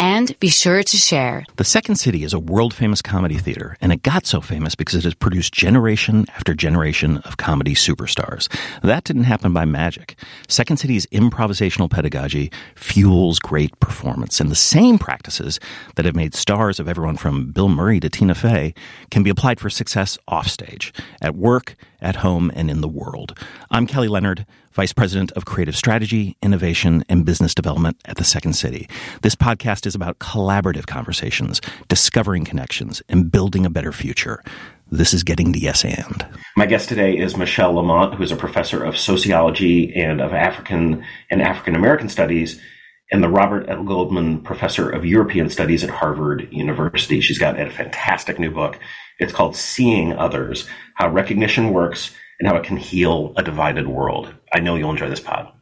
And 0.00 0.34
be 0.40 0.48
sure 0.48 0.82
to 0.82 0.96
share. 0.96 1.44
The 1.56 1.64
Second 1.64 1.96
City 1.96 2.24
is 2.24 2.32
a 2.32 2.38
world 2.38 2.72
famous 2.72 3.02
comedy 3.02 3.36
theater, 3.36 3.76
and 3.82 3.92
it 3.92 4.02
got 4.02 4.24
so 4.24 4.40
famous 4.40 4.74
because 4.74 4.94
it 4.94 5.04
has 5.04 5.12
produced 5.12 5.52
generation 5.52 6.24
after 6.34 6.54
generation 6.54 7.18
of 7.18 7.36
comedy 7.36 7.74
superstars. 7.74 8.48
That 8.80 9.04
didn't 9.04 9.24
happen 9.24 9.52
by 9.52 9.66
magic. 9.66 10.16
Second 10.48 10.78
City's 10.78 11.04
improvisational 11.08 11.90
pedagogy 11.90 12.50
fuels 12.76 13.38
great 13.38 13.78
performance, 13.78 14.40
and 14.40 14.50
the 14.50 14.54
same 14.54 14.98
practices 14.98 15.60
that 15.96 16.06
have 16.06 16.16
made 16.16 16.34
stars 16.34 16.80
of 16.80 16.88
everyone 16.88 17.18
from 17.18 17.52
Bill 17.52 17.68
Murray 17.68 18.00
to 18.00 18.08
Tina 18.08 18.34
Fey 18.34 18.72
can 19.10 19.22
be 19.22 19.28
applied 19.28 19.60
for 19.60 19.68
success 19.68 20.16
offstage, 20.26 20.94
at 21.20 21.36
work, 21.36 21.76
at 22.00 22.16
home, 22.16 22.50
and 22.54 22.70
in 22.70 22.80
the 22.80 22.88
world. 22.88 23.38
I'm 23.70 23.86
Kelly 23.86 24.08
Leonard. 24.08 24.46
Vice 24.72 24.92
President 24.92 25.32
of 25.32 25.46
Creative 25.46 25.74
Strategy, 25.74 26.36
Innovation, 26.42 27.04
and 27.08 27.24
Business 27.24 27.56
Development 27.56 28.00
at 28.04 28.18
the 28.18 28.24
Second 28.24 28.52
City. 28.52 28.88
This 29.22 29.34
podcast 29.34 29.84
is 29.84 29.96
about 29.96 30.20
collaborative 30.20 30.86
conversations, 30.86 31.60
discovering 31.88 32.44
connections, 32.44 33.02
and 33.08 33.32
building 33.32 33.66
a 33.66 33.70
better 33.70 33.90
future. 33.90 34.44
This 34.88 35.12
is 35.12 35.24
Getting 35.24 35.52
to 35.54 35.58
Yes 35.58 35.84
And. 35.84 36.24
My 36.56 36.66
guest 36.66 36.88
today 36.88 37.18
is 37.18 37.36
Michelle 37.36 37.72
Lamont, 37.72 38.14
who 38.14 38.22
is 38.22 38.30
a 38.30 38.36
professor 38.36 38.84
of 38.84 38.96
sociology 38.96 39.92
and 39.94 40.20
of 40.20 40.32
African 40.32 41.04
and 41.30 41.42
African 41.42 41.74
American 41.74 42.08
studies 42.08 42.60
and 43.10 43.24
the 43.24 43.28
Robert 43.28 43.68
L. 43.68 43.82
Goldman 43.82 44.40
Professor 44.40 44.88
of 44.88 45.04
European 45.04 45.50
Studies 45.50 45.82
at 45.82 45.90
Harvard 45.90 46.46
University. 46.52 47.20
She's 47.20 47.40
got 47.40 47.58
a 47.58 47.68
fantastic 47.70 48.38
new 48.38 48.52
book. 48.52 48.78
It's 49.18 49.32
called 49.32 49.56
Seeing 49.56 50.12
Others 50.12 50.68
How 50.94 51.10
Recognition 51.10 51.72
Works 51.72 52.14
and 52.40 52.48
how 52.48 52.56
it 52.56 52.64
can 52.64 52.76
heal 52.76 53.34
a 53.36 53.42
divided 53.42 53.86
world. 53.86 54.32
I 54.52 54.60
know 54.60 54.74
you'll 54.74 54.90
enjoy 54.90 55.10
this 55.10 55.20
pod. 55.20 55.52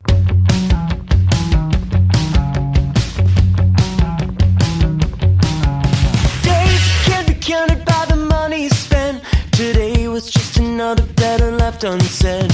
Days 6.43 6.85
can 7.05 7.27
be 7.27 7.35
counted 7.35 7.85
by 7.85 8.07
the 8.09 8.17
money 8.17 8.69
spent. 8.69 9.25
Today 9.51 10.07
was 10.07 10.31
just 10.31 10.59
another 10.59 11.05
letter 11.19 11.51
left 11.51 11.83
unsaid. 11.83 12.49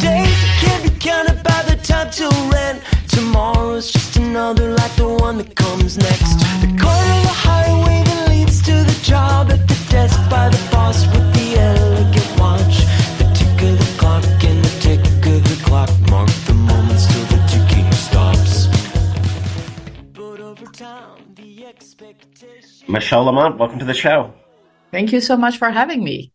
Days 0.00 0.38
can 0.60 0.82
be 0.82 0.90
counted 1.00 1.42
by 1.42 1.62
the 1.62 1.76
time 1.82 2.10
to 2.12 2.28
rent. 2.52 2.82
Tomorrow's 3.08 3.90
just 3.90 4.16
another 4.16 4.74
like 4.74 4.94
the 4.96 5.08
one 5.08 5.38
that 5.38 5.56
comes 5.56 5.96
next. 5.96 6.38
The 6.60 6.76
Michelle 23.10 23.24
Lamont, 23.24 23.58
welcome 23.58 23.80
to 23.80 23.84
the 23.84 23.92
show. 23.92 24.32
Thank 24.92 25.12
you 25.12 25.20
so 25.20 25.36
much 25.36 25.58
for 25.58 25.68
having 25.68 26.04
me. 26.04 26.30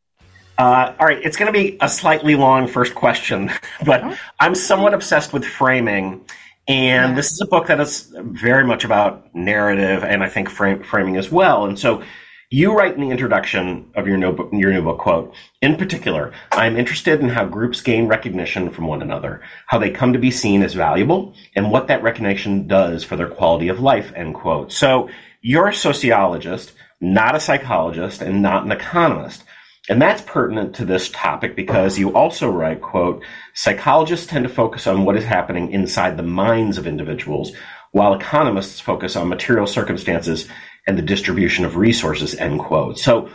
Uh, 0.57 0.93
all 0.99 1.05
right, 1.05 1.21
it's 1.23 1.37
going 1.37 1.47
to 1.47 1.57
be 1.57 1.77
a 1.79 1.87
slightly 1.87 2.35
long 2.35 2.67
first 2.67 2.95
question, 2.95 3.49
but 3.85 4.03
I'm 4.41 4.55
somewhat 4.55 4.93
obsessed 4.93 5.31
with 5.31 5.45
framing. 5.45 6.25
And 6.67 7.11
Yeah. 7.11 7.15
this 7.15 7.31
is 7.31 7.39
a 7.39 7.45
book 7.45 7.67
that 7.67 7.79
is 7.79 8.13
very 8.17 8.65
much 8.65 8.83
about 8.83 9.33
narrative 9.33 10.03
and 10.03 10.21
I 10.21 10.27
think 10.27 10.49
frame, 10.49 10.83
framing 10.83 11.15
as 11.15 11.31
well. 11.31 11.63
And 11.65 11.79
so 11.79 12.03
you 12.49 12.77
write 12.77 12.95
in 12.95 12.99
the 12.99 13.09
introduction 13.09 13.89
of 13.95 14.05
your, 14.05 14.17
notebook, 14.17 14.49
your 14.51 14.73
new 14.73 14.81
book, 14.81 14.97
quote, 14.97 15.33
in 15.61 15.77
particular, 15.77 16.33
I'm 16.51 16.75
interested 16.75 17.21
in 17.21 17.29
how 17.29 17.45
groups 17.45 17.79
gain 17.79 18.09
recognition 18.09 18.69
from 18.69 18.87
one 18.87 19.01
another, 19.01 19.41
how 19.67 19.79
they 19.79 19.91
come 19.91 20.11
to 20.11 20.19
be 20.19 20.29
seen 20.29 20.61
as 20.61 20.73
valuable, 20.73 21.35
and 21.55 21.71
what 21.71 21.87
that 21.87 22.03
recognition 22.03 22.67
does 22.67 23.05
for 23.05 23.15
their 23.15 23.29
quality 23.29 23.69
of 23.69 23.79
life, 23.79 24.11
end 24.13 24.35
quote. 24.35 24.73
So 24.73 25.09
you're 25.47 25.67
a 25.67 25.75
sociologist, 25.75 26.71
not 26.99 27.35
a 27.35 27.39
psychologist, 27.39 28.23
and 28.23 28.41
not 28.41 28.65
an 28.65 28.71
economist. 28.71 29.43
And 29.87 30.01
that's 30.01 30.23
pertinent 30.23 30.73
to 30.77 30.85
this 30.85 31.11
topic 31.11 31.55
because 31.55 31.99
you 31.99 32.15
also 32.15 32.49
write, 32.49 32.81
quote, 32.81 33.23
psychologists 33.53 34.25
tend 34.25 34.47
to 34.47 34.49
focus 34.49 34.87
on 34.87 35.05
what 35.05 35.15
is 35.15 35.23
happening 35.23 35.71
inside 35.71 36.17
the 36.17 36.23
minds 36.23 36.79
of 36.79 36.87
individuals, 36.87 37.51
while 37.91 38.15
economists 38.15 38.79
focus 38.79 39.15
on 39.15 39.29
material 39.29 39.67
circumstances 39.67 40.47
and 40.87 40.97
the 40.97 41.03
distribution 41.03 41.63
of 41.63 41.75
resources, 41.75 42.33
end 42.33 42.59
quote. 42.59 42.97
So 42.97 43.29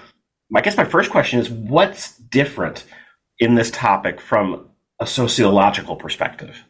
I 0.53 0.63
guess 0.63 0.77
my 0.77 0.87
first 0.87 1.13
question 1.13 1.39
is 1.39 1.49
what's 1.49 2.17
different 2.17 2.83
in 3.39 3.55
this 3.55 3.71
topic 3.71 4.21
from 4.21 4.69
a 4.99 5.07
sociological 5.07 5.95
perspective? 5.95 6.61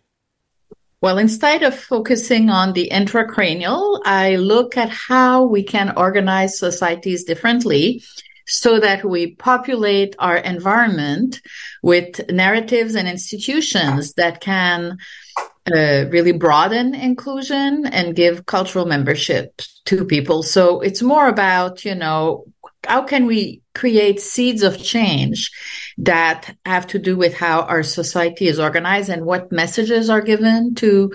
Well, 1.02 1.16
instead 1.16 1.62
of 1.62 1.74
focusing 1.74 2.50
on 2.50 2.74
the 2.74 2.90
intracranial, 2.92 4.02
I 4.04 4.36
look 4.36 4.76
at 4.76 4.90
how 4.90 5.44
we 5.44 5.62
can 5.62 5.94
organize 5.96 6.58
societies 6.58 7.24
differently 7.24 8.02
so 8.46 8.80
that 8.80 9.04
we 9.04 9.34
populate 9.36 10.14
our 10.18 10.36
environment 10.36 11.40
with 11.82 12.28
narratives 12.28 12.96
and 12.96 13.08
institutions 13.08 14.12
that 14.14 14.40
can 14.40 14.98
uh, 15.74 16.06
really 16.10 16.32
broaden 16.32 16.94
inclusion 16.94 17.86
and 17.86 18.16
give 18.16 18.44
cultural 18.46 18.84
membership 18.84 19.62
to 19.86 20.04
people. 20.04 20.42
So 20.42 20.80
it's 20.80 21.00
more 21.00 21.28
about, 21.28 21.84
you 21.84 21.94
know, 21.94 22.44
how 22.86 23.02
can 23.02 23.26
we 23.26 23.62
create 23.74 24.20
seeds 24.20 24.62
of 24.62 24.82
change 24.82 25.50
that 25.98 26.56
have 26.64 26.86
to 26.88 26.98
do 26.98 27.16
with 27.16 27.34
how 27.34 27.62
our 27.62 27.82
society 27.82 28.48
is 28.48 28.58
organized 28.58 29.08
and 29.08 29.24
what 29.24 29.52
messages 29.52 30.10
are 30.10 30.20
given 30.20 30.74
to 30.74 31.12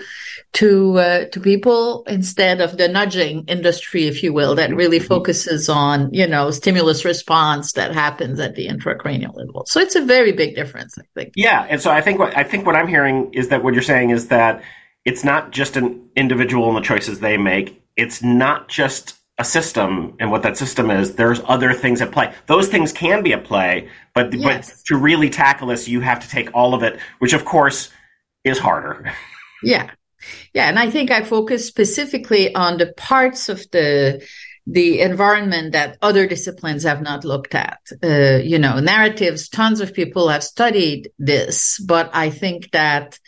to 0.53 0.97
uh, 0.99 1.25
to 1.25 1.39
people 1.39 2.03
instead 2.07 2.61
of 2.61 2.77
the 2.77 2.87
nudging 2.87 3.43
industry 3.47 4.05
if 4.05 4.23
you 4.23 4.31
will 4.31 4.55
that 4.55 4.73
really 4.75 4.99
focuses 4.99 5.67
on 5.67 6.13
you 6.13 6.27
know 6.27 6.51
stimulus 6.51 7.03
response 7.03 7.73
that 7.73 7.93
happens 7.93 8.39
at 8.39 8.55
the 8.55 8.67
intracranial 8.67 9.35
level. 9.35 9.65
So 9.65 9.79
it's 9.79 9.95
a 9.95 10.05
very 10.05 10.31
big 10.31 10.55
difference 10.55 10.97
i 10.97 11.03
think. 11.15 11.33
Yeah, 11.35 11.65
and 11.69 11.81
so 11.81 11.91
I 11.91 12.01
think 12.01 12.19
what 12.19 12.37
I 12.37 12.43
think 12.43 12.65
what 12.65 12.75
I'm 12.75 12.87
hearing 12.87 13.33
is 13.33 13.49
that 13.49 13.63
what 13.63 13.73
you're 13.73 13.83
saying 13.83 14.11
is 14.11 14.29
that 14.29 14.63
it's 15.03 15.23
not 15.23 15.51
just 15.51 15.77
an 15.77 16.09
individual 16.15 16.67
and 16.67 16.77
the 16.77 16.81
choices 16.81 17.19
they 17.19 17.37
make. 17.37 17.81
It's 17.95 18.23
not 18.23 18.67
just 18.67 19.15
a 19.37 19.43
system 19.43 20.15
and 20.19 20.31
what 20.31 20.43
that 20.43 20.57
system 20.57 20.89
is. 20.89 21.15
There's 21.15 21.41
other 21.45 21.73
things 21.73 22.01
at 22.01 22.11
play. 22.11 22.33
Those 22.47 22.67
things 22.67 22.93
can 22.93 23.21
be 23.21 23.33
at 23.33 23.43
play, 23.43 23.89
but 24.13 24.31
but 24.41 24.73
to 24.85 24.97
really 24.97 25.29
tackle 25.29 25.67
this, 25.67 25.87
you 25.87 25.99
have 26.01 26.21
to 26.21 26.29
take 26.29 26.49
all 26.53 26.73
of 26.73 26.83
it, 26.83 26.99
which 27.19 27.33
of 27.33 27.45
course 27.45 27.89
is 28.43 28.59
harder. 28.59 29.11
Yeah. 29.63 29.89
Yeah. 30.53 30.67
And 30.69 30.77
I 30.77 30.91
think 30.91 31.09
I 31.09 31.23
focus 31.23 31.65
specifically 31.65 32.53
on 32.53 32.77
the 32.77 32.93
parts 32.93 33.49
of 33.49 33.65
the 33.71 34.21
the 34.67 34.99
environment 35.01 35.73
that 35.73 35.97
other 36.01 36.27
disciplines 36.27 36.83
have 36.83 37.01
not 37.01 37.23
looked 37.23 37.55
at. 37.55 37.79
Uh, 38.03 38.41
you 38.43 38.59
know, 38.59 38.79
narratives, 38.79 39.49
tons 39.49 39.79
of 39.79 39.93
people 39.93 40.27
have 40.29 40.43
studied 40.43 41.09
this, 41.17 41.79
but 41.79 42.09
I 42.13 42.29
think 42.29 42.71
that 42.71 43.19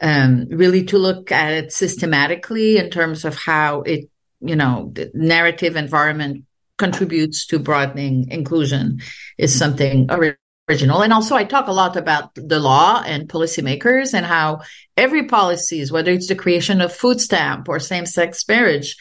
um, 0.00 0.46
really 0.50 0.84
to 0.86 0.98
look 0.98 1.32
at 1.32 1.52
it 1.52 1.72
systematically 1.72 2.78
in 2.78 2.90
terms 2.90 3.24
of 3.24 3.34
how 3.34 3.82
it, 3.82 4.08
you 4.46 4.56
know, 4.56 4.90
the 4.94 5.10
narrative 5.14 5.76
environment 5.76 6.44
contributes 6.78 7.46
to 7.46 7.58
broadening 7.58 8.30
inclusion 8.30 9.00
is 9.38 9.56
something 9.56 10.08
original. 10.68 11.02
And 11.02 11.12
also 11.12 11.34
I 11.34 11.44
talk 11.44 11.68
a 11.68 11.72
lot 11.72 11.96
about 11.96 12.34
the 12.34 12.58
law 12.58 13.02
and 13.06 13.28
policymakers 13.28 14.14
and 14.14 14.26
how 14.26 14.60
every 14.96 15.26
policies, 15.26 15.92
whether 15.92 16.10
it's 16.10 16.28
the 16.28 16.34
creation 16.34 16.80
of 16.80 16.92
food 16.92 17.20
stamp 17.20 17.68
or 17.68 17.78
same-sex 17.78 18.46
marriage, 18.48 18.96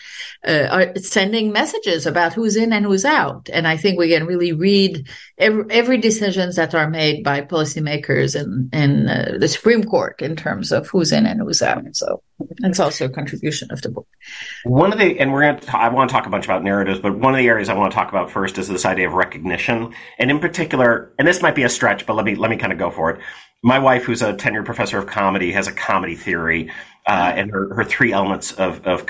uh, 0.48 0.68
are 0.70 0.96
sending 0.98 1.52
messages 1.52 2.06
about 2.06 2.34
who's 2.34 2.56
in 2.56 2.72
and 2.72 2.86
who's 2.86 3.06
out. 3.06 3.50
And 3.52 3.68
I 3.68 3.78
think 3.78 3.98
we 3.98 4.10
can 4.10 4.26
really 4.26 4.54
read 4.54 5.08
every, 5.38 5.66
every 5.70 5.98
decisions 5.98 6.56
that 6.56 6.74
are 6.74 6.90
made 6.90 7.24
by 7.24 7.42
policymakers 7.42 8.40
and, 8.40 8.70
and 8.74 9.10
uh, 9.10 9.38
the 9.38 9.48
Supreme 9.48 9.84
Court 9.84 10.22
in 10.22 10.36
terms 10.36 10.72
of 10.72 10.88
who's 10.88 11.12
in 11.12 11.26
and 11.26 11.42
who's 11.42 11.62
out. 11.62 11.84
So 11.94 12.22
it's 12.60 12.80
also 12.80 13.06
a 13.06 13.10
contribution 13.10 13.72
of 13.72 13.82
the 13.82 13.90
book. 13.90 14.08
One 14.64 14.94
of 14.94 15.00
the, 15.00 15.20
and 15.20 15.34
we're 15.34 15.42
going 15.42 15.60
to, 15.60 15.78
I 15.78 15.90
want 15.90 16.10
to 16.10 16.14
talk 16.14 16.26
a 16.26 16.30
bunch 16.30 16.46
about 16.46 16.64
narratives, 16.64 17.00
but 17.00 17.18
one 17.18 17.34
of 17.34 17.38
the 17.38 17.48
areas 17.48 17.70
I 17.70 17.74
want 17.74 17.92
to 17.92 17.96
talk 17.96 18.10
about 18.10 18.32
first 18.32 18.58
is 18.58 18.68
this 18.68 18.86
idea 18.86 19.08
of 19.08 19.14
recognition. 19.14 19.94
And 20.20 20.32
in 20.32 20.40
particular, 20.40 21.14
and 21.20 21.28
this 21.28 21.42
might 21.42 21.56
be 21.56 21.64
a 21.64 21.70
stretch, 21.70 22.06
but 22.06 22.16
let 22.16 22.26
me, 22.26 22.36
let 22.36 22.50
me 22.50 22.58
kind 22.58 22.72
of 22.72 22.80
go 22.80 22.90
for 22.90 23.12
it. 23.12 23.22
My 23.64 23.80
wife, 23.80 24.04
who's 24.04 24.22
a 24.22 24.34
tenured 24.34 24.66
professor 24.66 25.00
of 25.00 25.08
comedy, 25.08 25.52
has 25.54 25.68
a 25.68 25.72
comedy 25.72 26.16
theory, 26.16 26.72
uh, 27.08 27.34
and 27.36 27.52
her, 27.52 27.74
her 27.76 27.84
three 27.84 28.14
elements 28.14 28.52
of, 28.52 28.86
of 28.86 29.06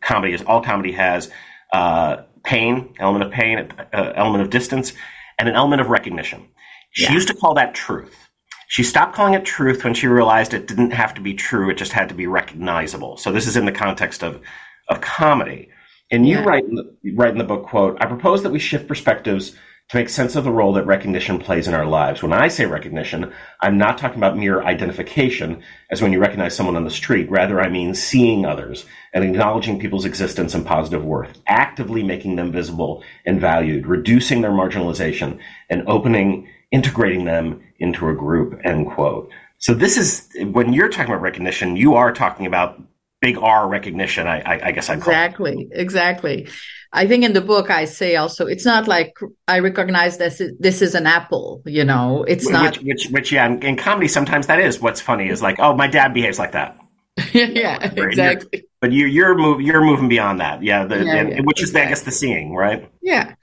comedy 0.00 0.32
is 0.34 0.42
all 0.42 0.62
comedy 0.62 0.92
has, 0.92 1.30
uh, 1.72 2.22
pain, 2.42 2.94
element 2.98 3.24
of 3.24 3.30
pain, 3.30 3.72
uh, 3.92 4.12
element 4.16 4.42
of 4.42 4.50
distance, 4.50 4.94
and 5.40 5.48
an 5.48 5.56
element 5.56 5.80
of 5.80 5.88
recognition. 5.88 6.46
She 6.92 7.04
Yeah. 7.04 7.12
used 7.12 7.28
to 7.28 7.34
call 7.34 7.54
that 7.54 7.74
truth. 7.74 8.28
She 8.68 8.82
stopped 8.84 9.14
calling 9.14 9.34
it 9.34 9.44
truth 9.44 9.82
when 9.82 9.94
she 9.94 10.06
realized 10.06 10.54
it 10.54 10.68
didn't 10.68 10.92
have 10.92 11.14
to 11.14 11.20
be 11.20 11.34
true; 11.34 11.70
it 11.70 11.74
just 11.78 11.92
had 11.92 12.08
to 12.10 12.14
be 12.14 12.26
recognizable. 12.26 13.16
So 13.16 13.32
this 13.32 13.46
is 13.48 13.56
in 13.56 13.64
the 13.64 13.72
context 13.72 14.22
of 14.22 14.40
of 14.88 15.00
comedy. 15.00 15.70
And 16.12 16.28
you 16.28 16.38
Yeah. 16.38 16.44
write 16.44 16.64
in 16.64 16.74
the, 16.74 16.94
you 17.02 17.14
write 17.16 17.30
in 17.30 17.38
the 17.38 17.44
book, 17.44 17.64
quote, 17.64 17.96
I 18.00 18.06
propose 18.06 18.42
that 18.42 18.50
we 18.50 18.58
shift 18.58 18.88
perspectives 18.88 19.56
to 19.90 19.96
make 19.96 20.08
sense 20.08 20.36
of 20.36 20.44
the 20.44 20.52
role 20.52 20.74
that 20.74 20.86
recognition 20.86 21.38
plays 21.38 21.66
in 21.66 21.74
our 21.74 21.84
lives. 21.84 22.22
When 22.22 22.32
I 22.32 22.46
say 22.46 22.64
recognition, 22.64 23.32
I'm 23.60 23.76
not 23.76 23.98
talking 23.98 24.18
about 24.18 24.38
mere 24.38 24.62
identification 24.62 25.64
as 25.90 26.00
when 26.00 26.12
you 26.12 26.20
recognize 26.20 26.54
someone 26.54 26.76
on 26.76 26.84
the 26.84 26.90
street. 26.90 27.28
Rather, 27.28 27.60
I 27.60 27.68
mean 27.68 27.94
seeing 27.94 28.46
others 28.46 28.86
and 29.12 29.24
acknowledging 29.24 29.80
people's 29.80 30.04
existence 30.04 30.54
and 30.54 30.64
positive 30.64 31.04
worth, 31.04 31.36
actively 31.48 32.04
making 32.04 32.36
them 32.36 32.52
visible 32.52 33.02
and 33.26 33.40
valued, 33.40 33.84
reducing 33.84 34.42
their 34.42 34.52
marginalization, 34.52 35.40
and 35.68 35.82
opening, 35.88 36.48
integrating 36.70 37.24
them 37.24 37.60
into 37.80 38.08
a 38.08 38.14
group, 38.14 38.60
end 38.64 38.86
quote. 38.92 39.32
So 39.58 39.74
this 39.74 39.96
is, 39.96 40.28
when 40.52 40.72
you're 40.72 40.88
talking 40.88 41.12
about 41.12 41.22
recognition, 41.22 41.76
you 41.76 41.94
are 41.94 42.12
talking 42.12 42.46
about 42.46 42.80
big 43.20 43.38
R 43.38 43.68
recognition, 43.68 44.28
I, 44.28 44.40
I, 44.40 44.66
I 44.68 44.70
guess 44.70 44.88
I'd. 44.88 44.98
Exactly, 44.98 45.68
exactly. 45.72 46.48
I 46.92 47.06
think 47.06 47.24
in 47.24 47.32
the 47.32 47.40
book 47.40 47.70
I 47.70 47.84
say 47.84 48.16
also 48.16 48.46
it's 48.46 48.64
not 48.64 48.88
like 48.88 49.16
I 49.46 49.60
recognize 49.60 50.18
this 50.18 50.42
this 50.58 50.82
is 50.82 50.94
an 50.94 51.06
apple, 51.06 51.62
you 51.64 51.84
know. 51.84 52.24
It's 52.26 52.48
not 52.48 52.78
Which, 52.78 52.82
which, 52.82 53.08
which, 53.10 53.32
yeah, 53.32 53.46
in, 53.46 53.62
in 53.62 53.76
comedy, 53.76 54.08
sometimes 54.08 54.46
that 54.48 54.60
is 54.60 54.80
what's 54.80 55.00
funny 55.00 55.28
is 55.28 55.40
like, 55.40 55.56
oh, 55.58 55.74
my 55.74 55.86
dad 55.86 56.12
behaves 56.14 56.38
like 56.38 56.52
that. 56.52 56.76
yeah, 57.32 57.92
You're- 57.94 58.08
exactly. 58.08 58.64
But 58.80 58.92
you, 58.92 59.06
you're 59.06 59.36
move, 59.36 59.60
you're 59.60 59.84
moving 59.84 60.08
beyond 60.08 60.40
that, 60.40 60.62
yeah. 60.62 60.86
The, 60.86 61.04
Yeah, 61.04 61.16
and, 61.16 61.30
yeah, 61.30 61.40
which 61.42 61.62
is, 61.62 61.74
I 61.76 61.84
guess, 61.84 62.00
the 62.00 62.10
seeing, 62.10 62.54
right? 62.54 62.90
Yeah. 63.02 63.34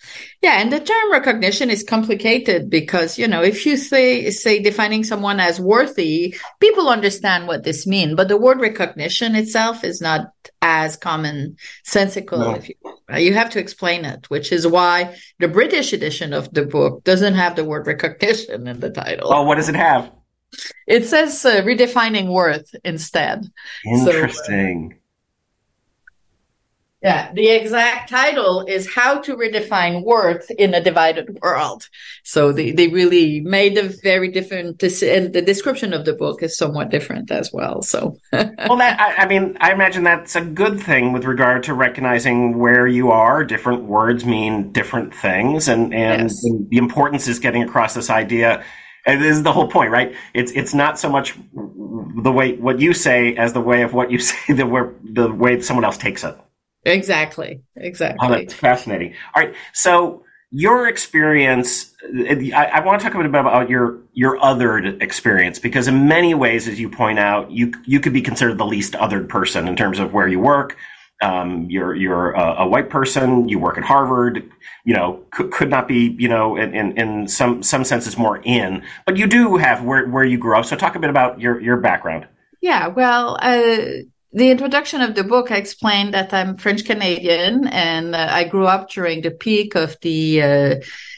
Yeah. 0.42 0.60
And 0.60 0.74
the 0.74 0.80
term 0.80 1.12
recognition 1.12 1.70
is 1.70 1.84
complicated 1.84 2.72
because, 2.72 3.20
you 3.20 3.28
know, 3.28 3.44
if 3.44 3.64
you 3.64 3.78
say, 3.78 4.32
say 4.32 4.60
defining 4.60 5.04
someone 5.04 5.40
as 5.40 5.60
worthy, 5.60 6.36
people 6.60 6.90
understand 6.90 7.48
what 7.48 7.64
this 7.64 7.86
means, 7.86 8.16
but 8.16 8.30
the 8.30 8.38
word 8.38 8.60
recognition 8.60 9.36
itself 9.36 9.84
is 9.84 10.02
not 10.02 10.32
as 10.64 10.98
commonsensical. 10.98 12.40
No. 12.40 12.56
If 12.56 12.70
you, 12.70 12.76
you 13.16 13.34
have 13.34 13.50
to 13.52 13.60
explain 13.60 14.04
it, 14.04 14.30
which 14.30 14.52
is 14.52 14.68
why 14.68 15.16
the 15.40 15.48
British 15.48 15.94
edition 15.94 16.34
of 16.34 16.54
the 16.54 16.66
book 16.66 17.04
doesn't 17.04 17.36
have 17.36 17.56
the 17.56 17.64
word 17.64 17.88
recognition 17.88 18.68
in 18.68 18.80
the 18.80 18.90
title. 18.90 19.34
Oh, 19.34 19.44
what 19.44 19.56
does 19.56 19.70
it 19.70 19.76
have? 19.76 20.12
It 20.88 21.06
says 21.06 21.44
uh, 21.46 21.62
redefining 21.62 22.32
worth 22.32 22.74
instead. 22.84 23.46
So, 23.84 23.92
uh, 23.92 23.96
Interesting. 23.96 25.00
Yeah, 27.04 27.32
the 27.34 27.50
exact 27.50 28.10
title 28.10 28.66
is 28.68 28.92
How 28.92 29.20
to 29.22 29.36
Redefine 29.36 30.04
Worth 30.04 30.50
in 30.50 30.74
a 30.74 30.82
Divided 30.82 31.38
World. 31.44 31.88
So 32.24 32.52
they, 32.52 32.72
they 32.72 32.88
really 32.88 33.40
made 33.42 33.78
a 33.78 33.84
very 34.02 34.30
different, 34.30 34.82
and 34.82 35.32
the 35.32 35.44
description 35.44 35.94
of 35.94 36.06
the 36.06 36.14
book 36.14 36.42
is 36.42 36.58
somewhat 36.58 36.90
different 36.90 37.30
as 37.30 37.54
well. 37.54 37.84
So, 37.84 38.18
well, 38.34 38.78
that 38.78 39.00
I, 39.00 39.24
I 39.24 39.28
mean, 39.28 39.58
I 39.62 39.74
imagine 39.74 40.04
that's 40.04 40.36
a 40.36 40.42
good 40.42 40.80
thing 40.80 41.14
with 41.14 41.26
regard 41.26 41.62
to 41.64 41.76
recognizing 41.76 42.58
where 42.58 42.88
you 42.88 43.12
are. 43.12 43.44
Different 43.44 43.84
words 43.84 44.26
mean 44.26 44.72
different 44.72 45.14
things, 45.14 45.68
and 45.68 45.94
and, 45.94 46.24
Yes. 46.24 46.42
the 46.70 46.78
importance 46.78 47.28
is 47.28 47.38
getting 47.38 47.62
across 47.62 47.94
this 47.94 48.10
idea. 48.10 48.64
And 49.06 49.22
this 49.22 49.38
is 49.38 49.44
the 49.44 49.54
whole 49.54 49.68
point, 49.70 49.92
right? 49.92 50.16
It's 50.34 50.52
it's 50.54 50.74
not 50.74 50.98
so 50.98 51.10
much 51.10 51.36
the 51.54 52.32
way 52.32 52.56
what 52.56 52.80
you 52.80 52.94
say 52.94 53.36
as 53.36 53.54
the 53.54 53.62
way 53.62 53.84
of 53.84 53.94
what 53.94 54.10
you 54.10 54.18
say 54.30 54.54
the 54.54 54.66
where 54.66 54.96
the 55.04 55.32
way 55.32 55.62
someone 55.62 55.86
else 55.86 55.98
takes 55.98 56.24
it. 56.24 56.36
Exactly, 56.94 57.62
Oh, 58.20 58.30
exactly. 58.30 58.30
that's 58.32 58.54
fascinating. 58.54 59.14
All 59.36 59.44
right, 59.44 59.56
so 59.74 60.24
your 60.52 60.88
experience, 60.88 61.94
I, 62.04 62.70
I 62.74 62.80
want 62.80 63.00
to 63.02 63.06
talk 63.06 63.14
a 63.14 63.18
bit 63.18 63.28
about 63.28 63.70
your 63.70 64.00
your 64.14 64.38
othered 64.40 65.02
experience 65.02 65.60
because 65.60 65.88
in 65.88 66.08
many 66.08 66.34
ways, 66.34 66.68
as 66.68 66.80
you 66.80 66.90
point 66.90 67.20
out, 67.20 67.52
you 67.52 67.74
you 67.86 68.00
could 68.00 68.14
be 68.14 68.22
considered 68.22 68.58
the 68.58 68.66
least 68.66 68.94
othered 68.94 69.30
person 69.30 69.68
in 69.68 69.76
terms 69.76 70.00
of 70.00 70.14
where 70.14 70.28
you 70.28 70.40
work. 70.40 70.78
Um, 71.22 71.66
you're 71.70 71.96
you're 71.96 72.32
a, 72.32 72.64
a 72.64 72.68
white 72.68 72.90
person. 72.90 73.50
You 73.50 73.60
work 73.60 73.78
at 73.78 73.84
Harvard. 73.84 74.50
You 74.86 74.94
know, 74.96 75.26
could, 75.32 75.52
could 75.52 75.70
not 75.70 75.88
be 75.88 76.16
you 76.18 76.30
know 76.30 76.56
in, 76.56 76.74
in, 76.74 76.98
in 76.98 77.28
some 77.28 77.62
some 77.64 77.84
senses 77.84 78.18
more 78.18 78.38
in, 78.44 78.84
but 79.06 79.18
you 79.18 79.28
do 79.28 79.58
have 79.58 79.84
where 79.84 80.08
where 80.08 80.24
you 80.24 80.38
grew 80.38 80.58
up. 80.58 80.66
So 80.66 80.76
talk 80.76 80.96
a 80.96 81.00
bit 81.00 81.10
about 81.10 81.42
your 81.42 81.60
your 81.60 81.78
background. 81.78 82.28
Yeah, 82.62 82.88
well, 82.88 83.38
uh, 83.42 84.04
the 84.38 84.52
introduction 84.52 85.02
of 85.02 85.16
the 85.16 85.24
book, 85.24 85.50
I 85.52 85.56
explained 85.56 86.14
that 86.14 86.32
I'm 86.32 86.58
French 86.58 86.86
Canadian 86.86 87.66
and 87.68 88.14
uh, 88.14 88.28
I 88.30 88.44
grew 88.44 88.68
up 88.68 88.88
during 88.92 89.22
the 89.22 89.32
peak 89.32 89.74
of 89.74 89.98
the 90.02 90.42
uh, 90.44 90.76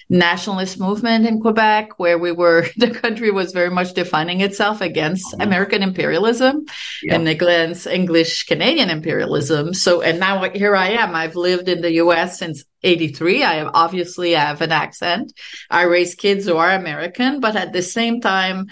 nationalist 0.09 0.79
movement 0.79 1.27
in 1.27 1.41
Quebec, 1.41 1.99
where 1.99 2.17
we 2.17 2.31
were, 2.31 2.67
the 2.77 2.89
country 2.91 3.29
was 3.29 3.51
very 3.51 3.69
much 3.69 3.93
defining 3.93 4.39
itself 4.39 4.79
against 4.79 5.35
American 5.41 5.83
imperialism 5.83 6.65
Yeah. 7.03 7.15
and 7.15 7.27
against 7.27 7.87
English 7.87 8.45
Canadian 8.45 8.89
imperialism. 8.89 9.73
So, 9.73 10.01
and 10.01 10.17
now 10.21 10.49
here 10.51 10.75
I 10.77 10.91
am. 10.91 11.13
I've 11.13 11.35
lived 11.35 11.67
in 11.67 11.81
the 11.81 11.95
US 12.03 12.39
since 12.39 12.63
83. 12.83 13.43
I 13.43 13.55
have 13.55 13.71
obviously 13.73 14.31
have 14.31 14.61
an 14.61 14.71
accent. 14.71 15.33
I 15.69 15.83
raise 15.83 16.15
kids 16.15 16.45
who 16.45 16.55
are 16.55 16.71
American, 16.71 17.41
but 17.41 17.57
at 17.57 17.73
the 17.73 17.81
same 17.81 18.21
time, 18.21 18.67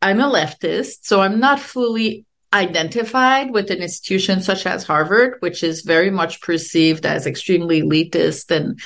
I'm 0.00 0.20
a 0.20 0.30
leftist, 0.30 1.00
so 1.02 1.20
I'm 1.20 1.38
not 1.38 1.60
fully 1.60 2.24
identified 2.52 3.50
with 3.50 3.70
an 3.70 3.78
institution 3.78 4.42
such 4.42 4.66
as 4.66 4.84
Harvard, 4.84 5.36
which 5.40 5.62
is 5.62 5.82
very 5.82 6.10
much 6.10 6.40
perceived 6.40 7.06
as 7.06 7.26
extremely 7.26 7.82
elitist 7.82 8.50
and 8.50 8.80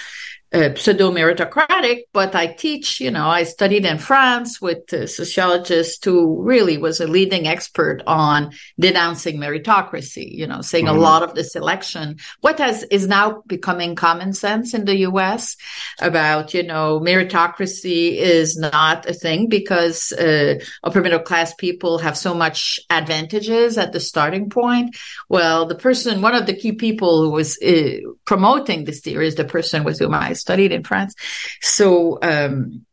uh, 0.53 0.75
pseudo 0.77 1.11
meritocratic. 1.11 2.03
But 2.13 2.35
I 2.35 2.47
teach, 2.47 3.01
you 3.01 3.11
know, 3.11 3.27
I 3.29 3.45
studied 3.45 3.85
in 3.85 3.99
France 3.99 4.61
with 4.61 4.93
a 4.93 5.07
sociologist 5.09 6.05
who 6.05 6.43
really 6.43 6.79
was 6.79 7.01
a 7.01 7.07
leading 7.07 7.47
expert 7.47 8.03
on 8.07 8.53
denouncing 8.79 9.39
meritocracy, 9.39 10.29
you 10.31 10.47
know, 10.47 10.61
saying 10.61 10.87
Mhm. 10.87 10.97
a 10.97 11.01
lot 11.01 11.23
of 11.23 11.35
the 11.35 11.45
selection, 11.45 12.17
what 12.41 12.59
has 12.59 12.85
is 12.85 13.07
now 13.07 13.43
becoming 13.47 13.95
common 13.95 14.33
sense 14.33 14.75
in 14.75 14.85
the 14.85 14.99
US 14.99 15.57
about, 16.01 16.55
you 16.55 16.63
know, 16.63 17.01
meritocracy 17.01 18.17
is 18.17 18.57
not 18.57 19.07
a 19.09 19.13
thing 19.13 19.49
because 19.49 20.13
uh, 20.13 20.55
upper 20.83 21.01
middle 21.01 21.19
class 21.21 21.55
people 21.55 21.99
have 21.99 22.17
so 22.17 22.35
much 22.35 22.79
advantages 22.91 23.77
at 23.79 23.93
the 23.93 24.01
starting 24.01 24.51
point. 24.51 24.97
Well, 25.29 25.67
the 25.67 25.75
person, 25.75 26.23
one 26.23 26.35
of 26.35 26.47
the 26.47 26.55
key 26.57 26.73
people 26.73 27.23
who 27.23 27.31
was 27.31 27.59
uh, 27.63 27.97
promoting 28.25 28.85
this 28.85 29.01
theory 29.01 29.27
is 29.29 29.35
the 29.35 29.45
person 29.45 29.85
with 29.85 29.99
whom 29.99 30.15
I 30.15 30.33
studied 30.45 30.73
in 30.73 30.83
France. 30.85 31.15
So, 31.61 32.19
um, 32.23 32.85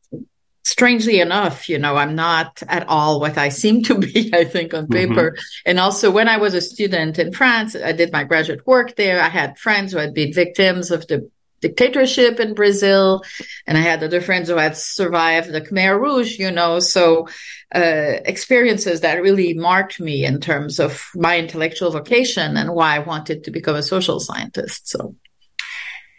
strangely 0.64 1.20
enough, 1.20 1.58
you 1.70 1.80
know, 1.84 1.96
I'm 1.96 2.16
not 2.16 2.64
at 2.78 2.88
all 2.88 3.20
what 3.20 3.38
I 3.38 3.50
seem 3.50 3.84
to 3.84 3.96
be, 3.98 4.32
I 4.42 4.46
think, 4.46 4.74
on 4.74 4.88
paper. 4.88 5.28
And 5.66 5.80
also, 5.80 6.12
when 6.12 6.28
I 6.28 6.38
was 6.38 6.54
a 6.54 6.62
student 6.62 7.20
in 7.20 7.34
France, 7.34 7.76
I 7.76 7.92
did 7.92 8.12
my 8.12 8.24
graduate 8.24 8.66
work 8.66 8.96
there. 8.96 9.22
I 9.22 9.30
had 9.30 9.58
friends 9.58 9.92
who 9.92 10.00
had 10.00 10.14
been 10.14 10.34
victims 10.34 10.92
of 10.92 11.08
the 11.08 11.30
dictatorship 11.62 12.40
in 12.40 12.56
Brazil, 12.56 13.24
and 13.68 13.78
I 13.78 13.82
had 13.82 14.04
other 14.04 14.22
friends 14.22 14.50
who 14.50 14.58
had 14.58 14.76
survived 14.76 15.52
the 15.52 15.62
Khmer 15.62 16.00
Rouge, 16.00 16.40
you 16.40 16.52
know, 16.52 16.80
so 16.80 17.28
uh, 17.74 18.18
experiences 18.26 19.02
that 19.02 19.22
really 19.22 19.54
marked 19.54 20.00
me 20.00 20.26
in 20.26 20.42
terms 20.42 20.80
of 20.80 21.10
my 21.16 21.38
intellectual 21.38 21.92
vocation 21.92 22.58
and 22.58 22.74
why 22.74 22.96
I 22.96 23.00
wanted 23.00 23.44
to 23.44 23.52
become 23.52 23.76
a 23.76 23.84
social 23.84 24.20
scientist. 24.20 24.90
So, 24.90 25.16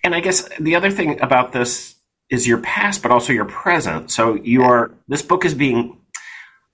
And 0.05 0.15
I 0.15 0.21
guess 0.21 0.49
the 0.59 0.75
other 0.75 0.91
thing 0.91 1.21
about 1.21 1.53
this 1.53 1.95
is 2.29 2.47
your 2.47 2.59
past, 2.59 3.03
but 3.03 3.11
also 3.11 3.33
your 3.33 3.45
present. 3.45 4.11
So 4.11 4.35
you 4.35 4.63
are 4.63 4.93
this 5.09 5.23
book 5.23 5.45
is 5.45 5.55
being. 5.55 5.99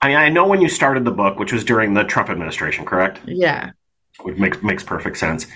I 0.01 0.07
mean, 0.07 0.17
I 0.17 0.29
know 0.29 0.47
when 0.47 0.61
you 0.61 0.69
started 0.69 1.03
the 1.03 1.11
book, 1.11 1.39
which 1.39 1.51
was 1.51 1.65
during 1.65 1.93
the 1.93 2.05
Trump 2.05 2.29
administration, 2.29 2.85
correct? 2.85 3.19
yeah. 3.25 3.71
Which 4.21 4.37
makes 4.37 4.63
makes 4.63 4.83
perfect 4.83 5.17
sense. 5.17 5.47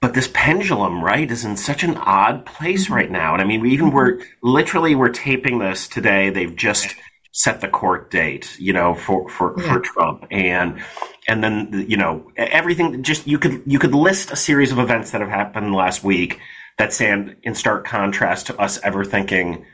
But 0.00 0.12
this 0.12 0.28
pendulum, 0.34 1.02
right, 1.02 1.30
is 1.30 1.46
in 1.46 1.56
such 1.56 1.82
an 1.82 1.96
odd 1.96 2.44
place 2.44 2.84
mm-hmm. 2.84 2.94
right 2.94 3.10
now. 3.10 3.32
And 3.32 3.40
I 3.40 3.46
mean, 3.46 3.64
even 3.64 3.90
we're 3.90 4.20
literally 4.42 4.94
we're 4.94 5.08
taping 5.08 5.60
this 5.60 5.88
today. 5.88 6.30
They've 6.30 6.54
just 6.54 6.94
set 7.36 7.60
the 7.60 7.66
court 7.66 8.12
date, 8.12 8.56
you 8.60 8.72
know, 8.72 8.94
for 8.94 9.28
for, 9.28 9.54
Yeah. 9.58 9.72
for 9.72 9.80
Trump, 9.80 10.24
and 10.30 10.80
and 11.28 11.42
then 11.42 11.84
you 11.88 11.96
know 11.96 12.30
everything. 12.36 13.02
Just 13.02 13.26
you 13.26 13.38
could 13.38 13.62
you 13.66 13.78
could 13.78 13.94
list 13.94 14.30
a 14.30 14.36
series 14.36 14.70
of 14.70 14.78
events 14.78 15.10
that 15.10 15.20
have 15.20 15.30
happened 15.30 15.74
last 15.74 16.04
week 16.04 16.38
that 16.78 16.92
stand 16.92 17.36
in 17.42 17.54
stark 17.54 17.86
contrast 17.86 18.46
to 18.46 18.58
us 18.58 18.78
ever 18.82 19.04
thinking 19.04 19.66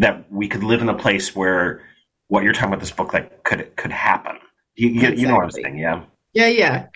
that 0.00 0.26
we 0.30 0.46
could 0.48 0.62
live 0.62 0.82
in 0.82 0.88
a 0.88 0.94
place 0.94 1.34
where 1.34 1.82
what 2.28 2.42
you're 2.42 2.52
talking 2.52 2.68
about 2.68 2.80
this 2.80 2.90
book 2.90 3.12
that 3.12 3.44
could 3.44 3.74
could 3.76 3.92
happen. 3.92 4.36
You, 4.74 4.88
you, 4.88 5.08
you 5.10 5.26
know 5.26 5.36
what 5.36 5.44
I'm 5.44 5.50
saying, 5.50 5.78
yeah. 5.78 6.04
Yeah, 6.34 6.48
yeah, 6.48 6.86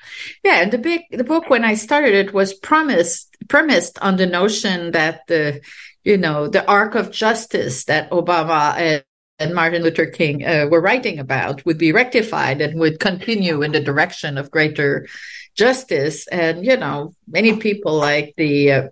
yeah. 0.42 0.62
And 0.62 0.72
the 0.72 0.78
big 0.78 1.02
the 1.10 1.25
book 1.25 1.48
when 1.48 1.64
I 1.64 1.75
started 1.75 2.14
it 2.14 2.34
was 2.34 2.52
premised 2.52 3.36
premised 3.48 3.98
on 4.00 4.16
the 4.16 4.26
notion 4.26 4.92
that 4.92 5.20
the 5.28 5.62
you 6.04 6.16
know 6.18 6.48
the 6.48 6.66
arc 6.66 6.94
of 6.94 7.10
justice 7.10 7.84
that 7.84 8.10
Obama 8.10 9.02
and, 9.38 9.55
Martin 9.55 9.83
Luther 9.83 10.07
King 10.07 10.45
uh, 10.45 10.66
were 10.71 10.81
writing 10.81 11.19
about 11.19 11.64
would 11.64 11.78
be 11.78 11.93
rectified 11.93 12.61
and 12.61 12.78
would 12.78 13.00
continue 13.00 13.62
in 13.62 13.73
the 13.73 13.81
direction 13.81 14.38
of 14.38 14.50
greater 14.50 15.07
justice. 15.55 16.26
And 16.28 16.64
you 16.64 16.76
know, 16.76 17.14
many 17.28 17.57
people 17.57 17.95
like 17.95 18.35
the 18.37 18.73
uh, 18.73 18.83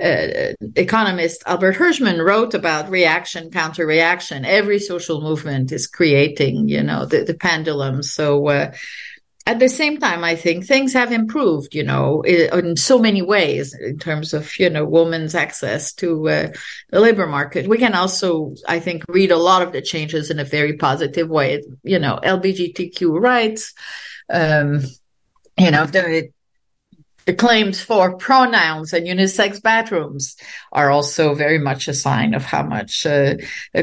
uh, 0.00 0.52
economist 0.76 1.42
Albert 1.46 1.76
Hirschman 1.76 2.24
wrote 2.24 2.54
about 2.54 2.90
reaction, 2.90 3.50
counter 3.50 3.86
reaction. 3.86 4.44
Every 4.44 4.78
social 4.78 5.20
movement 5.20 5.72
is 5.72 5.86
creating, 5.86 6.68
you 6.68 6.82
know, 6.82 7.06
the, 7.06 7.24
the 7.24 7.34
pendulum. 7.34 8.02
So. 8.02 8.70
At 9.46 9.58
the 9.58 9.68
same 9.68 9.98
time, 9.98 10.24
I 10.24 10.36
think 10.36 10.64
things 10.64 10.94
have 10.94 11.12
improved, 11.12 11.74
you 11.74 11.82
know, 11.82 12.22
in 12.22 12.78
so 12.78 12.98
many 12.98 13.20
ways 13.20 13.74
in 13.74 13.98
terms 13.98 14.32
of, 14.32 14.58
you 14.58 14.70
know, 14.70 14.86
women's 14.86 15.34
access 15.34 15.92
to 15.94 16.28
uh, 16.30 16.48
the 16.88 17.00
labor 17.00 17.26
market. 17.26 17.68
We 17.68 17.76
can 17.76 17.94
also, 17.94 18.54
I 18.66 18.80
think, 18.80 19.04
read 19.06 19.30
a 19.30 19.36
lot 19.36 19.60
of 19.60 19.72
the 19.72 19.82
changes 19.82 20.30
in 20.30 20.38
a 20.38 20.44
very 20.44 20.78
positive 20.78 21.28
way. 21.28 21.62
You 21.82 21.98
know, 21.98 22.18
LGBTQ 22.22 23.20
rights, 23.20 23.74
um, 24.32 24.80
you 25.58 25.70
know, 25.70 25.84
the, 25.84 26.30
the 27.26 27.34
claims 27.34 27.82
for 27.82 28.16
pronouns 28.16 28.94
and 28.94 29.06
unisex 29.06 29.62
bathrooms 29.62 30.36
are 30.72 30.90
also 30.90 31.34
very 31.34 31.58
much 31.58 31.86
a 31.86 31.92
sign 31.92 32.32
of 32.32 32.44
how 32.44 32.62
much 32.62 33.04
uh, 33.04 33.34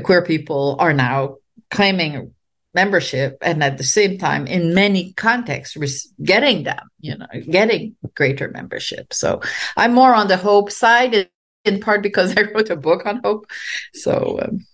queer 0.03 0.23
people 0.23 0.75
are 0.79 0.93
now 0.93 1.35
claiming 1.69 2.33
membership 2.73 3.37
and 3.41 3.63
at 3.63 3.77
the 3.77 3.83
same 3.83 4.17
time 4.17 4.47
in 4.47 4.73
many 4.73 5.13
contexts 5.13 6.07
getting 6.23 6.63
them 6.63 6.89
you 6.99 7.17
know 7.17 7.27
getting 7.49 7.95
greater 8.15 8.49
membership 8.49 9.13
so 9.13 9.41
i'm 9.75 9.93
more 9.93 10.15
on 10.15 10.27
the 10.27 10.37
hope 10.37 10.71
side 10.71 11.29
in 11.65 11.79
part 11.79 12.01
because 12.01 12.33
i 12.37 12.41
wrote 12.41 12.69
a 12.69 12.75
book 12.75 13.05
on 13.05 13.19
hope 13.23 13.45
so 13.93 14.39
um, 14.41 14.65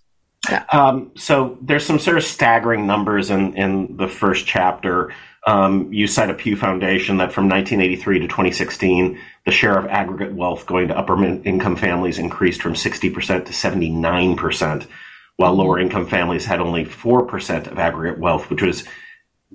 yeah. 0.49 0.63
Um, 0.71 1.11
so 1.15 1.57
there's 1.61 1.85
some 1.85 1.99
sort 1.99 2.17
of 2.17 2.23
staggering 2.23 2.87
numbers 2.87 3.29
in, 3.29 3.55
in 3.55 3.97
the 3.97 4.07
first 4.07 4.45
chapter. 4.45 5.11
Um, 5.45 5.91
you 5.91 6.07
cite 6.07 6.29
a 6.29 6.33
Pew 6.33 6.55
Foundation 6.55 7.17
that 7.17 7.31
from 7.31 7.49
1983 7.49 8.19
to 8.19 8.27
2016, 8.27 9.19
the 9.45 9.51
share 9.51 9.77
of 9.77 9.87
aggregate 9.87 10.33
wealth 10.33 10.65
going 10.65 10.89
to 10.89 10.97
upper 10.97 11.21
income 11.23 11.75
families 11.75 12.17
increased 12.17 12.61
from 12.61 12.73
60% 12.73 13.45
to 13.45 13.51
79% 13.51 14.87
while 15.37 15.53
lower 15.53 15.79
income 15.79 16.07
families 16.07 16.45
had 16.45 16.59
only 16.59 16.85
4% 16.85 17.71
of 17.71 17.79
aggregate 17.79 18.19
wealth, 18.19 18.49
which 18.49 18.61
was 18.61 18.83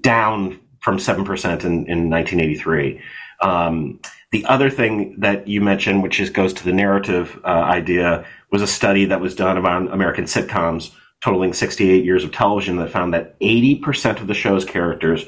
down 0.01 0.59
from 0.81 0.97
7% 0.97 1.19
in, 1.65 1.87
in 1.87 2.11
1983. 2.11 3.01
Um, 3.41 4.01
the 4.31 4.45
other 4.47 4.71
thing 4.71 5.17
that 5.19 5.47
you 5.47 5.61
mentioned, 5.61 6.03
which 6.03 6.19
is, 6.19 6.31
goes 6.31 6.55
to 6.55 6.65
the 6.65 6.73
narrative 6.73 7.39
uh, 7.45 7.49
idea, 7.49 8.25
was 8.51 8.63
a 8.63 8.67
study 8.67 9.05
that 9.07 9.21
was 9.21 9.35
done 9.35 9.59
about 9.59 9.93
American 9.93 10.25
sitcoms 10.25 10.93
totaling 11.23 11.53
68 11.53 12.05
years 12.05 12.25
of 12.25 12.33
television 12.33 12.77
that 12.77 12.91
found 12.91 13.13
that 13.15 13.39
80% 13.41 14.21
of 14.21 14.27
the 14.27 14.35
show's 14.35 14.65
characters 14.65 15.25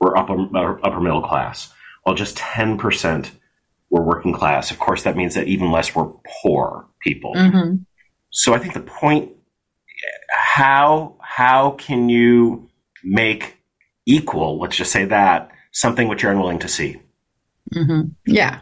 were 0.00 0.16
upper, 0.16 0.34
uh, 0.56 0.78
upper 0.82 1.00
middle 1.00 1.22
class, 1.22 1.72
while 2.02 2.14
just 2.14 2.36
10% 2.36 3.30
were 3.90 4.02
working 4.02 4.32
class. 4.32 4.70
Of 4.70 4.78
course, 4.78 5.04
that 5.04 5.16
means 5.16 5.34
that 5.34 5.46
even 5.46 5.70
less 5.70 5.94
were 5.94 6.10
poor 6.42 6.86
people. 7.00 7.34
Mm-hmm. 7.34 7.76
So 8.30 8.54
I 8.54 8.58
think 8.58 8.74
the 8.74 8.80
point 8.80 9.32
how 10.30 11.16
how 11.20 11.72
can 11.72 12.08
you 12.08 12.68
make 13.04 13.56
equal 14.06 14.58
let's 14.58 14.76
just 14.76 14.92
say 14.92 15.04
that 15.04 15.50
something 15.72 16.08
which 16.08 16.22
you're 16.22 16.32
unwilling 16.32 16.58
to 16.58 16.68
see 16.68 17.00
mm-hmm. 17.74 18.08
yeah 18.26 18.60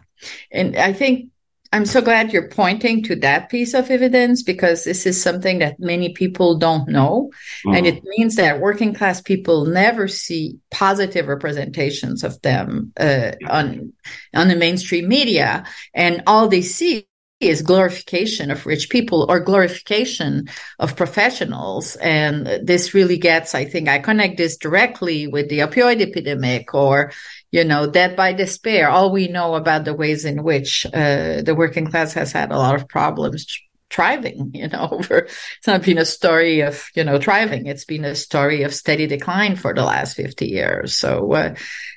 and 0.53 0.77
i 0.77 0.93
think 0.93 1.31
i'm 1.73 1.87
so 1.87 2.01
glad 2.01 2.33
you're 2.33 2.49
pointing 2.49 3.03
to 3.03 3.17
that 3.17 3.49
piece 3.49 3.75
of 3.75 3.91
evidence 3.91 4.43
because 4.43 4.85
this 4.85 5.07
is 5.07 5.21
something 5.21 5.59
that 5.59 5.81
many 5.81 6.13
people 6.13 6.59
don't 6.59 6.89
know 6.89 7.31
mm-hmm. 7.65 7.77
and 7.77 7.87
it 7.87 8.03
means 8.05 8.37
that 8.37 8.61
working 8.61 8.93
class 8.95 9.21
people 9.21 9.67
never 9.67 10.07
see 10.09 10.59
positive 10.71 11.29
representations 11.29 12.23
of 12.25 12.41
them 12.43 12.93
uh, 12.99 13.33
on 13.49 13.93
on 14.35 14.49
the 14.49 14.57
mainstream 14.57 15.09
media 15.09 15.65
and 15.95 16.23
all 16.27 16.49
they 16.49 16.63
see 16.63 17.07
is 17.39 17.61
glorification 17.61 18.51
of 18.51 18.65
rich 18.65 18.89
people 18.89 19.27
or 19.29 19.41
glorification 19.41 20.49
of 20.79 20.97
professionals. 20.97 21.97
And 21.97 22.47
this 22.67 22.95
really 22.95 23.19
gets, 23.19 23.55
I 23.55 23.67
think 23.67 23.89
I 23.89 23.99
connect 23.99 24.39
this 24.39 24.57
directly 24.57 25.27
with 25.27 25.51
the 25.51 25.59
opioid 25.59 26.01
epidemic 26.01 26.73
or, 26.73 27.13
you 27.51 27.65
know, 27.65 27.91
death 27.91 28.17
by 28.17 28.33
despair. 28.33 28.89
All 28.89 29.13
we 29.13 29.29
know 29.29 29.55
about 29.55 29.85
the 29.85 29.95
ways 29.95 30.25
in 30.25 30.43
which 30.43 30.87
uh, 30.87 31.43
the 31.43 31.55
working 31.55 31.87
class 31.87 32.15
has 32.15 32.33
had 32.33 32.53
a 32.53 32.59
lot 32.59 32.75
of 32.75 32.89
problems 32.89 33.47
thriving, 33.91 34.51
you 34.55 34.69
know, 34.69 34.89
over, 34.91 35.19
it's 35.19 35.67
not 35.67 35.83
been 35.83 35.99
a 35.99 36.05
story 36.05 36.61
of, 36.61 36.89
you 36.95 37.05
know, 37.05 37.19
thriving. 37.19 37.67
It's 37.67 37.85
been 37.85 38.05
a 38.05 38.15
story 38.15 38.63
of 38.63 38.75
steady 38.75 39.07
decline 39.07 39.57
for 39.57 39.75
the 39.75 39.85
last 39.85 40.17
50 40.17 40.47
years. 40.47 40.95
So, 40.95 41.33
uh, 41.33 41.55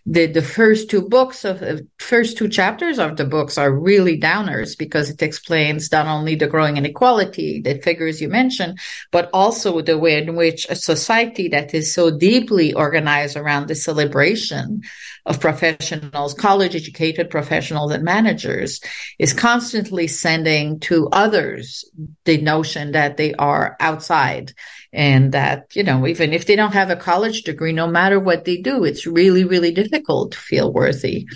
the, 0.09 0.25
the 0.25 0.41
first 0.41 0.89
two 0.89 1.07
books 1.07 1.45
of 1.45 1.59
the 1.59 1.73
uh, 1.73 1.77
first 1.99 2.35
two 2.35 2.49
chapters 2.49 2.97
of 2.97 3.15
the 3.15 3.25
books 3.25 3.59
are 3.59 3.71
really 3.71 4.19
downers 4.19 4.75
because 4.75 5.07
it 5.11 5.21
explains 5.21 5.91
not 5.91 6.07
only 6.07 6.33
the 6.33 6.47
growing 6.47 6.77
inequality, 6.77 7.61
the 7.61 7.77
figures 7.77 8.19
you 8.19 8.27
mentioned, 8.27 8.79
but 9.11 9.29
also 9.33 9.81
the 9.81 9.99
way 9.99 10.17
in 10.17 10.35
which 10.35 10.65
a 10.67 10.75
society 10.75 11.47
that 11.49 11.75
is 11.75 11.93
so 11.93 12.09
deeply 12.17 12.73
organized 12.73 13.37
around 13.37 13.67
the 13.67 13.75
celebration 13.75 14.81
of 15.27 15.39
professionals, 15.39 16.33
college 16.33 16.75
educated 16.75 17.29
professionals 17.29 17.91
and 17.91 18.03
managers 18.03 18.81
is 19.19 19.31
constantly 19.31 20.07
sending 20.07 20.79
to 20.79 21.07
others 21.11 21.85
the 22.25 22.41
notion 22.41 22.93
that 22.93 23.17
they 23.17 23.35
are 23.35 23.77
outside 23.79 24.53
and 24.91 25.31
that, 25.33 25.75
you 25.75 25.83
know, 25.83 26.07
even 26.07 26.33
if 26.33 26.45
they 26.45 26.55
don't 26.55 26.73
have 26.73 26.89
a 26.89 26.95
college 26.95 27.43
degree, 27.43 27.71
no 27.71 27.87
matter 27.87 28.19
what 28.19 28.45
they 28.45 28.57
do, 28.57 28.83
it's 28.83 29.05
really, 29.05 29.43
really 29.43 29.71
difficult 29.71 30.31
to 30.31 30.37
feel 30.37 30.73
worthy. 30.73 31.27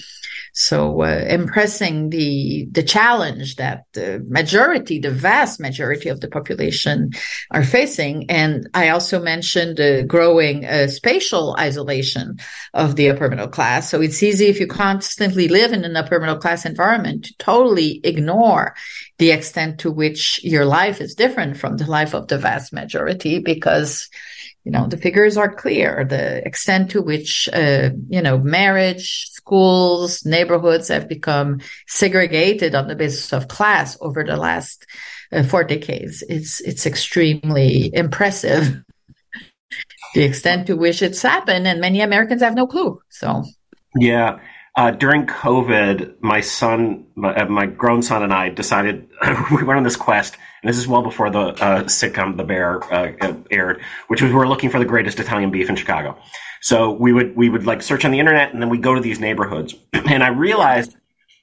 So 0.55 1.01
uh, 1.01 1.25
impressing 1.27 2.12
the 2.12 2.67
the 2.72 2.83
challenge 2.83 3.55
that 3.55 3.86
the 3.93 4.24
majority, 4.29 5.00
the 5.00 5.10
vast 5.10 5.60
majority 5.60 6.10
of 6.10 6.22
the 6.22 6.27
population 6.27 7.10
are 7.50 7.63
facing, 7.63 8.29
and 8.29 8.69
I 8.75 8.89
also 8.89 9.19
mentioned 9.19 9.77
the 9.77 10.03
growing 10.07 10.63
uh, 10.63 10.89
spatial 10.89 11.55
isolation 11.57 12.38
of 12.75 12.95
the 12.95 13.10
upper 13.10 13.29
middle 13.29 13.48
class. 13.48 13.89
So 13.89 14.00
it's 14.00 14.22
easy 14.22 14.45
if 14.45 14.60
you 14.60 14.67
constantly 14.67 15.48
live 15.48 15.74
in 15.74 15.86
an 15.86 15.95
upper 15.95 16.19
middle 16.19 16.38
class 16.38 16.67
environment 16.67 17.25
to 17.25 17.38
totally 17.38 18.00
ignore 18.03 18.75
the 19.17 19.31
extent 19.31 19.79
to 19.79 19.91
which 19.91 20.39
your 20.43 20.65
life 20.65 21.01
is 21.01 21.15
different 21.15 21.57
from 21.57 21.77
the 21.77 21.88
life 21.88 22.13
of 22.13 22.27
the 22.27 22.38
vast 22.38 22.74
majority 22.74 23.39
because 23.39 24.07
you 24.63 24.72
know 24.72 24.88
the 24.88 24.98
figures 24.98 25.38
are 25.38 25.53
clear 25.53 26.05
the 26.05 26.46
extent 26.46 26.91
to 26.91 27.01
which 27.01 27.50
uh, 27.51 27.89
you 28.08 28.22
know 28.22 28.38
marriage 28.38 29.27
schools, 29.43 30.25
neighborhoods 30.25 30.88
have 30.88 31.10
become 31.10 31.60
segregated 31.86 32.75
on 32.75 32.88
the 32.88 32.96
basis 32.96 33.34
of 33.34 33.50
class 33.50 33.98
over 34.00 34.24
the 34.24 34.38
last 34.38 34.86
uh, 35.34 35.43
four 35.43 35.65
decades. 35.65 36.24
It's 36.29 36.62
it's 36.62 36.86
extremely 36.86 37.91
impressive 37.93 38.82
the 40.13 40.24
extent 40.24 40.67
to 40.67 40.77
which 40.77 41.01
it's 41.01 41.22
happened, 41.22 41.67
and 41.67 41.82
many 41.82 42.00
Americans 42.00 42.41
have 42.41 42.55
no 42.55 42.67
clue. 42.67 43.01
So, 43.10 43.43
yeah. 44.00 44.39
Uh, 44.75 44.89
during 44.89 45.27
COVID, 45.27 46.15
my 46.21 46.41
son, 46.41 47.05
my, 47.13 47.35
uh, 47.35 47.45
my, 47.45 47.67
grown 47.67 48.01
son, 48.01 48.23
and 48.23 48.33
I 48.33 48.49
decided 48.49 49.07
we 49.51 49.61
went 49.61 49.77
on 49.77 49.83
this 49.83 49.95
quest, 49.95 50.35
and 50.63 50.69
this 50.69 50.77
is 50.77 50.87
well 50.87 51.03
before 51.03 51.29
the 51.29 51.39
uh, 51.39 51.83
sitcom 51.83 52.37
The 52.37 52.43
Bear 52.43 52.83
uh, 52.91 53.35
aired, 53.51 53.83
which 54.07 54.23
was 54.23 54.31
we 54.31 54.37
were 54.37 54.47
looking 54.47 54.71
for 54.71 54.79
the 54.79 54.85
greatest 54.85 55.19
Italian 55.19 55.51
beef 55.51 55.69
in 55.69 55.75
Chicago. 55.75 56.17
So 56.61 56.91
we 56.91 57.13
would 57.13 57.35
we 57.35 57.49
would 57.49 57.67
like 57.67 57.83
search 57.83 58.03
on 58.03 58.09
the 58.09 58.19
internet, 58.19 58.51
and 58.51 58.59
then 58.59 58.69
we 58.69 58.79
go 58.79 58.95
to 58.95 59.01
these 59.01 59.19
neighborhoods. 59.19 59.75
and 59.93 60.23
I 60.23 60.29
realized 60.29 60.95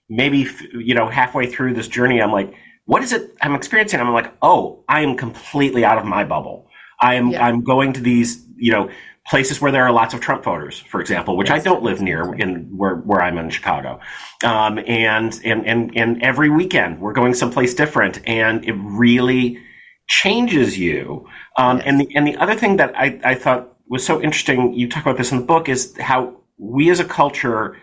maybe 0.09 0.49
you 0.73 0.97
know 0.97 1.09
halfway 1.09 1.47
through 1.47 1.75
this 1.75 1.87
journey, 1.87 2.21
I'm 2.21 2.33
like, 2.33 2.53
what 2.87 3.05
is 3.05 3.13
it 3.13 3.31
I'm 3.41 3.55
experiencing? 3.55 4.01
I'm 4.01 4.13
like, 4.13 4.35
oh, 4.43 4.83
I 4.89 5.03
am 5.03 5.17
completely 5.17 5.85
out 5.85 5.99
of 5.99 6.05
my 6.05 6.25
bubble. 6.25 6.69
I 7.01 7.15
am 7.15 7.31
yeah. 7.31 7.47
I'm 7.47 7.63
going 7.63 7.93
to 7.93 8.01
these 8.01 8.45
you 8.57 8.73
know 8.73 8.91
places 9.29 9.61
where 9.61 9.71
there 9.71 9.85
are 9.85 9.93
lots 9.93 10.15
of 10.15 10.21
Trump 10.21 10.43
voters, 10.43 10.81
for 10.81 11.01
example, 11.01 11.37
which 11.37 11.51
yes. 11.51 11.61
I 11.61 11.65
don't 11.65 11.83
live 11.83 12.01
near 12.01 12.35
in 12.35 12.77
where, 12.77 12.97
where 12.97 13.23
I'm 13.23 13.39
in 13.39 13.51
Chicago. 13.51 14.01
Um, 14.43 14.79
and, 14.87 15.39
and, 15.45 15.67
and, 15.67 15.97
and 15.97 16.23
every 16.23 16.51
weekend 16.51 17.01
we're 17.01 17.13
going 17.13 17.35
someplace 17.35 17.75
different 17.75 18.21
and 18.27 18.65
it 18.65 18.73
really 18.73 19.61
changes 20.09 20.79
you. 20.79 21.27
Um, 21.57 21.77
yes. 21.77 21.87
and 21.87 22.01
the, 22.01 22.17
and 22.17 22.27
the 22.27 22.37
other 22.37 22.55
thing 22.55 22.77
that 22.79 22.97
I, 22.97 23.21
I 23.23 23.35
thought 23.35 23.77
was 23.89 24.05
so 24.05 24.21
interesting, 24.23 24.73
you 24.73 24.89
talk 24.89 25.05
about 25.05 25.19
this 25.19 25.33
in 25.33 25.39
the 25.39 25.45
book, 25.45 25.69
is 25.69 25.97
how 25.99 26.41
we 26.59 26.91
as 26.91 27.01
a 27.01 27.05
culture 27.05 27.77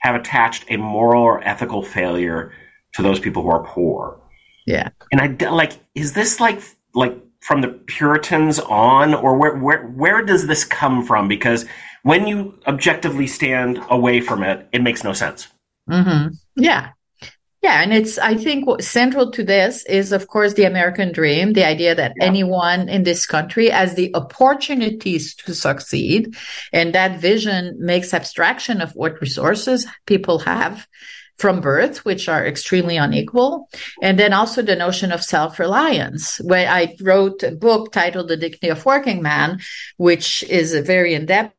have 0.00 0.14
attached 0.14 0.64
a 0.68 0.76
moral 0.76 1.22
or 1.22 1.42
ethical 1.42 1.82
failure 1.82 2.52
to 2.94 3.02
those 3.02 3.18
people 3.18 3.42
who 3.42 3.48
are 3.48 3.64
poor. 3.64 4.20
Yeah. 4.66 4.90
And 5.10 5.20
I 5.20 5.50
like, 5.50 5.72
is 5.94 6.12
this 6.12 6.40
like, 6.40 6.60
like 6.94 7.18
from 7.44 7.60
the 7.60 7.68
Puritans 7.68 8.58
on, 8.58 9.12
or 9.12 9.36
where, 9.36 9.54
where, 9.56 9.86
where 9.88 10.24
does 10.24 10.46
this 10.46 10.64
come 10.64 11.04
from? 11.04 11.28
Because 11.28 11.66
when 12.02 12.26
you 12.26 12.58
objectively 12.66 13.26
stand 13.26 13.78
away 13.90 14.22
from 14.22 14.42
it, 14.42 14.66
it 14.72 14.82
makes 14.82 15.04
no 15.04 15.12
sense. 15.12 15.48
Mm-hmm. 15.88 16.34
Yeah. 16.56 16.92
Yeah, 17.62 17.82
and 17.82 17.94
it's 17.94 18.18
I 18.18 18.34
think 18.34 18.66
what 18.66 18.84
central 18.84 19.30
to 19.30 19.42
this 19.42 19.86
is 19.86 20.12
of 20.12 20.28
course 20.28 20.52
the 20.52 20.64
American 20.64 21.12
dream, 21.12 21.54
the 21.54 21.66
idea 21.66 21.94
that 21.94 22.12
yeah. 22.16 22.26
anyone 22.26 22.90
in 22.90 23.04
this 23.04 23.24
country 23.24 23.70
has 23.70 23.94
the 23.94 24.14
opportunities 24.14 25.34
to 25.36 25.54
succeed, 25.54 26.36
and 26.74 26.94
that 26.94 27.20
vision 27.20 27.76
makes 27.78 28.12
abstraction 28.12 28.82
of 28.82 28.92
what 28.92 29.18
resources 29.22 29.86
people 30.04 30.40
have 30.40 30.86
from 31.38 31.60
birth, 31.60 32.04
which 32.04 32.28
are 32.28 32.46
extremely 32.46 32.96
unequal. 32.96 33.68
And 34.02 34.18
then 34.18 34.32
also 34.32 34.62
the 34.62 34.76
notion 34.76 35.12
of 35.12 35.22
self-reliance, 35.22 36.38
where 36.38 36.68
I 36.68 36.96
wrote 37.00 37.42
a 37.42 37.50
book 37.50 37.92
titled 37.92 38.28
The 38.28 38.36
Dignity 38.36 38.68
of 38.68 38.86
Working 38.86 39.22
Man, 39.22 39.60
which 39.96 40.42
is 40.44 40.74
a 40.74 40.82
very 40.82 41.14
in-depth 41.14 41.54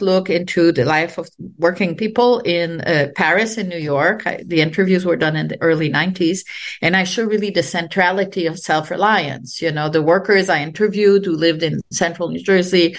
look 0.00 0.28
into 0.28 0.70
the 0.70 0.84
life 0.84 1.18
of 1.18 1.28
working 1.58 1.96
people 1.96 2.40
in 2.40 2.80
uh, 2.82 3.08
Paris 3.16 3.56
and 3.56 3.68
New 3.68 3.78
York. 3.78 4.26
I, 4.26 4.42
the 4.44 4.60
interviews 4.60 5.04
were 5.04 5.16
done 5.16 5.36
in 5.36 5.48
the 5.48 5.60
early 5.62 5.90
90s, 5.90 6.40
and 6.82 6.94
I 6.94 7.04
show 7.04 7.24
really 7.24 7.50
the 7.50 7.62
centrality 7.62 8.46
of 8.46 8.58
self 8.58 8.90
reliance. 8.90 9.62
You 9.62 9.72
know, 9.72 9.88
the 9.88 10.02
workers 10.02 10.48
I 10.48 10.62
interviewed 10.62 11.24
who 11.24 11.32
lived 11.32 11.62
in 11.62 11.80
central 11.90 12.28
New 12.28 12.42
Jersey 12.42 12.96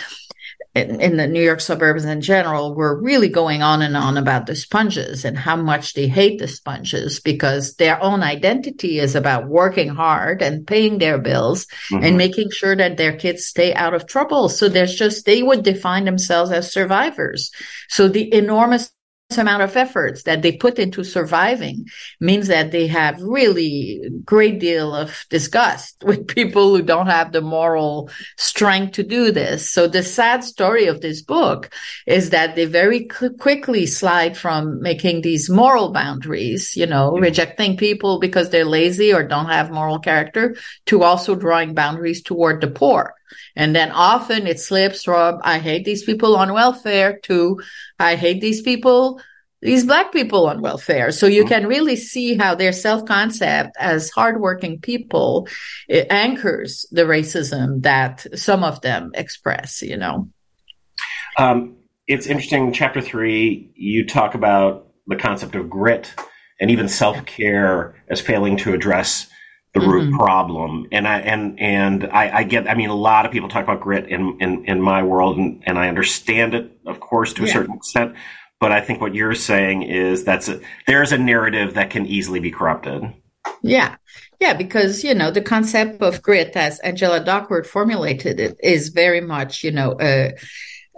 in, 0.76 1.02
in, 1.02 1.18
the 1.18 1.28
New 1.28 1.42
York 1.42 1.62
suburbs 1.62 2.06
in 2.06 2.22
general 2.22 2.76
were 2.76 3.02
really 3.02 3.30
going 3.30 3.64
on 3.64 3.82
and 3.82 3.98
on 3.98 4.18
about 4.18 4.46
the 4.46 4.56
sponges 4.56 5.26
and 5.26 5.38
how 5.38 5.56
much 5.56 5.94
they 5.94 6.08
hate 6.08 6.40
the 6.40 6.48
sponges 6.48 7.20
because 7.20 7.76
their 7.76 8.02
own 8.04 8.22
identity 8.22 9.00
is 9.00 9.16
about 9.16 9.48
working 9.48 9.90
hard 9.90 10.44
and 10.44 10.68
paying 10.68 11.00
their 11.00 11.18
bills 11.18 11.66
mm-hmm. 11.92 12.04
and 12.04 12.18
making 12.18 12.52
sure 12.52 12.76
that 12.76 12.98
their 12.98 13.18
kids 13.18 13.46
stay 13.46 13.74
out 13.74 13.96
of 13.96 14.06
trouble. 14.06 14.48
So 14.48 14.70
there's 14.70 14.94
just, 14.94 15.26
they 15.26 15.42
would 15.42 15.64
define 15.64 16.06
themselves 16.06 16.52
as 16.52 16.72
survivors. 16.72 17.52
So 17.88 18.08
the 18.08 18.32
enormous 18.32 18.92
amount 19.38 19.62
of 19.62 19.78
efforts 19.78 20.24
that 20.24 20.42
they 20.42 20.52
put 20.52 20.80
into 20.80 21.04
surviving 21.04 21.86
means 22.20 22.48
that 22.48 22.72
they 22.72 22.88
have 22.88 23.22
really 23.22 24.02
great 24.26 24.60
deal 24.60 24.96
of 24.96 25.26
disgust 25.30 25.98
with 26.04 26.28
people 26.28 26.76
who 26.76 26.82
don't 26.82 27.08
have 27.08 27.32
the 27.32 27.42
moral 27.42 28.10
strength 28.38 28.94
to 28.94 29.04
do 29.04 29.32
this. 29.32 29.70
So 29.70 29.88
the 29.88 30.02
sad 30.02 30.44
story 30.44 30.88
of 30.88 31.02
this 31.02 31.22
book 31.22 31.70
is 32.08 32.32
that 32.32 32.56
they 32.56 32.66
very 32.66 33.08
cl- 33.12 33.34
quickly 33.34 33.86
slide 33.86 34.36
from 34.36 34.82
making 34.82 35.22
these 35.22 35.50
moral 35.50 35.92
boundaries, 35.92 36.76
you 36.76 36.88
know, 36.88 37.12
mm-hmm. 37.12 37.24
rejecting 37.24 37.78
people 37.78 38.20
because 38.20 38.50
they're 38.50 38.66
lazy 38.66 39.14
or 39.14 39.24
don't 39.24 39.46
have 39.46 39.70
moral 39.70 40.00
character 40.00 40.56
to 40.88 41.04
also 41.04 41.36
drawing 41.36 41.76
boundaries 41.76 42.24
toward 42.24 42.62
the 42.62 42.68
poor. 42.68 43.14
And 43.56 43.76
then 43.76 43.92
often 43.92 44.48
it 44.48 44.60
slips 44.60 45.04
from, 45.04 45.40
I 45.44 45.60
hate 45.60 45.86
these 45.86 46.04
people 46.04 46.36
on 46.36 46.54
welfare 46.54 47.20
to, 47.24 47.62
I 48.00 48.16
hate 48.16 48.42
these 48.42 48.62
people, 48.62 49.22
these 49.62 49.86
black 49.86 50.12
people 50.12 50.48
on 50.48 50.62
welfare. 50.62 51.12
So 51.12 51.28
you 51.28 51.46
can 51.46 51.68
really 51.68 51.96
see 51.96 52.38
how 52.38 52.56
their 52.56 52.72
self 52.72 53.06
concept 53.06 53.76
as 53.78 54.10
hardworking 54.10 54.80
people 54.80 55.48
anchors 55.90 56.86
the 56.92 57.04
racism 57.04 57.82
that 57.84 58.26
some 58.36 58.64
of 58.64 58.82
them 58.82 59.12
express, 59.14 59.82
you 59.82 59.98
know. 59.98 60.30
Um, 61.38 61.78
it's 62.08 62.26
interesting. 62.26 62.72
Chapter 62.74 63.02
three, 63.02 63.72
you 63.76 64.06
talk 64.06 64.34
about 64.34 64.88
the 65.08 65.16
concept 65.16 65.56
of 65.56 65.70
grit 65.70 66.14
and 66.60 66.72
even 66.72 66.88
self 66.88 67.26
care 67.26 67.96
as 68.10 68.22
failing 68.22 68.58
to 68.58 68.74
address 68.74 69.30
the 69.74 69.82
root 69.82 70.10
mm-hmm. 70.10 70.18
problem. 70.18 70.88
And 70.92 71.08
I 71.08 71.20
and 71.20 71.60
and 71.60 72.06
I, 72.06 72.38
I, 72.40 72.44
get. 72.44 72.68
I 72.70 72.74
mean, 72.74 72.90
a 72.90 72.96
lot 72.96 73.26
of 73.26 73.32
people 73.32 73.50
talk 73.50 73.64
about 73.64 73.82
grit 73.82 74.08
in 74.08 74.38
in, 74.40 74.66
in 74.66 74.82
my 74.82 75.04
world, 75.04 75.38
and, 75.38 75.64
and 75.66 75.78
I 75.78 75.88
understand 75.88 76.54
it, 76.54 76.72
of 76.86 77.00
course, 77.00 77.34
to 77.34 77.44
a 77.44 77.48
yeah. 77.48 77.54
certain 77.54 77.76
extent. 77.76 78.16
But 78.60 78.72
I 78.72 78.82
think 78.82 79.00
what 79.00 79.16
you're 79.16 79.36
saying 79.36 79.84
is 79.84 80.26
that's 80.26 80.50
a, 80.50 80.60
there's 80.86 81.12
a 81.12 81.18
narrative 81.18 81.76
that 81.76 81.92
can 81.92 82.06
easily 82.06 82.40
be 82.40 82.52
corrupted. 82.52 83.04
Yeah. 83.62 83.96
Yeah, 84.40 84.54
because, 84.54 85.04
you 85.04 85.14
know, 85.14 85.32
the 85.32 85.42
concept 85.42 86.02
of 86.02 86.22
grit, 86.22 86.56
as 86.56 86.80
Angela 86.80 87.24
Duckworth 87.24 87.68
formulated 87.68 88.40
it, 88.40 88.58
is 88.64 88.90
very 88.90 89.22
much, 89.22 89.64
you 89.64 89.72
know, 89.72 89.92
uh, 89.94 90.32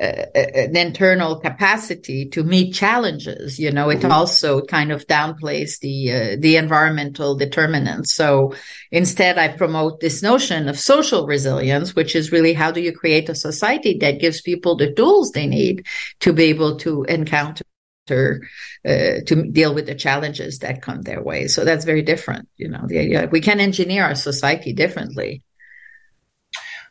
an 0.02 0.76
internal 0.76 1.40
capacity 1.40 2.26
to 2.26 2.44
meet 2.44 2.74
challenges. 2.74 3.60
You 3.60 3.72
know, 3.72 3.90
it 3.90 4.00
mm-hmm. 4.00 4.12
also 4.12 4.62
kind 4.62 4.92
of 4.92 5.06
downplays 5.06 5.80
the 5.80 6.12
uh, 6.12 6.36
the 6.40 6.56
environmental 6.58 7.36
determinants. 7.36 8.14
So 8.14 8.56
instead, 8.92 9.38
I 9.38 9.50
promote 9.50 10.00
this 10.00 10.24
notion 10.24 10.68
of 10.68 10.80
social 10.80 11.28
resilience, 11.28 11.96
which 11.96 12.16
is 12.16 12.32
really 12.32 12.54
how 12.54 12.72
do 12.72 12.82
you 12.82 12.92
create 12.92 13.30
a 13.30 13.36
society 13.36 13.98
that 14.00 14.20
gives 14.20 14.42
people 14.42 14.76
the 14.76 14.92
tools 14.92 15.32
they 15.32 15.48
need 15.48 15.86
to 16.22 16.34
be 16.34 16.46
able 16.46 16.78
to 16.78 17.04
encounter. 17.04 17.64
Uh, 18.10 19.22
to 19.26 19.50
deal 19.52 19.74
with 19.74 19.86
the 19.86 19.96
challenges 19.96 20.60
that 20.60 20.82
come 20.82 21.02
their 21.04 21.24
way. 21.24 21.48
So 21.48 21.64
that's 21.64 21.86
very 21.86 22.02
different. 22.02 22.50
You 22.58 22.68
know, 22.68 22.84
the 22.86 22.98
idea 22.98 23.30
we 23.32 23.40
can 23.40 23.62
engineer 23.62 24.04
our 24.04 24.16
society 24.16 24.74
differently. 24.74 25.44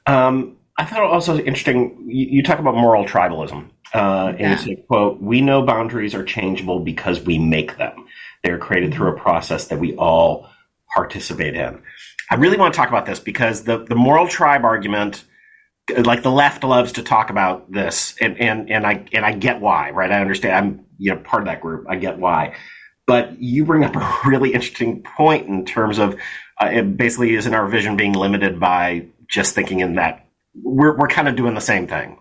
Um, 0.07 0.60
I 0.81 0.85
thought 0.87 1.05
it 1.05 1.11
also 1.11 1.37
interesting. 1.39 2.07
You, 2.07 2.27
you 2.27 2.43
talk 2.43 2.59
about 2.59 2.75
moral 2.75 3.05
tribalism, 3.05 3.69
uh, 3.95 4.29
and 4.29 4.41
yeah. 4.41 4.53
you 4.53 4.59
say, 4.59 4.77
"quote 4.89 5.21
We 5.21 5.43
know 5.43 5.61
boundaries 5.61 6.15
are 6.15 6.25
changeable 6.25 6.81
because 6.81 7.21
we 7.21 7.39
make 7.39 7.77
them. 7.77 8.07
They 8.43 8.51
are 8.51 8.57
created 8.57 8.95
through 8.95 9.15
a 9.15 9.21
process 9.21 9.67
that 9.67 9.79
we 9.79 9.95
all 9.97 10.49
participate 10.95 11.55
in." 11.55 11.83
I 12.31 12.37
really 12.37 12.57
want 12.57 12.73
to 12.73 12.79
talk 12.79 12.89
about 12.89 13.05
this 13.05 13.21
because 13.21 13.65
the 13.65 13.85
the 13.85 13.95
moral 13.95 14.27
tribe 14.27 14.65
argument, 14.65 15.23
like 15.99 16.23
the 16.23 16.31
left 16.31 16.65
loves 16.65 16.93
to 16.93 17.03
talk 17.03 17.29
about 17.29 17.71
this, 17.71 18.15
and 18.19 18.41
and 18.41 18.71
and 18.71 18.87
I 18.87 19.05
and 19.13 19.27
I 19.27 19.35
get 19.35 19.61
why, 19.61 19.91
right? 19.91 20.11
I 20.11 20.23
understand. 20.23 20.55
I'm 20.55 20.87
you 20.97 21.15
know 21.15 21.21
part 21.21 21.43
of 21.43 21.47
that 21.47 21.61
group. 21.61 21.85
I 21.91 21.97
get 21.97 22.19
why, 22.19 22.57
but 23.07 23.39
you 23.39 23.67
bring 23.67 23.85
up 23.85 23.97
a 23.97 24.19
really 24.27 24.55
interesting 24.55 25.03
point 25.03 25.47
in 25.47 25.67
terms 25.67 25.99
of 25.99 26.17
uh, 26.59 26.71
it 26.73 26.97
basically 26.97 27.35
isn't 27.35 27.53
our 27.53 27.69
vision 27.69 27.99
being 27.99 28.15
limited 28.15 28.59
by 28.59 29.09
just 29.29 29.55
thinking 29.55 29.81
in 29.81 29.97
that 29.97 30.30
we're 30.55 30.97
we're 30.97 31.09
kind 31.09 31.29
of 31.29 31.37
doing 31.37 31.55
the 31.55 31.61
same 31.61 31.87
thing. 31.87 32.19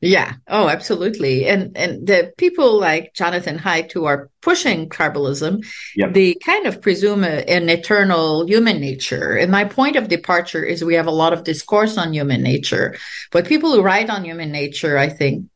Yeah. 0.00 0.34
Oh, 0.48 0.68
absolutely. 0.68 1.46
And 1.46 1.76
and 1.76 2.06
the 2.06 2.32
people 2.38 2.80
like 2.80 3.12
Jonathan 3.12 3.58
Haidt 3.58 3.92
who 3.92 4.06
are 4.06 4.30
pushing 4.40 4.88
tribalism, 4.88 5.66
yep. 5.94 6.14
they 6.14 6.34
kind 6.34 6.66
of 6.66 6.80
presume 6.80 7.22
a, 7.22 7.44
an 7.46 7.68
eternal 7.68 8.46
human 8.46 8.80
nature. 8.80 9.36
And 9.36 9.52
my 9.52 9.64
point 9.64 9.96
of 9.96 10.08
departure 10.08 10.64
is 10.64 10.82
we 10.82 10.94
have 10.94 11.06
a 11.06 11.10
lot 11.10 11.34
of 11.34 11.44
discourse 11.44 11.98
on 11.98 12.14
human 12.14 12.42
nature, 12.42 12.96
but 13.30 13.44
people 13.44 13.72
who 13.72 13.82
write 13.82 14.08
on 14.08 14.24
human 14.24 14.50
nature, 14.50 14.96
I 14.96 15.10
think, 15.10 15.50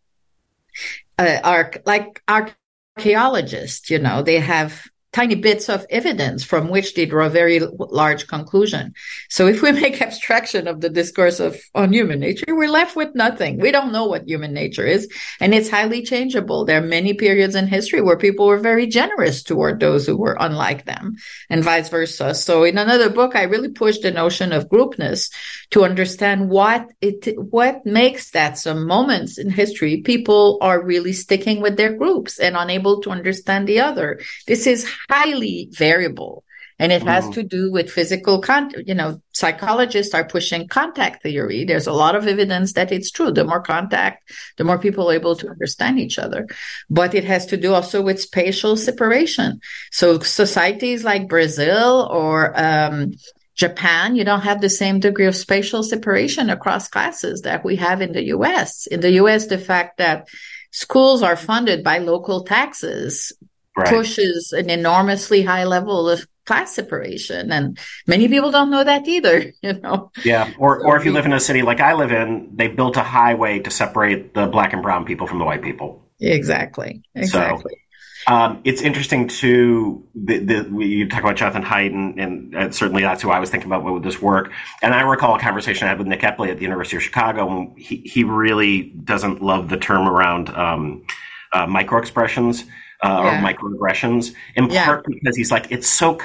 uh, 1.18 1.38
are 1.42 1.72
like 1.86 2.22
archaeologists. 2.28 3.88
You 3.88 3.98
know, 3.98 4.22
they 4.22 4.40
have 4.40 4.86
tiny 5.14 5.36
bits 5.36 5.68
of 5.68 5.86
evidence 5.90 6.42
from 6.42 6.68
which 6.68 6.94
they 6.94 7.06
draw 7.06 7.26
a 7.26 7.30
very 7.30 7.60
large 7.60 8.26
conclusion. 8.26 8.92
So 9.30 9.46
if 9.46 9.62
we 9.62 9.70
make 9.84 10.02
abstraction 10.02 10.66
of 10.66 10.80
the 10.80 10.90
discourse 10.90 11.38
of 11.40 11.56
on 11.74 11.92
human 11.92 12.18
nature, 12.18 12.44
we're 12.48 12.68
left 12.68 12.96
with 12.96 13.14
nothing. 13.14 13.58
We 13.58 13.70
don't 13.70 13.92
know 13.92 14.06
what 14.06 14.28
human 14.28 14.52
nature 14.52 14.84
is, 14.84 15.08
and 15.40 15.54
it's 15.54 15.70
highly 15.70 16.02
changeable. 16.02 16.64
There 16.64 16.82
are 16.82 16.86
many 16.86 17.14
periods 17.14 17.54
in 17.54 17.68
history 17.68 18.00
where 18.00 18.18
people 18.18 18.46
were 18.46 18.58
very 18.58 18.86
generous 18.86 19.42
toward 19.42 19.78
those 19.78 20.06
who 20.06 20.16
were 20.16 20.36
unlike 20.38 20.84
them, 20.84 21.16
and 21.48 21.62
vice 21.62 21.88
versa. 21.88 22.34
So 22.34 22.64
in 22.64 22.76
another 22.76 23.08
book, 23.08 23.36
I 23.36 23.44
really 23.44 23.70
pushed 23.70 24.02
the 24.02 24.10
notion 24.10 24.52
of 24.52 24.68
groupness 24.68 25.30
to 25.70 25.84
understand 25.84 26.50
what 26.50 26.90
it 27.00 27.38
what 27.38 27.86
makes 27.86 28.32
that 28.32 28.58
some 28.58 28.86
moments 28.86 29.38
in 29.38 29.50
history 29.50 30.02
people 30.02 30.58
are 30.60 30.82
really 30.82 31.12
sticking 31.12 31.60
with 31.60 31.76
their 31.76 31.92
groups 31.92 32.40
and 32.40 32.56
unable 32.56 33.00
to 33.02 33.10
understand 33.10 33.68
the 33.68 33.78
other. 33.80 34.20
This 34.46 34.66
is 34.66 34.90
highly 35.08 35.68
variable. 35.72 36.44
And 36.78 36.90
it 36.90 37.02
has 37.04 37.24
mm. 37.26 37.34
to 37.34 37.42
do 37.44 37.70
with 37.70 37.90
physical 37.90 38.40
contact. 38.40 38.88
You 38.88 38.94
know, 38.94 39.22
psychologists 39.32 40.12
are 40.12 40.26
pushing 40.26 40.66
contact 40.66 41.22
theory. 41.22 41.64
There's 41.64 41.86
a 41.86 41.92
lot 41.92 42.16
of 42.16 42.26
evidence 42.26 42.72
that 42.72 42.90
it's 42.90 43.12
true. 43.12 43.30
The 43.30 43.44
more 43.44 43.62
contact, 43.62 44.28
the 44.56 44.64
more 44.64 44.78
people 44.78 45.08
are 45.08 45.14
able 45.14 45.36
to 45.36 45.48
understand 45.48 46.00
each 46.00 46.18
other. 46.18 46.48
But 46.90 47.14
it 47.14 47.24
has 47.24 47.46
to 47.46 47.56
do 47.56 47.74
also 47.74 48.02
with 48.02 48.20
spatial 48.20 48.76
separation. 48.76 49.60
So 49.92 50.18
societies 50.18 51.04
like 51.04 51.28
Brazil 51.28 52.08
or, 52.10 52.52
um, 52.60 53.12
Japan, 53.54 54.16
you 54.16 54.24
don't 54.24 54.40
have 54.40 54.60
the 54.60 54.68
same 54.68 54.98
degree 54.98 55.26
of 55.26 55.36
spatial 55.36 55.84
separation 55.84 56.50
across 56.50 56.88
classes 56.88 57.42
that 57.42 57.64
we 57.64 57.76
have 57.76 58.02
in 58.02 58.12
the 58.12 58.24
US. 58.34 58.88
In 58.88 58.98
the 58.98 59.12
US, 59.22 59.46
the 59.46 59.58
fact 59.58 59.98
that 59.98 60.26
schools 60.72 61.22
are 61.22 61.36
funded 61.36 61.84
by 61.84 61.98
local 61.98 62.42
taxes 62.42 63.32
right. 63.76 63.88
pushes 63.88 64.52
an 64.52 64.70
enormously 64.70 65.42
high 65.42 65.64
level 65.64 66.08
of 66.08 66.26
class 66.46 66.74
separation 66.74 67.50
and 67.50 67.78
many 68.06 68.28
people 68.28 68.50
don't 68.50 68.70
know 68.70 68.84
that 68.84 69.06
either 69.08 69.52
you 69.62 69.72
know 69.80 70.10
yeah 70.24 70.52
or 70.58 70.84
or 70.86 70.96
if 70.96 71.04
you 71.04 71.12
live 71.12 71.24
in 71.24 71.32
a 71.32 71.40
city 71.40 71.62
like 71.62 71.80
i 71.80 71.94
live 71.94 72.12
in 72.12 72.50
they 72.54 72.68
built 72.68 72.96
a 72.96 73.02
highway 73.02 73.58
to 73.58 73.70
separate 73.70 74.34
the 74.34 74.46
black 74.46 74.72
and 74.72 74.82
brown 74.82 75.04
people 75.04 75.26
from 75.26 75.38
the 75.38 75.44
white 75.44 75.62
people 75.62 76.06
exactly 76.20 77.02
exactly 77.14 77.72
so, 77.72 77.78
um, 78.26 78.62
it's 78.64 78.80
interesting 78.80 79.28
to 79.28 80.02
the, 80.14 80.38
the, 80.38 80.78
you 80.78 81.06
talk 81.10 81.20
about 81.20 81.36
Jonathan 81.36 81.62
Haidt, 81.62 81.92
and, 81.92 82.18
and, 82.18 82.54
and, 82.54 82.74
certainly 82.74 83.02
that's 83.02 83.20
who 83.20 83.28
I 83.28 83.38
was 83.38 83.50
thinking 83.50 83.70
about 83.70 83.84
with 83.84 84.02
this 84.02 84.22
work. 84.22 84.50
And 84.80 84.94
I 84.94 85.02
recall 85.02 85.34
a 85.34 85.38
conversation 85.38 85.86
I 85.86 85.90
had 85.90 85.98
with 85.98 86.06
Nick 86.06 86.20
Epley 86.20 86.48
at 86.48 86.56
the 86.56 86.62
University 86.62 86.96
of 86.96 87.02
Chicago, 87.02 87.54
and 87.54 87.78
he, 87.78 87.96
he 87.96 88.24
really 88.24 88.84
doesn't 88.84 89.42
love 89.42 89.68
the 89.68 89.76
term 89.76 90.08
around 90.08 90.48
um, 90.50 91.04
uh, 91.52 91.66
micro 91.66 91.98
expressions 91.98 92.64
uh, 93.04 93.20
yeah. 93.22 93.38
or 93.38 93.52
microaggressions, 93.52 94.34
in 94.56 94.70
yeah. 94.70 94.86
part 94.86 95.04
because 95.06 95.36
he's 95.36 95.50
like, 95.50 95.70
it's 95.70 95.88
so 95.88 96.18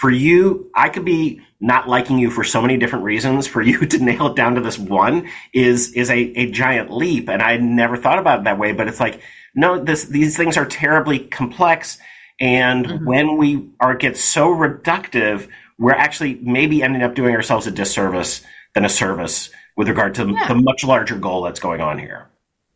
for 0.00 0.10
you. 0.10 0.70
I 0.74 0.88
could 0.88 1.04
be 1.04 1.42
not 1.60 1.88
liking 1.88 2.18
you 2.18 2.30
for 2.30 2.42
so 2.42 2.62
many 2.62 2.78
different 2.78 3.04
reasons. 3.04 3.46
For 3.46 3.60
you 3.60 3.80
to 3.86 3.98
nail 3.98 4.28
it 4.28 4.36
down 4.36 4.54
to 4.54 4.62
this 4.62 4.78
one 4.78 5.28
is 5.52 5.92
is 5.92 6.08
a, 6.08 6.18
a 6.18 6.50
giant 6.50 6.90
leap, 6.90 7.28
and 7.28 7.42
I 7.42 7.58
never 7.58 7.96
thought 7.96 8.18
about 8.18 8.40
it 8.40 8.44
that 8.44 8.58
way. 8.58 8.72
But 8.72 8.88
it's 8.88 9.00
like, 9.00 9.20
no, 9.54 9.82
this 9.82 10.04
these 10.06 10.36
things 10.36 10.56
are 10.56 10.64
terribly 10.64 11.18
complex, 11.18 11.98
and 12.40 12.86
mm-hmm. 12.86 13.04
when 13.04 13.36
we 13.36 13.68
are 13.78 13.94
get 13.94 14.16
so 14.16 14.48
reductive, 14.48 15.48
we're 15.78 15.92
actually 15.92 16.36
maybe 16.36 16.82
ending 16.82 17.02
up 17.02 17.14
doing 17.14 17.34
ourselves 17.34 17.66
a 17.66 17.70
disservice 17.70 18.42
than 18.74 18.86
a 18.86 18.88
service 18.88 19.50
with 19.76 19.88
regard 19.88 20.14
to 20.14 20.26
yeah. 20.30 20.48
the 20.48 20.54
much 20.54 20.82
larger 20.82 21.16
goal 21.18 21.42
that's 21.42 21.60
going 21.60 21.82
on 21.82 21.98
here. 21.98 22.30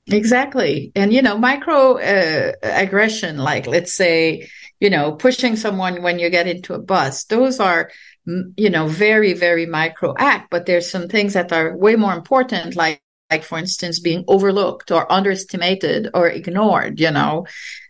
Exactly. 0.07 0.91
And, 0.97 1.13
you 1.13 1.23
know, 1.23 1.39
micro 1.39 1.99
uh, 1.99 2.53
aggression, 2.63 3.39
like 3.39 3.67
let's 3.67 3.95
say, 3.95 4.49
you 4.81 4.91
know, 4.91 5.13
pushing 5.13 5.57
someone 5.57 6.03
when 6.03 6.19
you 6.19 6.31
get 6.31 6.49
into 6.49 6.75
a 6.75 6.81
bus, 6.81 7.25
those 7.25 7.61
are, 7.61 7.91
you 8.57 8.71
know, 8.71 8.89
very, 8.89 9.35
very 9.35 9.67
micro 9.67 10.15
act. 10.19 10.51
But 10.51 10.67
there's 10.67 10.91
some 10.91 11.09
things 11.09 11.35
that 11.35 11.53
are 11.53 11.77
way 11.77 11.95
more 11.97 12.15
important, 12.15 12.75
like, 12.75 13.01
like 13.31 13.45
for 13.45 13.59
instance, 13.59 14.01
being 14.01 14.25
overlooked 14.27 14.91
or 14.91 15.11
underestimated 15.13 16.09
or 16.13 16.29
ignored, 16.29 16.99
you 16.99 17.13
know, 17.13 17.47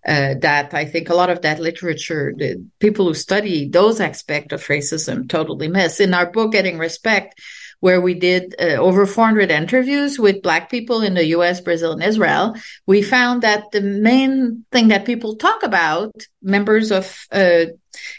uh, 0.07 0.35
that 0.42 0.75
I 0.75 0.85
think 0.85 1.09
a 1.09 1.14
lot 1.14 1.31
of 1.31 1.40
that 1.42 1.59
literature, 1.61 2.35
the 2.37 2.62
people 2.81 3.07
who 3.07 3.14
study 3.14 3.68
those 3.70 4.01
aspects 4.01 4.53
of 4.53 4.62
racism 4.66 5.27
totally 5.27 5.68
miss. 5.68 6.01
In 6.01 6.12
our 6.12 6.31
book, 6.31 6.53
Getting 6.53 6.77
Respect, 6.77 7.40
where 7.81 8.01
we 8.01 8.14
did 8.14 8.55
uh, 8.61 8.77
over 8.77 9.07
400 9.07 9.51
interviews 9.51 10.19
with 10.19 10.43
Black 10.43 10.71
people 10.71 11.01
in 11.01 11.14
the 11.14 11.27
US, 11.37 11.61
Brazil, 11.61 11.93
and 11.93 12.03
Israel, 12.03 12.55
we 12.87 13.03
found 13.03 13.43
that 13.43 13.73
the 13.73 13.81
main 13.81 14.64
thing 14.71 14.88
that 14.88 15.07
people 15.07 15.37
talk 15.37 15.62
about, 15.62 16.12
members 16.43 16.93
of, 16.93 17.27
uh, 17.33 17.64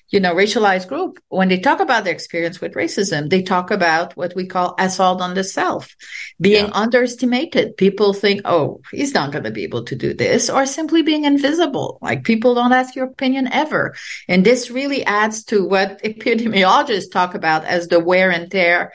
you 0.09 0.19
know, 0.19 0.35
racialized 0.35 0.87
group, 0.87 1.19
when 1.29 1.47
they 1.47 1.59
talk 1.59 1.79
about 1.79 2.03
their 2.03 2.13
experience 2.13 2.59
with 2.59 2.73
racism, 2.73 3.29
they 3.29 3.41
talk 3.41 3.71
about 3.71 4.17
what 4.17 4.35
we 4.35 4.45
call 4.45 4.75
assault 4.77 5.21
on 5.21 5.33
the 5.33 5.43
self, 5.43 5.95
being 6.39 6.65
yeah. 6.65 6.71
underestimated. 6.73 7.77
People 7.77 8.13
think, 8.13 8.41
oh, 8.45 8.81
he's 8.91 9.13
not 9.13 9.31
going 9.31 9.43
to 9.43 9.51
be 9.51 9.63
able 9.63 9.83
to 9.85 9.95
do 9.95 10.13
this, 10.13 10.49
or 10.49 10.65
simply 10.65 11.03
being 11.03 11.23
invisible. 11.23 11.99
Like 12.01 12.23
people 12.23 12.55
don't 12.55 12.73
ask 12.73 12.95
your 12.95 13.05
opinion 13.05 13.47
ever. 13.51 13.95
And 14.27 14.43
this 14.43 14.71
really 14.71 15.05
adds 15.05 15.43
to 15.45 15.65
what 15.65 16.01
epidemiologists 16.03 17.11
talk 17.11 17.35
about 17.35 17.63
as 17.63 17.87
the 17.87 17.99
wear 17.99 18.31
and 18.31 18.49
tear 18.51 18.91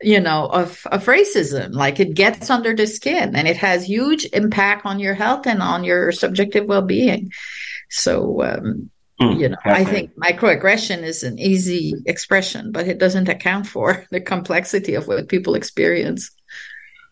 you 0.00 0.20
know 0.20 0.46
of 0.46 0.86
of 0.92 1.04
racism 1.06 1.72
like 1.72 1.98
it 1.98 2.14
gets 2.14 2.50
under 2.50 2.74
the 2.74 2.86
skin 2.86 3.34
and 3.34 3.48
it 3.48 3.56
has 3.56 3.88
huge 3.88 4.26
impact 4.32 4.86
on 4.86 5.00
your 5.00 5.14
health 5.14 5.46
and 5.46 5.62
on 5.62 5.82
your 5.84 6.12
subjective 6.12 6.66
well-being 6.66 7.30
so 7.90 8.42
um, 8.42 8.90
mm, 9.20 9.38
you 9.38 9.48
know 9.48 9.56
definitely. 9.64 9.82
i 9.82 9.84
think 9.84 10.14
microaggression 10.16 11.02
is 11.02 11.22
an 11.22 11.38
easy 11.38 11.94
expression 12.06 12.70
but 12.70 12.86
it 12.86 12.98
doesn't 12.98 13.28
account 13.28 13.66
for 13.66 14.06
the 14.10 14.20
complexity 14.20 14.94
of 14.94 15.08
what 15.08 15.28
people 15.28 15.54
experience 15.54 16.30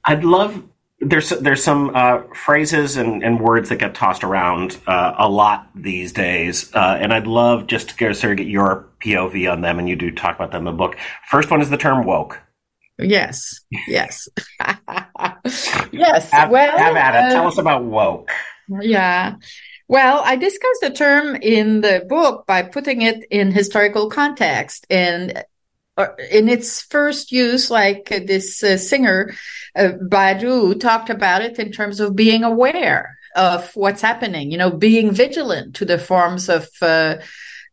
i'd 0.05 0.25
love 0.25 0.63
there's 1.01 1.29
there's 1.29 1.63
some 1.63 1.95
uh, 1.95 2.23
phrases 2.35 2.97
and, 2.97 3.23
and, 3.23 3.39
words 3.39 3.69
that 3.69 3.77
get 3.77 3.95
tossed 3.95 4.25
around 4.25 4.79
uh, 4.87 5.15
a 5.19 5.29
lot 5.29 5.69
these 5.75 6.11
days, 6.11 6.75
uh, 6.75 6.97
and 6.99 7.13
I'd 7.13 7.27
love 7.27 7.67
just 7.67 7.99
to 7.99 8.15
sort 8.15 8.33
of 8.33 8.39
get 8.39 8.47
your 8.47 8.89
POV 9.05 9.53
on 9.53 9.61
them. 9.61 9.79
And 9.79 9.91
you 9.91 9.95
do 9.95 10.11
talk 10.11 10.37
about 10.37 10.53
them 10.53 10.67
in 10.67 10.73
the 10.73 10.79
book. 10.79 10.97
First 11.29 11.51
one 11.51 11.61
is 11.61 11.69
the 11.69 11.77
term 11.77 12.07
woke. 12.07 12.41
Yes, 12.99 13.61
yes, 13.87 14.29
yes. 15.93 16.31
Have, 16.31 16.51
well, 16.51 16.79
have 16.79 16.97
at 16.97 17.15
it. 17.15 17.25
Uh, 17.25 17.31
Tell 17.31 17.49
us 17.49 17.59
about 17.59 17.85
woke. 17.85 18.31
Yeah. 18.69 19.37
Well, 19.89 20.23
I 20.25 20.37
discussed 20.37 20.81
the 20.81 20.91
term 20.91 21.37
in 21.37 21.81
the 21.81 22.05
book 22.09 22.47
by 22.47 22.63
putting 22.63 23.03
it 23.03 23.25
in 23.31 23.53
historical 23.53 24.11
context 24.11 24.87
and 24.91 25.45
uh, 25.97 26.09
in 26.31 26.49
its 26.49 26.83
first 26.83 27.33
use, 27.33 27.71
like 27.71 28.11
uh, 28.11 28.21
this 28.27 28.63
uh, 28.63 28.77
singer, 28.77 29.35
uh, 29.77 29.93
Badu, 30.11 30.79
talked 30.79 31.09
about 31.09 31.43
it 31.43 31.59
in 31.59 31.73
terms 31.73 32.01
of 32.01 32.17
being 32.17 32.45
aware 32.45 33.17
of 33.35 33.71
what's 33.77 34.03
happening, 34.03 34.51
you 34.51 34.59
know, 34.59 34.71
being 34.71 35.13
vigilant 35.13 35.77
to 35.77 35.85
the 35.85 35.99
forms 35.99 36.49
of 36.49 36.69
uh, 36.83 37.17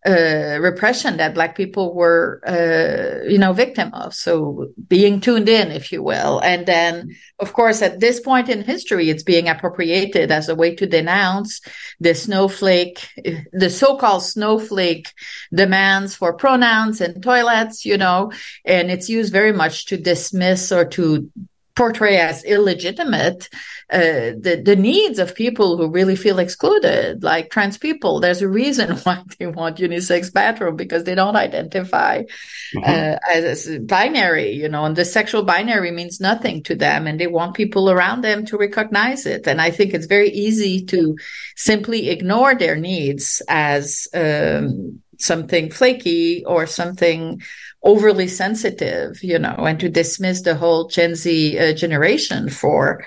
uh, 0.05 0.59
repression 0.59 1.17
that 1.17 1.33
black 1.33 1.55
people 1.55 1.93
were 1.93 2.41
uh, 2.45 3.25
you 3.25 3.37
know 3.37 3.53
victim 3.53 3.93
of. 3.93 4.13
So 4.13 4.67
being 4.87 5.21
tuned 5.21 5.47
in 5.47 5.71
if 5.71 5.91
you 5.91 6.03
will. 6.03 6.39
And 6.39 6.65
then 6.65 7.15
of 7.39 7.53
course 7.53 7.81
at 7.81 7.99
this 7.99 8.19
point 8.19 8.49
in 8.49 8.63
history 8.63 9.09
it's 9.09 9.23
being 9.23 9.47
appropriated 9.47 10.29
as 10.29 10.49
a 10.49 10.55
way 10.55 10.75
to 10.75 10.85
denounce 10.85 11.61
the 11.99 12.13
snowflake 12.13 13.07
the 13.53 13.69
so-called 13.69 14.23
snowflake 14.23 15.13
demands 15.53 16.15
for 16.15 16.33
pronouns 16.33 16.99
and 16.99 17.23
toilets 17.23 17.85
you 17.85 17.97
know. 17.97 18.31
And 18.65 18.91
it's 18.91 19.09
used 19.09 19.31
very 19.31 19.53
much 19.53 19.85
to 19.85 19.97
dismiss 19.97 20.71
or 20.71 20.85
to 20.85 21.29
portray 21.75 22.17
as 22.17 22.43
illegitimate 22.43 23.49
uh, 23.91 24.33
the 24.39 24.61
the 24.63 24.75
needs 24.75 25.19
of 25.19 25.35
people 25.35 25.77
who 25.77 25.87
really 25.89 26.15
feel 26.15 26.39
excluded, 26.39 27.21
like 27.21 27.51
trans 27.51 27.77
people. 27.77 28.19
There's 28.19 28.41
a 28.41 28.47
reason 28.47 28.95
why 29.03 29.23
they 29.37 29.45
want 29.45 29.77
unisex 29.77 30.33
bathroom 30.33 30.75
because 30.75 31.03
they 31.03 31.13
don't 31.13 31.35
identify 31.35 32.23
mm-hmm. 32.23 32.83
uh, 32.83 33.17
as 33.31 33.69
binary, 33.79 34.53
you 34.53 34.67
know, 34.67 34.85
and 34.85 34.95
the 34.95 35.05
sexual 35.05 35.43
binary 35.43 35.91
means 35.91 36.19
nothing 36.19 36.63
to 36.63 36.75
them, 36.75 37.05
and 37.05 37.19
they 37.19 37.27
want 37.27 37.55
people 37.55 37.89
around 37.89 38.21
them 38.21 38.45
to 38.47 38.57
recognize 38.57 39.25
it. 39.27 39.45
And 39.47 39.61
I 39.61 39.69
think 39.69 39.93
it's 39.93 40.07
very 40.07 40.29
easy 40.29 40.85
to 40.85 41.15
simply 41.55 42.09
ignore 42.09 42.55
their 42.55 42.75
needs 42.75 43.43
as 43.47 44.07
um, 44.15 45.02
something 45.23 45.71
flaky 45.71 46.43
or 46.45 46.65
something 46.65 47.41
overly 47.83 48.27
sensitive, 48.27 49.23
you 49.23 49.37
know, 49.37 49.55
and 49.57 49.79
to 49.79 49.89
dismiss 49.89 50.41
the 50.41 50.55
whole 50.55 50.87
Gen 50.87 51.15
Z 51.15 51.57
uh, 51.59 51.73
generation 51.73 52.49
for, 52.49 53.03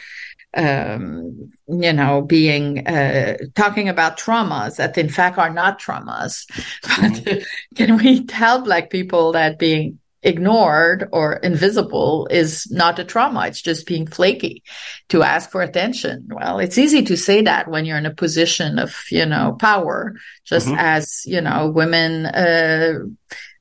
um, 0.57 1.51
you 1.69 1.93
know, 1.93 2.23
being 2.23 2.87
uh, 2.87 3.37
talking 3.55 3.89
about 3.89 4.19
traumas 4.19 4.77
that 4.77 4.99
in 4.99 5.09
fact 5.09 5.39
are 5.39 5.53
not 5.53 5.81
traumas. 5.81 6.47
Mm-hmm. 6.87 7.25
But 7.25 7.45
can 7.75 7.97
we 7.99 8.25
tell 8.25 8.63
Black 8.63 8.91
people 8.91 9.33
that 9.33 9.59
being 9.59 9.99
ignored 10.23 11.09
or 11.13 11.35
invisible 11.35 12.27
is 12.31 12.71
not 12.71 12.99
a 12.99 13.05
trauma. 13.05 13.47
It's 13.47 13.63
just 13.63 13.87
being 13.87 14.07
flaky 14.07 14.63
to 15.09 15.23
ask 15.23 15.51
for 15.51 15.63
attention. 15.63 16.29
Well, 16.31 16.59
it's 16.59 16.79
easy 16.79 17.03
to 17.05 17.17
say 17.17 17.43
that 17.43 17.69
when 17.69 17.85
you're 17.85 17.99
in 17.99 18.07
a 18.07 18.15
position 18.15 18.79
of, 18.79 18.95
you 19.11 19.27
know, 19.27 19.57
power, 19.61 20.15
just 20.45 20.67
mm-hmm. 20.67 20.79
as, 20.79 21.23
you 21.27 21.41
know, 21.41 21.71
women, 21.71 22.27
uh, 22.27 22.99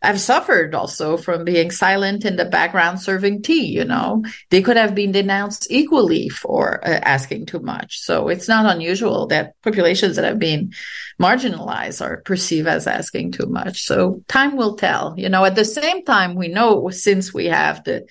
I've 0.05 0.21
suffered 0.21 0.75
also 0.75 1.17
from 1.17 1.43
being 1.43 1.71
silent 1.71 2.25
in 2.25 2.35
the 2.35 2.45
background 2.45 3.01
serving 3.01 3.41
tea, 3.41 3.65
you 3.65 3.83
know. 3.83 4.23
They 4.51 4.61
could 4.61 4.77
have 4.77 4.93
been 4.93 5.11
denounced 5.11 5.65
equally 5.71 6.29
for 6.29 6.79
uh, 6.87 6.99
asking 7.01 7.47
too 7.47 7.59
much. 7.59 7.99
So 7.99 8.27
it's 8.27 8.47
not 8.47 8.71
unusual 8.71 9.25
that 9.27 9.59
populations 9.63 10.15
that 10.15 10.25
have 10.25 10.37
been 10.37 10.73
marginalized 11.19 12.05
are 12.05 12.21
perceived 12.21 12.67
as 12.67 12.85
asking 12.85 13.31
too 13.31 13.47
much. 13.47 13.81
So 13.81 14.23
time 14.27 14.55
will 14.55 14.75
tell. 14.75 15.15
You 15.17 15.27
know, 15.27 15.43
at 15.43 15.55
the 15.55 15.65
same 15.65 16.05
time, 16.05 16.35
we 16.35 16.49
know 16.49 16.89
since 16.91 17.33
we 17.33 17.47
have 17.47 17.83
the 17.83 18.01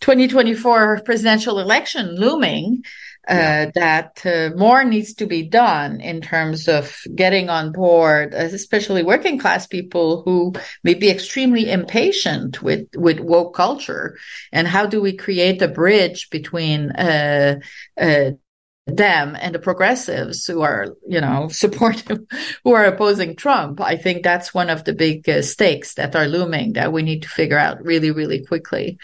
2024 0.00 1.00
presidential 1.06 1.58
election 1.58 2.16
looming, 2.16 2.84
uh, 3.28 3.66
that 3.74 4.20
uh, 4.26 4.50
more 4.56 4.84
needs 4.84 5.14
to 5.14 5.26
be 5.26 5.42
done 5.42 6.00
in 6.00 6.20
terms 6.20 6.68
of 6.68 6.96
getting 7.14 7.48
on 7.48 7.72
board, 7.72 8.34
especially 8.34 9.02
working 9.02 9.38
class 9.38 9.66
people 9.66 10.22
who 10.22 10.52
may 10.82 10.94
be 10.94 11.10
extremely 11.10 11.70
impatient 11.70 12.62
with, 12.62 12.86
with 12.96 13.20
woke 13.20 13.54
culture. 13.54 14.16
And 14.52 14.68
how 14.68 14.86
do 14.86 15.00
we 15.00 15.16
create 15.16 15.62
a 15.62 15.68
bridge 15.68 16.28
between, 16.30 16.90
uh, 16.92 17.60
uh 17.98 18.30
them 18.86 19.36
and 19.40 19.54
the 19.54 19.58
progressives 19.58 20.46
who 20.46 20.62
are, 20.62 20.96
you 21.06 21.20
know, 21.20 21.48
supportive, 21.50 22.20
who 22.62 22.72
are 22.72 22.84
opposing 22.84 23.36
Trump. 23.36 23.80
I 23.80 23.96
think 23.96 24.22
that's 24.22 24.52
one 24.52 24.70
of 24.70 24.84
the 24.84 24.92
big 24.92 25.28
uh, 25.28 25.42
stakes 25.42 25.94
that 25.94 26.14
are 26.14 26.26
looming 26.28 26.74
that 26.74 26.92
we 26.92 27.02
need 27.02 27.22
to 27.22 27.28
figure 27.28 27.58
out 27.58 27.82
really, 27.84 28.10
really 28.10 28.44
quickly. 28.44 28.98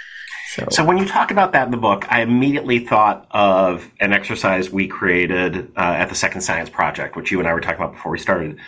So. 0.54 0.66
so 0.70 0.84
when 0.84 0.98
you 0.98 1.06
talk 1.06 1.30
about 1.30 1.52
that 1.52 1.66
in 1.66 1.70
the 1.70 1.76
book, 1.76 2.06
I 2.08 2.22
immediately 2.22 2.80
thought 2.80 3.26
of 3.30 3.88
an 4.00 4.12
exercise 4.12 4.68
we 4.68 4.88
created 4.88 5.70
uh, 5.76 5.80
at 5.80 6.08
the 6.08 6.16
Second 6.16 6.40
Science 6.40 6.68
Project, 6.68 7.14
which 7.14 7.30
you 7.30 7.38
and 7.38 7.48
I 7.48 7.54
were 7.54 7.60
talking 7.60 7.76
about 7.76 7.92
before 7.92 8.10
we 8.10 8.18
started. 8.18 8.58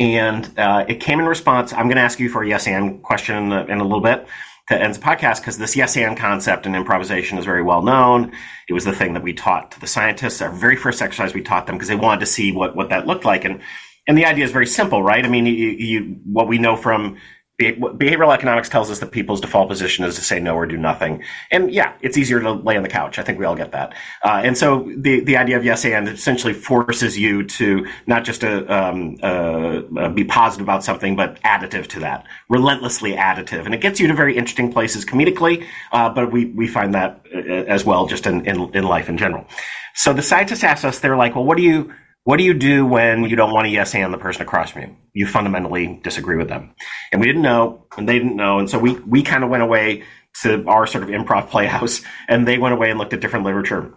And 0.00 0.58
uh, 0.58 0.86
it 0.88 0.96
came 0.96 1.20
in 1.20 1.26
response. 1.26 1.72
I'm 1.72 1.84
going 1.84 1.96
to 1.96 2.02
ask 2.02 2.18
you 2.18 2.28
for 2.30 2.42
a 2.42 2.48
yes 2.48 2.66
and 2.66 3.02
question 3.02 3.52
in, 3.52 3.70
in 3.70 3.78
a 3.78 3.84
little 3.84 4.00
bit 4.00 4.26
to 4.68 4.74
the 4.74 5.00
podcast 5.00 5.40
because 5.40 5.58
this 5.58 5.76
yes 5.76 5.96
and 5.96 6.16
concept 6.16 6.66
in 6.66 6.74
improvisation 6.74 7.38
is 7.38 7.44
very 7.44 7.62
well 7.62 7.82
known. 7.82 8.32
It 8.68 8.72
was 8.72 8.84
the 8.84 8.92
thing 8.92 9.14
that 9.14 9.22
we 9.22 9.32
taught 9.32 9.72
to 9.72 9.80
the 9.80 9.86
scientists. 9.86 10.40
Our 10.40 10.50
very 10.50 10.76
first 10.76 11.02
exercise 11.02 11.34
we 11.34 11.42
taught 11.42 11.66
them 11.66 11.76
because 11.76 11.88
they 11.88 11.96
wanted 11.96 12.20
to 12.20 12.26
see 12.26 12.52
what, 12.52 12.76
what 12.76 12.88
that 12.90 13.06
looked 13.06 13.24
like. 13.24 13.44
And 13.44 13.60
and 14.06 14.16
the 14.16 14.24
idea 14.24 14.44
is 14.44 14.50
very 14.50 14.66
simple, 14.66 15.02
right? 15.02 15.24
I 15.24 15.28
mean, 15.28 15.46
you, 15.46 15.52
you, 15.52 16.16
what 16.24 16.48
we 16.48 16.58
know 16.58 16.74
from 16.74 17.18
behavioral 17.60 18.34
economics 18.34 18.68
tells 18.68 18.90
us 18.90 18.98
that 19.00 19.10
people's 19.10 19.40
default 19.40 19.68
position 19.68 20.04
is 20.04 20.14
to 20.16 20.22
say 20.22 20.40
no 20.40 20.54
or 20.54 20.66
do 20.66 20.76
nothing. 20.76 21.22
And 21.50 21.70
yeah, 21.70 21.94
it's 22.00 22.16
easier 22.16 22.40
to 22.40 22.52
lay 22.52 22.76
on 22.76 22.82
the 22.82 22.88
couch. 22.88 23.18
I 23.18 23.22
think 23.22 23.38
we 23.38 23.44
all 23.44 23.56
get 23.56 23.72
that. 23.72 23.94
Uh, 24.24 24.40
and 24.44 24.56
so 24.56 24.90
the, 24.96 25.20
the 25.20 25.36
idea 25.36 25.56
of 25.56 25.64
yes 25.64 25.84
and 25.84 26.08
essentially 26.08 26.52
forces 26.52 27.18
you 27.18 27.44
to 27.44 27.86
not 28.06 28.24
just 28.24 28.40
to, 28.42 28.66
uh, 28.66 28.90
um, 28.90 29.16
uh, 29.22 30.08
be 30.08 30.24
positive 30.24 30.64
about 30.64 30.84
something, 30.84 31.16
but 31.16 31.40
additive 31.42 31.86
to 31.88 32.00
that, 32.00 32.26
relentlessly 32.48 33.12
additive. 33.12 33.64
And 33.66 33.74
it 33.74 33.80
gets 33.80 34.00
you 34.00 34.08
to 34.08 34.14
very 34.14 34.36
interesting 34.36 34.72
places 34.72 35.04
comedically, 35.04 35.66
uh, 35.92 36.10
but 36.10 36.32
we, 36.32 36.46
we 36.46 36.66
find 36.66 36.94
that 36.94 37.20
uh, 37.34 37.38
as 37.38 37.84
well 37.84 38.06
just 38.06 38.26
in, 38.26 38.46
in, 38.46 38.74
in 38.74 38.84
life 38.84 39.08
in 39.08 39.18
general. 39.18 39.46
So 39.94 40.12
the 40.12 40.22
scientists 40.22 40.64
asked 40.64 40.84
us, 40.84 41.00
they're 41.00 41.16
like, 41.16 41.34
well, 41.34 41.44
what 41.44 41.56
do 41.56 41.62
you, 41.62 41.92
what 42.30 42.38
do 42.38 42.44
you 42.44 42.54
do 42.54 42.86
when 42.86 43.24
you 43.24 43.34
don't 43.34 43.52
want 43.52 43.64
to 43.64 43.70
yes 43.70 43.92
and 43.92 44.14
the 44.14 44.16
person 44.16 44.42
across 44.42 44.70
from 44.70 44.82
you? 44.82 44.96
You 45.14 45.26
fundamentally 45.26 45.98
disagree 46.04 46.36
with 46.36 46.46
them. 46.46 46.76
And 47.10 47.20
we 47.20 47.26
didn't 47.26 47.42
know, 47.42 47.86
and 47.98 48.08
they 48.08 48.20
didn't 48.20 48.36
know. 48.36 48.60
And 48.60 48.70
so 48.70 48.78
we, 48.78 48.92
we 49.00 49.24
kind 49.24 49.42
of 49.42 49.50
went 49.50 49.64
away 49.64 50.04
to 50.42 50.64
our 50.68 50.86
sort 50.86 51.02
of 51.02 51.10
improv 51.10 51.50
playhouse, 51.50 52.02
and 52.28 52.46
they 52.46 52.56
went 52.56 52.72
away 52.72 52.88
and 52.88 53.00
looked 53.00 53.12
at 53.12 53.20
different 53.20 53.46
literature. 53.46 53.92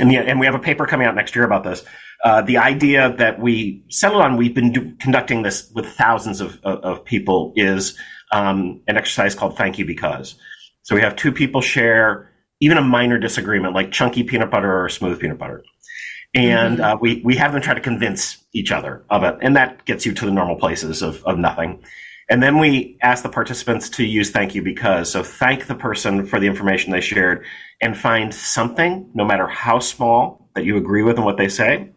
and 0.00 0.10
yeah, 0.10 0.22
and 0.22 0.40
we 0.40 0.46
have 0.46 0.56
a 0.56 0.58
paper 0.58 0.84
coming 0.84 1.06
out 1.06 1.14
next 1.14 1.36
year 1.36 1.44
about 1.44 1.62
this. 1.62 1.84
Uh, 2.24 2.42
the 2.42 2.58
idea 2.58 3.14
that 3.18 3.38
we 3.38 3.84
settled 3.88 4.20
on, 4.20 4.36
we've 4.36 4.54
been 4.54 4.72
do, 4.72 4.92
conducting 4.96 5.42
this 5.42 5.70
with 5.72 5.86
thousands 5.86 6.40
of, 6.40 6.58
of, 6.64 6.78
of 6.80 7.04
people, 7.04 7.52
is 7.54 7.96
um, 8.32 8.82
an 8.88 8.96
exercise 8.96 9.36
called 9.36 9.56
Thank 9.56 9.78
You 9.78 9.84
Because. 9.84 10.34
So 10.82 10.96
we 10.96 11.02
have 11.02 11.14
two 11.14 11.30
people 11.30 11.60
share 11.60 12.32
even 12.58 12.78
a 12.78 12.82
minor 12.82 13.20
disagreement, 13.20 13.74
like 13.74 13.92
chunky 13.92 14.24
peanut 14.24 14.50
butter 14.50 14.82
or 14.82 14.88
smooth 14.88 15.20
peanut 15.20 15.38
butter. 15.38 15.62
And 16.34 16.78
mm-hmm. 16.78 16.84
uh, 16.84 16.96
we, 16.96 17.22
we 17.24 17.36
have 17.36 17.52
them 17.52 17.62
try 17.62 17.74
to 17.74 17.80
convince 17.80 18.38
each 18.52 18.70
other 18.70 19.04
of 19.10 19.24
it. 19.24 19.36
And 19.42 19.56
that 19.56 19.84
gets 19.84 20.06
you 20.06 20.12
to 20.14 20.26
the 20.26 20.30
normal 20.30 20.56
places 20.56 21.02
of, 21.02 21.24
of 21.24 21.38
nothing. 21.38 21.82
And 22.28 22.40
then 22.40 22.58
we 22.58 22.96
ask 23.02 23.24
the 23.24 23.28
participants 23.28 23.88
to 23.90 24.04
use 24.04 24.30
thank 24.30 24.54
you 24.54 24.62
because. 24.62 25.10
So 25.10 25.24
thank 25.24 25.66
the 25.66 25.74
person 25.74 26.24
for 26.24 26.38
the 26.38 26.46
information 26.46 26.92
they 26.92 27.00
shared 27.00 27.44
and 27.80 27.98
find 27.98 28.32
something, 28.32 29.10
no 29.14 29.24
matter 29.24 29.48
how 29.48 29.80
small, 29.80 30.48
that 30.54 30.64
you 30.64 30.76
agree 30.76 31.02
with 31.02 31.18
in 31.18 31.24
what 31.24 31.36
they 31.36 31.48
say. 31.48 31.90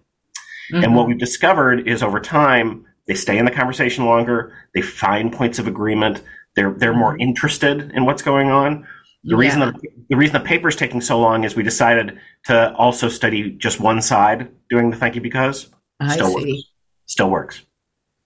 Mm-hmm. 0.71 0.83
And 0.83 0.95
what 0.95 1.07
we've 1.07 1.19
discovered 1.19 1.87
is 1.87 2.01
over 2.01 2.19
time, 2.19 2.85
they 3.05 3.13
stay 3.13 3.37
in 3.37 3.45
the 3.45 3.51
conversation 3.51 4.05
longer. 4.05 4.57
They 4.73 4.81
find 4.81 5.31
points 5.31 5.59
of 5.59 5.67
agreement. 5.67 6.23
They're, 6.55 6.71
they're 6.71 6.95
more 6.95 7.11
mm-hmm. 7.11 7.21
interested 7.21 7.91
in 7.91 8.05
what's 8.05 8.23
going 8.23 8.49
on. 8.49 8.87
The 9.23 9.37
reason 9.37 9.61
yeah. 9.61 9.71
the, 9.71 9.89
the 10.09 10.17
reason 10.17 10.33
the 10.33 10.47
paper 10.47 10.67
is 10.67 10.75
taking 10.75 11.01
so 11.01 11.19
long 11.19 11.43
is 11.43 11.55
we 11.55 11.63
decided 11.63 12.19
to 12.45 12.73
also 12.75 13.07
study 13.07 13.51
just 13.51 13.79
one 13.79 14.01
side 14.01 14.49
doing 14.69 14.89
the 14.89 14.97
thank 14.97 15.15
you 15.15 15.21
because. 15.21 15.69
I 15.99 16.13
Still 16.13 16.39
see. 16.39 16.53
Works. 16.53 16.63
Still 17.05 17.29
works. 17.29 17.61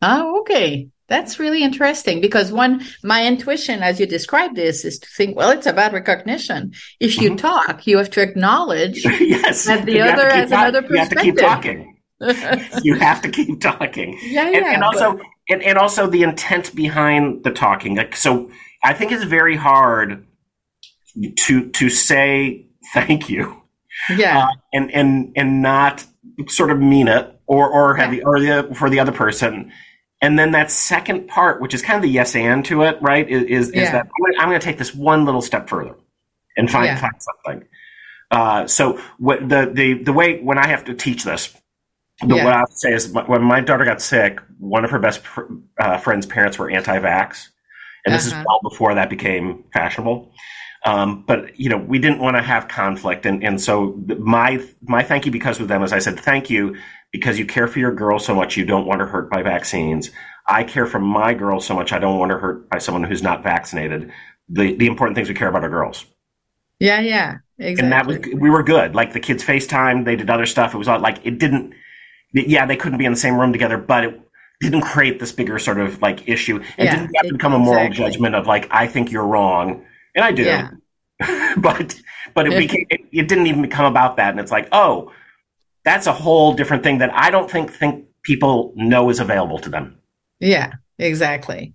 Oh, 0.02 0.42
okay. 0.42 0.90
That's 1.08 1.40
really 1.40 1.64
interesting 1.64 2.20
because 2.20 2.52
one, 2.52 2.84
my 3.02 3.26
intuition 3.26 3.82
as 3.82 4.00
you 4.00 4.06
describe 4.06 4.56
this 4.56 4.84
is 4.84 5.00
to 5.00 5.08
think, 5.08 5.38
well, 5.38 5.52
it's 5.52 5.66
about 5.66 5.94
recognition. 5.94 6.74
If 7.00 7.22
you 7.22 7.30
mm-hmm. 7.30 7.38
talk, 7.38 7.88
you 7.88 7.98
have 7.98 8.10
to 8.12 8.22
acknowledge 8.22 9.06
yes. 9.20 9.66
that 9.66 9.86
the 9.86 10.02
other 10.02 10.30
has 10.30 10.50
talk- 10.50 10.68
another 10.68 10.82
perspective. 10.82 11.26
You 11.26 11.34
have 11.48 11.62
to 11.62 11.70
keep 11.70 11.86
talking. 11.86 11.98
you 12.84 12.96
have 12.96 13.22
to 13.22 13.30
keep 13.30 13.62
talking. 13.62 14.20
Yeah, 14.22 14.50
yeah. 14.50 14.58
And, 14.58 14.66
and 14.66 14.84
also, 14.84 15.20
and, 15.50 15.64
and, 15.64 15.78
also 15.78 16.08
the 16.08 16.24
intent 16.24 16.76
behind 16.76 17.44
the 17.44 17.52
talking. 17.52 17.96
Like, 17.96 18.16
so 18.16 18.52
I 18.84 18.94
think 18.94 19.12
it's 19.12 19.24
very 19.24 19.56
hard 19.56 20.26
to 21.36 21.70
to 21.70 21.90
say 21.90 22.68
thank 22.94 23.30
you. 23.30 23.62
Yeah. 24.10 24.46
Uh, 24.46 24.48
and 24.74 24.92
and 24.92 25.34
and 25.36 25.62
not 25.62 26.06
sort 26.48 26.72
of 26.72 26.80
mean 26.80 27.08
it 27.08 27.40
or 27.48 27.70
or 27.70 27.96
have 27.96 28.14
yeah. 28.14 28.20
the 28.20 28.26
or 28.26 28.40
the 28.40 28.76
for 28.76 28.90
the 28.90 29.00
other 29.00 29.12
person 29.12 29.72
and 30.22 30.38
then 30.38 30.52
that 30.52 30.72
second 30.72 31.28
part, 31.28 31.62
which 31.62 31.74
is 31.74 31.82
kind 31.82 31.98
of 31.98 32.02
the 32.02 32.10
yes 32.10 32.36
and 32.36 32.66
to 32.66 32.82
it, 32.84 32.98
right, 33.02 33.30
is 33.30 33.44
is, 33.44 33.72
yeah. 33.74 33.84
is 33.84 33.92
that 33.92 34.08
I'm 34.40 34.50
going 34.50 34.60
to 34.60 34.66
take 34.66 34.78
this 34.78 34.94
one 34.94 35.26
little 35.26 35.42
step 35.42 35.70
further 35.70 35.96
and 36.56 36.70
find 36.70 36.86
yeah. 36.86 37.00
find 37.00 37.14
something. 37.20 37.68
Uh, 38.32 38.68
so 38.68 39.00
what 39.20 39.48
the, 39.48 39.70
the 39.72 40.04
the 40.04 40.14
way 40.14 40.42
when 40.42 40.58
I 40.58 40.68
have 40.68 40.86
to 40.86 40.96
teach 40.96 41.24
this, 41.24 41.56
the, 42.22 42.36
what 42.36 42.48
I 42.48 42.58
have 42.58 42.70
to 42.70 42.76
say 42.78 42.94
is 42.94 43.10
when 43.10 43.44
my 43.44 43.62
daughter 43.62 43.86
got 43.86 44.02
sick, 44.02 44.40
one 44.58 44.84
of 44.84 44.92
her 44.92 45.00
best 45.00 45.22
uh, 45.80 45.98
friends' 46.00 46.26
parents 46.26 46.58
were 46.58 46.70
anti-vax, 46.70 47.50
and 48.06 48.14
this 48.14 48.28
uh-huh. 48.28 48.42
is 48.42 48.46
well 48.46 48.60
before 48.64 48.96
that 48.96 49.10
became 49.10 49.66
fashionable. 49.72 50.34
Um, 50.88 51.23
but 51.28 51.60
you 51.60 51.69
know, 51.69 51.78
we 51.78 52.00
didn't 52.00 52.19
want 52.19 52.38
to 52.38 52.41
have 52.41 52.69
conflict, 52.69 53.26
and 53.26 53.43
and 53.43 53.60
so 53.60 54.00
my 54.19 54.65
my 54.82 55.04
thank 55.04 55.26
you 55.26 55.34
because 55.34 55.60
with 55.60 55.67
them 55.67 55.84
is 55.84 55.91
I 55.91 56.00
said 56.00 56.17
thank 56.17 56.50
you 56.50 56.78
because 57.12 57.38
you 57.38 57.45
care 57.45 57.67
for 57.67 57.80
your 57.80 57.93
girl 57.93 58.19
so 58.19 58.34
much 58.34 58.56
you 58.56 58.63
don't 58.63 58.86
want 58.86 59.02
her 59.02 59.06
hurt 59.08 59.30
by 59.30 59.41
vaccines. 59.41 60.12
I 60.47 60.63
care 60.63 60.86
for 60.86 61.00
my 61.00 61.34
girl 61.34 61.60
so 61.60 61.76
much 61.76 61.91
I 61.91 62.00
don't 62.00 62.17
want 62.17 62.32
her 62.32 62.39
hurt 62.39 62.69
by 62.69 62.78
someone 62.78 63.04
who's 63.04 63.21
not 63.21 63.43
vaccinated. 63.43 64.13
The 64.47 64.76
the 64.76 64.88
important 64.88 65.17
things 65.17 65.28
we 65.28 65.36
care 65.36 65.50
about 65.50 65.65
are 65.65 65.69
girls. 65.69 66.06
Yeah, 66.80 67.02
yeah, 67.02 67.39
exactly. 67.58 67.84
And 67.84 67.91
that 67.91 68.08
was 68.08 68.19
we 68.39 68.50
were 68.50 68.63
good. 68.63 68.95
Like 68.95 69.12
the 69.12 69.19
kids 69.19 69.43
FaceTime, 69.43 70.06
they 70.06 70.15
did 70.15 70.30
other 70.30 70.45
stuff. 70.45 70.73
It 70.73 70.78
was 70.78 70.88
all, 70.88 71.02
like 71.02 71.19
it 71.26 71.38
didn't. 71.38 71.73
Yeah, 72.32 72.65
they 72.65 72.78
couldn't 72.78 72.97
be 72.97 73.06
in 73.06 73.12
the 73.12 73.19
same 73.19 73.38
room 73.38 73.52
together, 73.52 73.78
but 73.78 74.06
it 74.06 74.21
didn't 74.62 74.82
create 74.82 75.19
this 75.19 75.34
bigger 75.34 75.60
sort 75.60 75.82
of 75.82 76.02
like 76.02 76.30
issue. 76.30 76.58
It 76.58 76.86
yeah, 76.86 76.95
didn't 76.95 77.15
have 77.15 77.28
to 77.28 77.34
become 77.34 77.54
a 77.54 77.60
moral 77.60 77.88
exactly. 77.88 78.06
judgment 78.06 78.36
of 78.36 78.47
like 78.47 78.67
I 78.71 78.88
think 78.88 79.12
you're 79.12 79.28
wrong, 79.28 79.86
and 80.18 80.26
I 80.26 80.32
do. 80.34 80.44
Yeah. 80.44 80.72
but 81.58 82.00
but 82.34 82.48
it 82.48 82.58
became 82.58 82.86
it, 82.90 83.02
it 83.12 83.28
didn't 83.28 83.48
even 83.48 83.62
become 83.62 83.86
about 83.86 84.18
that, 84.18 84.32
and 84.32 84.40
it's 84.40 84.52
like 84.52 84.68
oh 84.72 85.12
that's 85.86 86.06
a 86.06 86.14
whole 86.14 86.54
different 86.54 86.84
thing 86.84 86.98
that 86.98 87.14
I 87.14 87.32
don't 87.32 87.50
think 87.50 87.72
think 87.72 88.06
people 88.24 88.74
know 88.76 89.10
is 89.10 89.20
available 89.20 89.60
to 89.60 89.70
them. 89.70 89.98
Yeah, 90.40 90.74
exactly. 91.00 91.74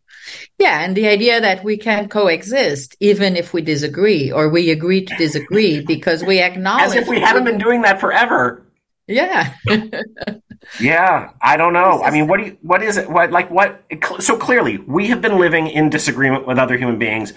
Yeah, 0.59 0.85
and 0.85 0.97
the 0.97 1.09
idea 1.09 1.41
that 1.41 1.65
we 1.65 1.77
can 1.77 2.09
coexist 2.09 2.95
even 3.01 3.37
if 3.37 3.53
we 3.53 3.63
disagree 3.63 4.31
or 4.31 4.49
we 4.49 4.71
agree 4.71 5.05
to 5.05 5.17
disagree 5.17 5.81
because 5.87 6.23
we 6.23 6.41
acknowledge 6.41 6.89
as 6.89 6.95
if 6.95 7.09
we 7.09 7.21
haven't 7.21 7.45
been 7.45 7.59
doing 7.59 7.83
that 7.83 8.01
forever. 8.01 8.67
Yeah. 9.09 9.55
yeah, 10.81 11.31
I 11.41 11.57
don't 11.57 11.73
know. 11.73 12.03
I 12.03 12.11
mean, 12.11 12.29
what 12.29 12.39
do 12.39 12.47
you, 12.47 12.59
what 12.63 12.83
is 12.83 12.97
it? 12.97 13.11
What 13.11 13.33
like 13.33 13.51
what? 13.51 13.83
So 14.21 14.37
clearly, 14.37 14.79
we 14.79 15.09
have 15.09 15.21
been 15.21 15.39
living 15.39 15.67
in 15.67 15.91
disagreement 15.91 16.47
with 16.47 16.59
other 16.59 16.77
human 16.77 16.99
beings 16.99 17.33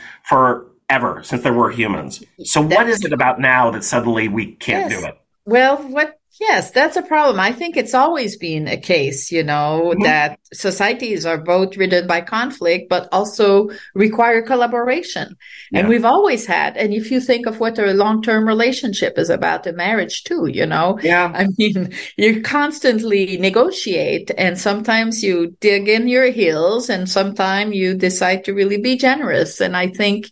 forever 0.89 1.24
since 1.24 1.43
there 1.43 1.54
were 1.54 1.71
humans. 1.71 2.24
So 2.43 2.63
That's, 2.63 2.76
what 2.76 2.89
is 2.89 3.04
it 3.06 3.13
about 3.13 3.39
now 3.39 3.71
that 3.71 3.84
suddenly 3.84 4.28
we 4.28 4.54
can't 4.54 4.89
yes. 4.89 5.02
do 5.02 5.08
it? 5.08 5.17
Well, 5.45 5.78
what 5.78 6.19
Yes, 6.39 6.71
that's 6.71 6.98
a 6.98 7.02
problem. 7.02 7.39
I 7.39 7.54
think 7.54 7.78
it's 7.78 7.93
always 7.93 8.36
been 8.36 8.67
a 8.67 8.76
case, 8.76 9.32
you 9.32 9.43
know, 9.43 9.93
mm-hmm. 9.93 10.04
that 10.04 10.38
societies 10.56 11.26
are 11.26 11.38
both 11.38 11.78
ridden 11.78 12.08
by 12.08 12.22
conflict, 12.22 12.89
but 12.89 13.08
also 13.12 13.70
require 13.94 14.41
collaboration. 14.41 15.36
Yeah. 15.72 15.80
And 15.80 15.89
we've 15.89 16.06
always 16.06 16.46
had. 16.46 16.78
And 16.78 16.94
if 16.94 17.12
you 17.12 17.20
think 17.20 17.46
of 17.46 17.60
what 17.60 17.78
a 17.78 17.94
long 17.94 18.22
term 18.22 18.48
relationship 18.48 19.18
is 19.18 19.30
about, 19.30 19.68
a 19.68 19.74
marriage 19.74 20.24
too, 20.24 20.48
you 20.48 20.65
know, 20.65 21.00
yeah. 21.02 21.32
I 21.34 21.48
mean, 21.58 21.94
you 22.18 22.41
constantly 22.41 23.38
negotiate 23.38 24.32
and 24.38 24.58
sometimes 24.58 25.24
you 25.24 25.56
dig 25.60 25.88
in 25.88 26.08
your 26.08 26.32
heels 26.32 26.89
and 26.89 27.10
sometimes 27.10 27.76
you 27.76 27.94
decide 27.96 28.46
to 28.46 28.54
really 28.54 28.80
be 28.82 28.98
generous. 28.98 29.62
And 29.62 29.76
I 29.76 29.89
think, 29.89 30.32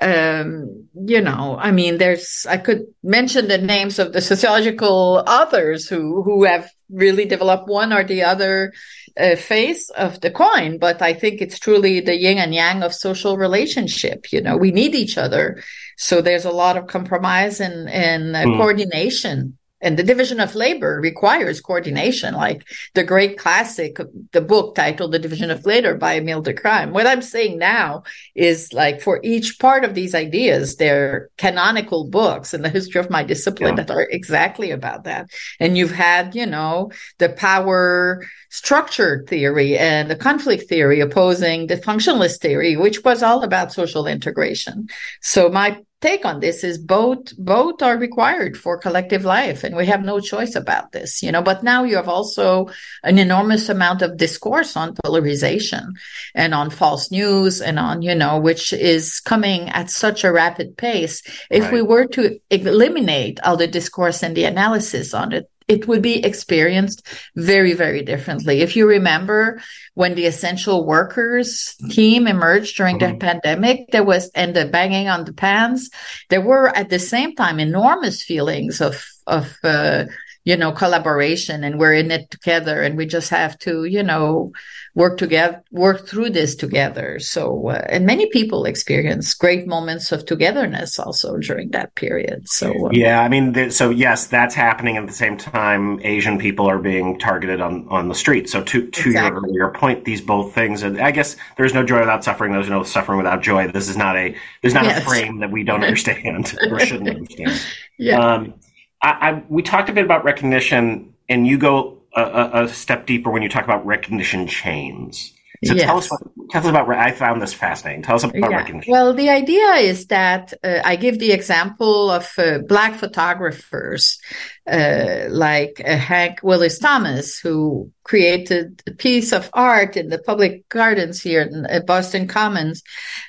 um, 0.00 0.86
you 0.94 1.20
know, 1.20 1.56
I 1.58 1.70
mean, 1.70 1.98
there's, 1.98 2.46
I 2.48 2.56
could 2.56 2.86
mention 3.02 3.48
the 3.48 3.58
names 3.58 3.98
of 3.98 4.12
the 4.12 4.20
sociological 4.20 5.24
authors 5.26 5.88
who 5.88 6.22
who 6.22 6.44
have 6.44 6.70
really 6.92 7.24
develop 7.24 7.66
one 7.66 7.92
or 7.92 8.04
the 8.04 8.22
other 8.22 8.72
uh, 9.18 9.36
face 9.36 9.90
of 9.90 10.20
the 10.20 10.30
coin. 10.30 10.78
But 10.78 11.02
i 11.02 11.12
think 11.12 11.40
it's 11.40 11.58
truly 11.58 12.00
the 12.00 12.16
yin 12.16 12.38
and 12.38 12.54
yang 12.54 12.82
of 12.82 12.94
social 12.94 13.36
relationship. 13.36 14.32
You 14.32 14.40
know 14.42 14.56
we 14.56 14.70
need 14.70 14.94
each 14.94 15.18
other. 15.18 15.62
So 15.96 16.22
there's 16.22 16.46
a 16.46 16.50
lot 16.50 16.76
of 16.76 16.86
compromise 16.86 17.60
and 17.60 17.88
and 17.88 18.36
uh, 18.36 18.44
mm. 18.44 18.56
coordination 18.56 19.58
and 19.80 19.98
the 19.98 20.02
division 20.02 20.40
of 20.40 20.54
labor 20.54 21.00
requires 21.00 21.60
coordination 21.60 22.34
like 22.34 22.66
the 22.94 23.04
great 23.04 23.38
classic 23.38 23.98
the 24.32 24.40
book 24.40 24.74
titled 24.74 25.12
the 25.12 25.18
division 25.18 25.50
of 25.50 25.64
labor 25.66 25.94
by 25.94 26.16
emile 26.16 26.42
durkheim 26.42 26.92
what 26.92 27.06
i'm 27.06 27.22
saying 27.22 27.58
now 27.58 28.02
is 28.34 28.72
like 28.72 29.00
for 29.00 29.20
each 29.22 29.58
part 29.58 29.84
of 29.84 29.94
these 29.94 30.14
ideas 30.14 30.76
they're 30.76 31.28
canonical 31.38 32.08
books 32.08 32.54
in 32.54 32.62
the 32.62 32.68
history 32.68 33.00
of 33.00 33.10
my 33.10 33.22
discipline 33.22 33.76
yeah. 33.76 33.84
that 33.84 33.90
are 33.90 34.08
exactly 34.10 34.70
about 34.70 35.04
that 35.04 35.30
and 35.58 35.76
you've 35.76 35.92
had 35.92 36.34
you 36.34 36.46
know 36.46 36.90
the 37.18 37.28
power 37.28 38.22
structure 38.50 39.24
theory 39.28 39.78
and 39.78 40.10
the 40.10 40.16
conflict 40.16 40.68
theory 40.68 41.00
opposing 41.00 41.68
the 41.68 41.76
functionalist 41.76 42.40
theory 42.40 42.76
which 42.76 43.04
was 43.04 43.22
all 43.22 43.42
about 43.42 43.72
social 43.72 44.06
integration 44.06 44.88
so 45.20 45.48
my 45.48 45.80
take 46.00 46.24
on 46.24 46.40
this 46.40 46.64
is 46.64 46.78
both 46.78 47.36
both 47.36 47.82
are 47.82 47.96
required 47.96 48.56
for 48.56 48.78
collective 48.78 49.24
life 49.24 49.62
and 49.62 49.76
we 49.76 49.86
have 49.86 50.02
no 50.02 50.18
choice 50.18 50.54
about 50.54 50.92
this 50.92 51.22
you 51.22 51.30
know 51.30 51.42
but 51.42 51.62
now 51.62 51.84
you 51.84 51.94
have 51.94 52.08
also 52.08 52.68
an 53.04 53.18
enormous 53.18 53.68
amount 53.68 54.02
of 54.02 54.16
discourse 54.16 54.76
on 54.76 54.96
polarization 55.04 55.94
and 56.34 56.54
on 56.54 56.70
false 56.70 57.10
news 57.10 57.60
and 57.60 57.78
on 57.78 58.02
you 58.02 58.14
know 58.14 58.40
which 58.40 58.72
is 58.72 59.20
coming 59.20 59.68
at 59.70 59.90
such 59.90 60.24
a 60.24 60.32
rapid 60.32 60.76
pace 60.76 61.22
if 61.50 61.64
right. 61.64 61.72
we 61.72 61.82
were 61.82 62.06
to 62.06 62.38
eliminate 62.50 63.38
all 63.44 63.56
the 63.56 63.66
discourse 63.66 64.22
and 64.22 64.36
the 64.36 64.44
analysis 64.44 65.14
on 65.14 65.32
it 65.32 65.48
it 65.70 65.86
would 65.86 66.02
be 66.02 66.24
experienced 66.24 67.06
very, 67.36 67.74
very 67.74 68.02
differently. 68.02 68.60
If 68.60 68.74
you 68.74 68.88
remember 68.88 69.62
when 69.94 70.16
the 70.16 70.26
essential 70.26 70.84
workers 70.84 71.76
team 71.90 72.26
emerged 72.26 72.76
during 72.76 72.98
mm-hmm. 72.98 73.12
the 73.12 73.24
pandemic, 73.24 73.90
there 73.92 74.02
was, 74.02 74.30
and 74.34 74.54
the 74.54 74.66
banging 74.66 75.08
on 75.08 75.24
the 75.24 75.32
pans, 75.32 75.88
there 76.28 76.40
were 76.40 76.76
at 76.76 76.88
the 76.90 76.98
same 76.98 77.36
time 77.36 77.60
enormous 77.60 78.22
feelings 78.22 78.80
of, 78.80 79.06
of, 79.28 79.56
uh, 79.62 80.06
you 80.50 80.56
know, 80.56 80.72
collaboration 80.72 81.62
and 81.62 81.78
we're 81.78 81.94
in 81.94 82.10
it 82.10 82.28
together 82.28 82.82
and 82.82 82.96
we 82.96 83.06
just 83.06 83.30
have 83.30 83.56
to, 83.56 83.84
you 83.84 84.02
know, 84.02 84.50
work 84.96 85.16
together, 85.16 85.62
work 85.70 86.08
through 86.08 86.28
this 86.30 86.56
together. 86.56 87.20
So, 87.20 87.68
uh, 87.68 87.86
and 87.88 88.04
many 88.04 88.28
people 88.30 88.64
experience 88.64 89.32
great 89.32 89.68
moments 89.68 90.10
of 90.10 90.26
togetherness 90.26 90.98
also 90.98 91.36
during 91.36 91.70
that 91.70 91.94
period. 91.94 92.48
So, 92.48 92.88
uh, 92.88 92.90
yeah, 92.92 93.22
I 93.22 93.28
mean, 93.28 93.54
th- 93.54 93.72
so 93.72 93.90
yes, 93.90 94.26
that's 94.26 94.56
happening 94.56 94.96
at 94.96 95.06
the 95.06 95.12
same 95.12 95.36
time. 95.36 96.00
Asian 96.02 96.36
people 96.36 96.66
are 96.66 96.80
being 96.80 97.16
targeted 97.20 97.60
on, 97.60 97.86
on 97.88 98.08
the 98.08 98.16
street. 98.16 98.50
So 98.50 98.60
to, 98.64 98.90
to 98.90 99.08
exactly. 99.08 99.52
your 99.52 99.68
earlier 99.68 99.78
point, 99.78 100.04
these 100.04 100.20
both 100.20 100.52
things, 100.52 100.82
and 100.82 101.00
I 101.00 101.12
guess 101.12 101.36
there's 101.58 101.74
no 101.74 101.84
joy 101.84 102.00
without 102.00 102.24
suffering. 102.24 102.50
There's 102.50 102.68
no 102.68 102.82
suffering 102.82 103.18
without 103.18 103.40
joy. 103.40 103.68
This 103.70 103.88
is 103.88 103.96
not 103.96 104.16
a, 104.16 104.34
there's 104.62 104.74
not 104.74 104.86
yes. 104.86 105.00
a 105.00 105.04
frame 105.08 105.38
that 105.38 105.52
we 105.52 105.62
don't 105.62 105.84
understand 105.90 106.58
or 106.68 106.80
shouldn't 106.80 107.08
understand. 107.08 107.64
Yeah. 107.98 108.18
Um, 108.18 108.54
I, 109.02 109.08
I, 109.08 109.42
we 109.48 109.62
talked 109.62 109.88
a 109.88 109.92
bit 109.92 110.04
about 110.04 110.24
recognition, 110.24 111.14
and 111.28 111.46
you 111.46 111.58
go 111.58 111.98
a, 112.14 112.64
a, 112.64 112.68
step 112.68 113.06
deeper 113.06 113.30
when 113.30 113.42
you 113.42 113.48
talk 113.48 113.64
about 113.64 113.84
recognition 113.86 114.46
chains. 114.46 115.32
So 115.62 115.74
yes. 115.74 115.84
tell 115.84 115.98
us 115.98 116.08
tell 116.50 116.62
us 116.62 116.68
about. 116.68 116.88
I 116.88 117.10
found 117.12 117.42
this 117.42 117.52
fascinating. 117.52 118.02
Tell 118.02 118.16
us 118.16 118.24
about 118.24 118.50
yeah. 118.50 118.56
recognition. 118.56 118.90
Well, 118.90 119.12
the 119.12 119.28
idea 119.28 119.74
is 119.74 120.06
that 120.06 120.54
uh, 120.64 120.80
I 120.82 120.96
give 120.96 121.18
the 121.18 121.32
example 121.32 122.10
of 122.10 122.32
uh, 122.38 122.60
black 122.66 122.94
photographers 122.94 124.18
uh, 124.66 125.26
like 125.28 125.80
uh, 125.84 125.96
Hank 125.96 126.40
Willis 126.42 126.78
Thomas, 126.78 127.38
who 127.38 127.90
created 128.04 128.82
a 128.86 128.90
piece 128.92 129.32
of 129.32 129.48
art 129.52 129.96
in 129.96 130.08
the 130.08 130.18
public 130.18 130.68
gardens 130.68 131.22
here 131.22 131.42
in 131.42 131.66
uh, 131.66 131.80
Boston 131.86 132.26
Commons 132.26 132.82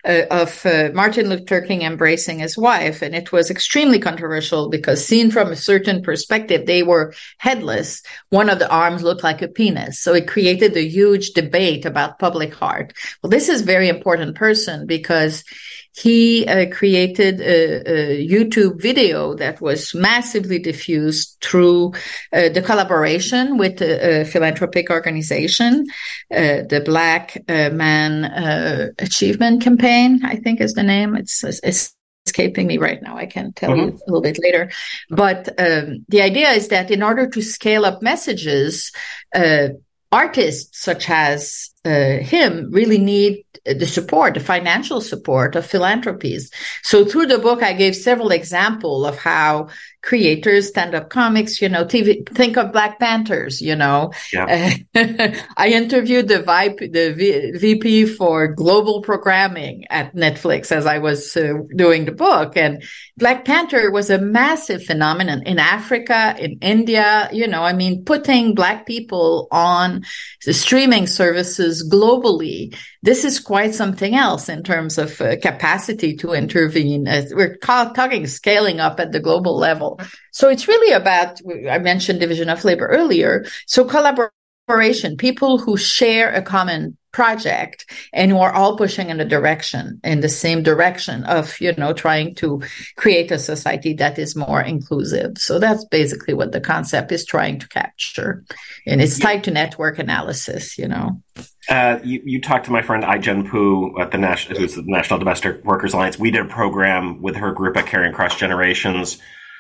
uh, 0.06 0.24
of 0.32 0.66
uh, 0.66 0.90
Martin 0.94 1.30
Luther 1.30 1.62
King 1.62 1.84
embracing 1.84 2.40
his 2.40 2.58
wife. 2.58 3.02
And 3.02 3.16
it 3.16 3.32
was 3.32 3.52
extremely 3.52 4.00
controversial 4.00 4.70
because 4.70 5.06
seen 5.06 5.32
from 5.32 5.52
a 5.52 5.56
certain 5.56 6.02
perspective, 6.02 6.66
they 6.66 6.84
were 6.84 7.14
headless. 7.38 8.02
One 8.30 8.50
of 8.50 8.60
the 8.60 8.70
arms 8.70 9.04
looked 9.04 9.24
like 9.24 9.42
a 9.42 9.48
penis. 9.48 10.02
So 10.02 10.14
it 10.14 10.28
created 10.28 10.76
a 10.76 10.88
huge 10.88 11.32
debate 11.32 11.86
about 11.86 12.20
public 12.20 12.62
art. 12.62 12.94
Well, 13.22 13.30
this 13.30 13.50
is 13.50 13.62
very 13.62 13.88
important 13.88 14.36
person 14.36 14.88
because 14.88 15.44
he 15.94 16.48
uh, 16.48 16.68
created 16.70 17.42
a, 17.42 18.22
a, 18.22 18.28
YouTube 18.28 18.82
video 18.82 19.36
that 19.36 19.60
was 19.60 19.94
massively 19.94 20.58
diffused 20.58 21.38
through 21.42 21.94
uh, 22.32 22.50
the 22.50 22.62
collaboration 22.62 23.58
with 23.58 23.82
a, 23.82 24.22
a 24.22 24.26
philanthropic 24.26 24.90
organization, 24.90 25.86
uh, 26.32 26.64
the 26.70 26.82
Black 26.86 27.38
uh, 27.50 27.70
Man 27.72 28.26
uh, 28.26 28.88
Achievement 29.00 29.62
Campaign, 29.62 30.22
I 30.24 30.38
think 30.38 30.62
is 30.62 30.74
the 30.74 30.84
name. 30.84 31.16
It's, 31.16 31.44
it's 31.44 31.94
escaping 32.26 32.68
me 32.68 32.78
right 32.78 33.02
now. 33.02 33.18
I 33.18 33.26
can 33.26 33.52
tell 33.54 33.72
mm-hmm. 33.72 33.90
you 33.90 34.00
a 34.08 34.08
little 34.08 34.22
bit 34.22 34.40
later. 34.42 34.72
But 35.10 35.50
um, 35.60 36.06
the 36.08 36.22
idea 36.22 36.52
is 36.52 36.70
that 36.70 36.92
in 36.92 37.04
order 37.04 37.28
to 37.28 37.42
scale 37.42 37.86
up 37.86 38.02
messages, 38.02 38.92
uh, 39.36 39.70
artists 40.12 40.82
such 40.82 41.10
as 41.10 41.71
uh, 41.84 42.18
him 42.18 42.70
really 42.72 42.98
need 42.98 43.44
the 43.66 43.86
support, 43.86 44.34
the 44.34 44.40
financial 44.40 45.02
support 45.02 45.56
of 45.56 45.66
philanthropies. 45.66 46.52
So 46.84 47.06
through 47.06 47.28
the 47.28 47.38
book, 47.38 47.62
I 47.62 47.74
gave 47.74 47.96
several 47.96 48.32
examples 48.32 49.08
of 49.08 49.18
how 49.18 49.70
creators, 50.02 50.68
stand-up 50.68 51.12
comics, 51.12 51.62
you 51.62 51.70
know, 51.70 51.86
TV, 51.86 52.28
think 52.34 52.58
of 52.58 52.72
Black 52.72 53.00
Panthers, 53.00 53.62
you 53.62 53.76
know. 53.76 54.12
Yeah. 54.34 54.74
I 55.58 55.68
interviewed 55.70 56.28
the, 56.28 56.42
VP, 56.42 56.88
the 56.88 57.14
v, 57.14 57.52
VP 57.52 58.06
for 58.08 58.48
global 58.48 59.02
programming 59.02 59.86
at 59.92 60.16
Netflix 60.16 60.72
as 60.72 60.88
I 60.88 60.98
was 60.98 61.38
uh, 61.38 61.54
doing 61.76 62.06
the 62.06 62.12
book. 62.12 62.58
And 62.58 62.84
Black 63.16 63.46
Panther 63.46 63.92
was 63.92 64.10
a 64.10 64.18
massive 64.18 64.84
phenomenon 64.84 65.44
in 65.44 65.60
Africa, 65.60 66.36
in 66.40 66.58
India, 66.62 67.30
you 67.32 67.46
know, 67.46 67.62
I 67.62 67.74
mean, 67.74 68.04
putting 68.04 68.56
Black 68.56 68.88
people 68.88 69.48
on 69.52 70.04
the 70.46 70.54
streaming 70.54 71.06
services 71.06 71.71
globally. 71.88 72.76
This 73.02 73.24
is 73.24 73.40
quite 73.40 73.74
something 73.74 74.16
else 74.16 74.50
in 74.50 74.64
terms 74.64 74.98
of 74.98 75.20
uh, 75.22 75.38
capacity 75.42 76.16
to 76.18 76.34
intervene. 76.34 77.08
As 77.08 77.34
we're 77.34 77.58
talking 77.58 78.28
scaling 78.28 78.80
up 78.80 79.00
at 79.00 79.12
the 79.12 79.20
global 79.20 79.58
level. 79.58 80.00
So 80.32 80.50
it's 80.50 80.68
really 80.68 80.94
about, 80.94 81.40
I 81.70 81.80
mentioned 81.80 82.20
division 82.20 82.50
of 82.50 82.66
labor 82.66 82.88
earlier. 82.88 83.46
So 83.66 83.86
collaboration, 83.86 85.18
people 85.18 85.58
who 85.58 85.78
share 85.78 86.32
a 86.34 86.42
common 86.42 86.98
project 87.12 87.86
and 88.14 88.32
who 88.32 88.38
are 88.38 88.54
all 88.54 88.78
pushing 88.78 89.10
in 89.10 89.20
a 89.20 89.26
direction 89.26 90.00
in 90.04 90.22
the 90.22 90.30
same 90.30 90.64
direction 90.64 91.24
of 91.26 91.60
you 91.60 91.74
know 91.76 91.94
trying 91.94 92.34
to 92.36 92.62
create 92.96 93.32
a 93.32 93.40
society 93.40 93.94
that 93.94 94.18
is 94.18 94.36
more 94.36 94.62
inclusive 94.62 95.38
so 95.38 95.60
that's 95.60 95.84
basically 95.86 96.34
what 96.34 96.52
the 96.52 96.62
concept 96.62 97.12
is 97.12 97.26
trying 97.26 97.60
to 97.60 97.68
capture 97.68 98.44
and 98.88 99.02
it's 99.02 99.20
tied 99.20 99.44
to 99.44 99.52
network 99.52 100.00
analysis 100.00 100.78
you 100.78 100.88
know 100.88 101.22
uh, 101.70 102.00
you, 102.04 102.22
you 102.26 102.42
talked 102.42 102.66
to 102.66 102.72
my 102.72 102.82
friend 102.82 103.04
Ai-jen 103.04 103.48
Poo 103.48 104.00
at 104.00 104.12
the 104.12 104.18
national 104.18 104.60
who's 104.60 104.76
the 104.76 104.84
National 104.86 105.20
Domestic 105.20 105.64
Workers 105.64 105.94
Alliance. 105.94 106.18
We 106.18 106.32
did 106.32 106.42
a 106.42 106.50
program 106.50 107.22
with 107.22 107.36
her 107.36 107.52
group 107.52 107.78
at 107.78 107.86
Caring 107.86 108.12
Across 108.12 108.38
Generations 108.38 109.20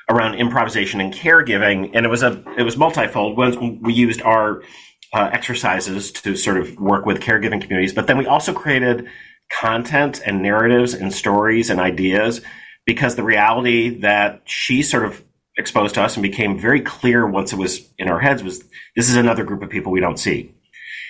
around 0.09 0.35
improvisation 0.35 0.99
and 0.99 1.13
caregiving, 1.13 1.91
and 1.93 2.05
it 2.05 2.09
was 2.09 2.23
a 2.23 2.43
it 2.57 2.63
was 2.63 2.75
multifold. 2.75 3.37
When 3.37 3.81
we 3.81 3.93
used 3.93 4.21
our 4.23 4.63
uh, 5.13 5.29
exercises 5.33 6.11
to 6.11 6.35
sort 6.35 6.57
of 6.57 6.79
work 6.79 7.05
with 7.05 7.19
caregiving 7.19 7.61
communities, 7.61 7.93
but 7.93 8.07
then 8.07 8.17
we 8.17 8.25
also 8.25 8.53
created 8.53 9.07
content 9.51 10.21
and 10.25 10.41
narratives 10.41 10.93
and 10.93 11.13
stories 11.13 11.69
and 11.69 11.79
ideas 11.79 12.41
because 12.85 13.15
the 13.15 13.23
reality 13.23 13.99
that 13.99 14.41
she 14.45 14.81
sort 14.81 15.05
of 15.05 15.23
exposed 15.57 15.95
to 15.95 16.01
us 16.01 16.15
and 16.15 16.23
became 16.23 16.57
very 16.57 16.81
clear 16.81 17.27
once 17.27 17.51
it 17.51 17.57
was 17.57 17.89
in 17.97 18.07
our 18.07 18.19
heads 18.19 18.41
was 18.41 18.63
this 18.95 19.09
is 19.09 19.15
another 19.15 19.43
group 19.43 19.61
of 19.61 19.69
people 19.69 19.91
we 19.91 19.99
don't 19.99 20.17
see. 20.17 20.53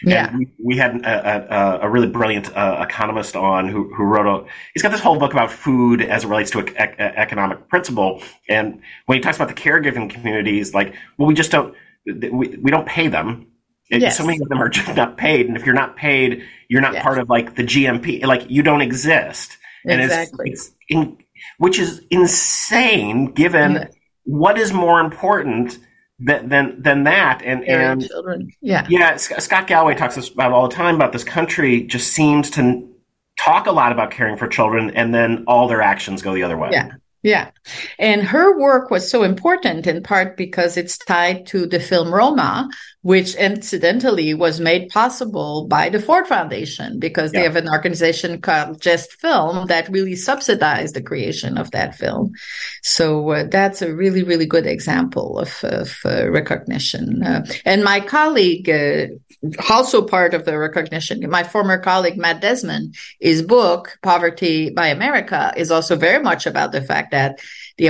Yeah, 0.04 0.36
we, 0.36 0.52
we, 0.64 0.78
had 0.78 0.96
a, 1.06 1.56
a, 1.56 1.80
a 1.82 1.90
really 1.90 2.08
brilliant 2.08 2.56
uh, 2.58 2.84
economist 2.90 3.36
on 3.36 3.68
who, 3.68 3.94
who 3.94 4.04
wrote 4.04 4.26
a. 4.26 4.48
He's 4.74 4.82
got 4.82 4.92
this 4.92 5.00
whole 5.00 5.20
book 5.20 5.32
about 5.32 5.52
food 5.52 6.02
as 6.02 6.24
it 6.24 6.28
relates 6.28 6.50
to 6.52 6.60
economic 7.00 7.70
principle, 7.70 8.24
and 8.50 8.82
when 9.06 9.20
he 9.20 9.22
talks 9.22 9.38
about 9.38 9.48
the 9.48 9.54
caregiving 9.54 10.10
communities, 10.10 10.74
like, 10.74 10.96
well, 11.20 11.28
we 11.28 11.36
just 11.36 11.52
don't 11.52 11.76
we, 12.08 12.58
we 12.58 12.72
don't 12.72 12.88
pay 12.88 13.10
them. 13.10 13.46
Yes. 14.00 14.18
So 14.18 14.26
many 14.26 14.42
of 14.42 14.48
them 14.48 14.62
are 14.62 14.70
just 14.70 14.96
not 14.96 15.18
paid, 15.18 15.48
and 15.48 15.58
if 15.58 15.66
you're 15.66 15.76
not 15.76 15.98
paid, 15.98 16.44
you're 16.70 16.82
not 16.82 16.94
yes. 16.94 17.04
part 17.04 17.20
of 17.20 17.30
like 17.30 17.56
the 17.56 17.64
GMP. 17.64 18.26
Like 18.26 18.50
you 18.50 18.64
don't 18.64 18.82
exist, 18.82 19.58
and 19.86 20.02
exactly. 20.02 20.52
it's, 20.52 20.68
it's 20.68 20.76
in, 20.90 21.18
which 21.58 21.78
is 21.78 22.02
insane 22.10 23.34
given 23.34 23.74
yeah. 23.74 23.88
what 24.24 24.58
is 24.58 24.72
more 24.72 25.00
important 25.00 25.78
than 26.20 26.50
than, 26.50 26.82
than 26.82 27.04
that. 27.04 27.42
And 27.44 27.68
and 27.68 28.08
children, 28.08 28.52
yeah, 28.62 28.88
yeah. 28.90 29.18
Scott 29.18 29.68
Galloway 29.68 29.96
talks 29.96 30.18
about 30.30 30.54
all 30.54 30.68
the 30.68 30.76
time 30.76 30.96
about 30.96 31.12
this 31.12 31.24
country 31.24 31.82
just 31.84 32.14
seems 32.14 32.50
to 32.52 32.88
talk 33.40 33.68
a 33.68 33.72
lot 33.72 33.92
about 33.92 34.12
caring 34.12 34.38
for 34.38 34.48
children, 34.48 34.92
and 34.92 35.14
then 35.14 35.44
all 35.48 35.68
their 35.68 35.82
actions 35.82 36.22
go 36.22 36.34
the 36.34 36.44
other 36.44 36.58
way. 36.58 36.70
Yeah, 36.72 36.92
yeah. 37.24 37.52
And 38.00 38.24
her 38.24 38.58
work 38.58 38.90
was 38.90 39.10
so 39.10 39.24
important 39.24 39.88
in 39.88 40.04
part 40.04 40.38
because 40.38 40.78
it's 40.78 40.98
tied 40.98 41.48
to 41.48 41.66
the 41.66 41.80
film 41.80 42.14
Roma, 42.14 42.70
which 43.04 43.34
incidentally 43.36 44.34
was 44.34 44.60
made 44.60 44.90
possible 44.90 45.66
by 45.68 45.90
the 45.90 46.00
Ford 46.00 46.28
Foundation 46.28 47.00
because 47.00 47.34
yeah. 47.34 47.40
they 47.40 47.46
have 47.46 47.56
an 47.56 47.68
organization 47.68 48.40
called 48.40 48.80
Just 48.80 49.14
Film 49.14 49.68
that 49.68 49.90
really 49.90 50.16
subsidized 50.16 50.96
the 50.96 51.02
creation 51.02 51.58
of 51.58 51.72
that 51.72 51.96
film. 51.96 52.34
So 52.84 53.32
uh, 53.32 53.44
that's 53.50 53.82
a 53.82 53.94
really, 53.94 54.22
really 54.22 54.46
good 54.46 54.68
example 54.68 55.40
of, 55.40 55.64
of 55.64 55.98
uh, 56.06 56.30
recognition. 56.30 57.24
Uh, 57.24 57.46
and 57.66 57.84
my 57.84 58.02
colleague, 58.02 58.70
uh, 58.70 59.08
also 59.72 60.06
part 60.06 60.36
of 60.36 60.46
the 60.46 60.58
recognition, 60.60 61.28
my 61.28 61.44
former 61.44 61.80
colleague, 61.80 62.18
Matt 62.18 62.42
Desmond, 62.42 62.96
his 63.20 63.42
book, 63.42 63.98
Poverty 64.04 64.70
by 64.70 64.88
America, 64.88 65.52
is 65.58 65.72
also 65.72 65.96
very 65.96 66.22
much 66.22 66.46
about 66.46 66.72
the 66.72 66.82
fact 66.82 67.12
that 67.12 67.40
the 67.78 67.88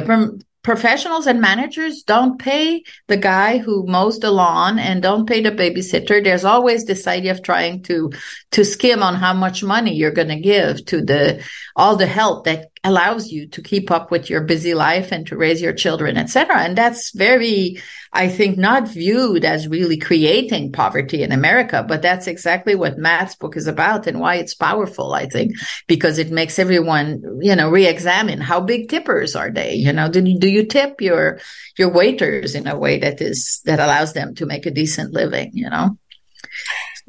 professionals 0.63 1.25
and 1.27 1.41
managers 1.41 2.03
don't 2.03 2.37
pay 2.39 2.83
the 3.07 3.17
guy 3.17 3.57
who 3.57 3.85
mows 3.87 4.19
the 4.19 4.31
lawn 4.31 4.77
and 4.77 5.01
don't 5.01 5.27
pay 5.27 5.41
the 5.41 5.51
babysitter. 5.51 6.23
There's 6.23 6.45
always 6.45 6.85
this 6.85 7.07
idea 7.07 7.31
of 7.31 7.41
trying 7.41 7.83
to, 7.83 8.11
to 8.51 8.63
skim 8.63 9.01
on 9.01 9.15
how 9.15 9.33
much 9.33 9.63
money 9.63 9.95
you're 9.95 10.11
going 10.11 10.27
to 10.27 10.39
give 10.39 10.85
to 10.85 11.01
the, 11.01 11.43
all 11.75 11.95
the 11.95 12.05
help 12.05 12.45
that 12.45 12.70
allows 12.83 13.31
you 13.31 13.47
to 13.47 13.61
keep 13.61 13.91
up 13.91 14.09
with 14.09 14.29
your 14.29 14.41
busy 14.41 14.73
life 14.73 15.11
and 15.11 15.27
to 15.27 15.37
raise 15.37 15.61
your 15.61 15.73
children, 15.73 16.17
etc. 16.17 16.61
And 16.61 16.75
that's 16.75 17.11
very, 17.11 17.79
I 18.11 18.27
think, 18.27 18.57
not 18.57 18.87
viewed 18.87 19.45
as 19.45 19.67
really 19.67 19.97
creating 19.97 20.71
poverty 20.71 21.21
in 21.21 21.31
America, 21.31 21.85
but 21.87 22.01
that's 22.01 22.25
exactly 22.25 22.73
what 22.73 22.97
Matt's 22.97 23.35
book 23.35 23.55
is 23.55 23.67
about 23.67 24.07
and 24.07 24.19
why 24.19 24.35
it's 24.35 24.55
powerful, 24.55 25.13
I 25.13 25.27
think, 25.27 25.53
because 25.87 26.17
it 26.17 26.31
makes 26.31 26.57
everyone, 26.57 27.21
you 27.39 27.55
know, 27.55 27.69
re-examine 27.69 28.41
how 28.41 28.59
big 28.59 28.89
tippers 28.89 29.35
are 29.35 29.51
they? 29.51 29.75
You 29.75 29.93
know, 29.93 30.09
do 30.09 30.21
do 30.39 30.49
you 30.49 30.65
tip 30.65 31.01
your, 31.01 31.39
your 31.77 31.89
waiters 31.89 32.55
in 32.55 32.67
a 32.67 32.77
way 32.77 32.97
that 32.99 33.21
is, 33.21 33.61
that 33.65 33.79
allows 33.79 34.13
them 34.13 34.33
to 34.35 34.47
make 34.47 34.65
a 34.65 34.71
decent 34.71 35.13
living, 35.13 35.51
you 35.53 35.69
know? 35.69 35.97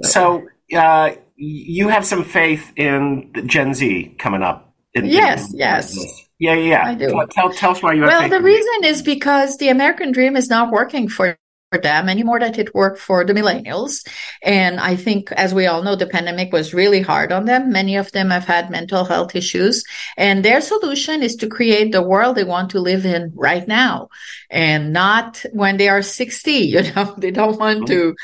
So, 0.03 0.47
uh, 0.77 1.13
you 1.37 1.89
have 1.89 2.05
some 2.05 2.25
faith 2.25 2.73
in 2.77 3.33
Gen 3.47 3.75
Z 3.75 4.15
coming 4.19 4.43
up 4.43 4.72
in, 4.95 5.07
yes, 5.07 5.53
in, 5.53 5.59
yes. 5.59 6.29
Yeah, 6.39 6.55
yeah. 6.55 6.87
I 6.87 6.95
do. 6.95 7.09
Tell, 7.09 7.27
tell, 7.29 7.53
tell 7.53 7.71
us 7.71 7.83
why 7.83 7.93
you. 7.93 8.03
Well, 8.03 8.29
the 8.29 8.41
reason 8.41 8.85
is 8.85 9.03
because 9.03 9.59
the 9.59 9.69
American 9.69 10.13
dream 10.13 10.37
is 10.37 10.51
not 10.51 10.71
working 10.71 11.09
for 11.09 11.29
for 11.29 11.39
them 11.79 12.09
anymore 12.09 12.41
that 12.41 12.59
it 12.59 12.75
worked 12.75 12.99
for 12.99 13.25
the 13.25 13.33
millennials. 13.33 14.07
And 14.43 14.81
I 14.81 14.97
think, 14.97 15.33
as 15.33 15.55
we 15.55 15.67
all 15.67 15.83
know, 15.83 15.97
the 15.97 16.07
pandemic 16.07 16.53
was 16.53 16.75
really 16.75 17.01
hard 17.01 17.33
on 17.33 17.45
them. 17.45 17.71
Many 17.73 17.97
of 17.97 18.13
them 18.13 18.31
have 18.31 18.45
had 18.45 18.71
mental 18.71 19.05
health 19.05 19.35
issues 19.35 19.85
and 20.17 20.45
their 20.45 20.61
solution 20.61 21.23
is 21.23 21.37
to 21.37 21.49
create 21.49 21.93
the 21.93 22.03
world 22.03 22.37
they 22.37 22.45
want 22.45 22.71
to 22.71 22.81
live 22.81 23.07
in 23.07 23.33
right 23.35 23.67
now 23.67 24.09
and 24.51 24.93
not 24.93 25.45
when 25.53 25.77
they 25.77 25.89
are 25.89 26.03
60. 26.03 26.53
You 26.73 26.83
know, 26.95 27.15
they 27.19 27.31
don't 27.31 27.59
want 27.59 27.87
to 27.89 28.15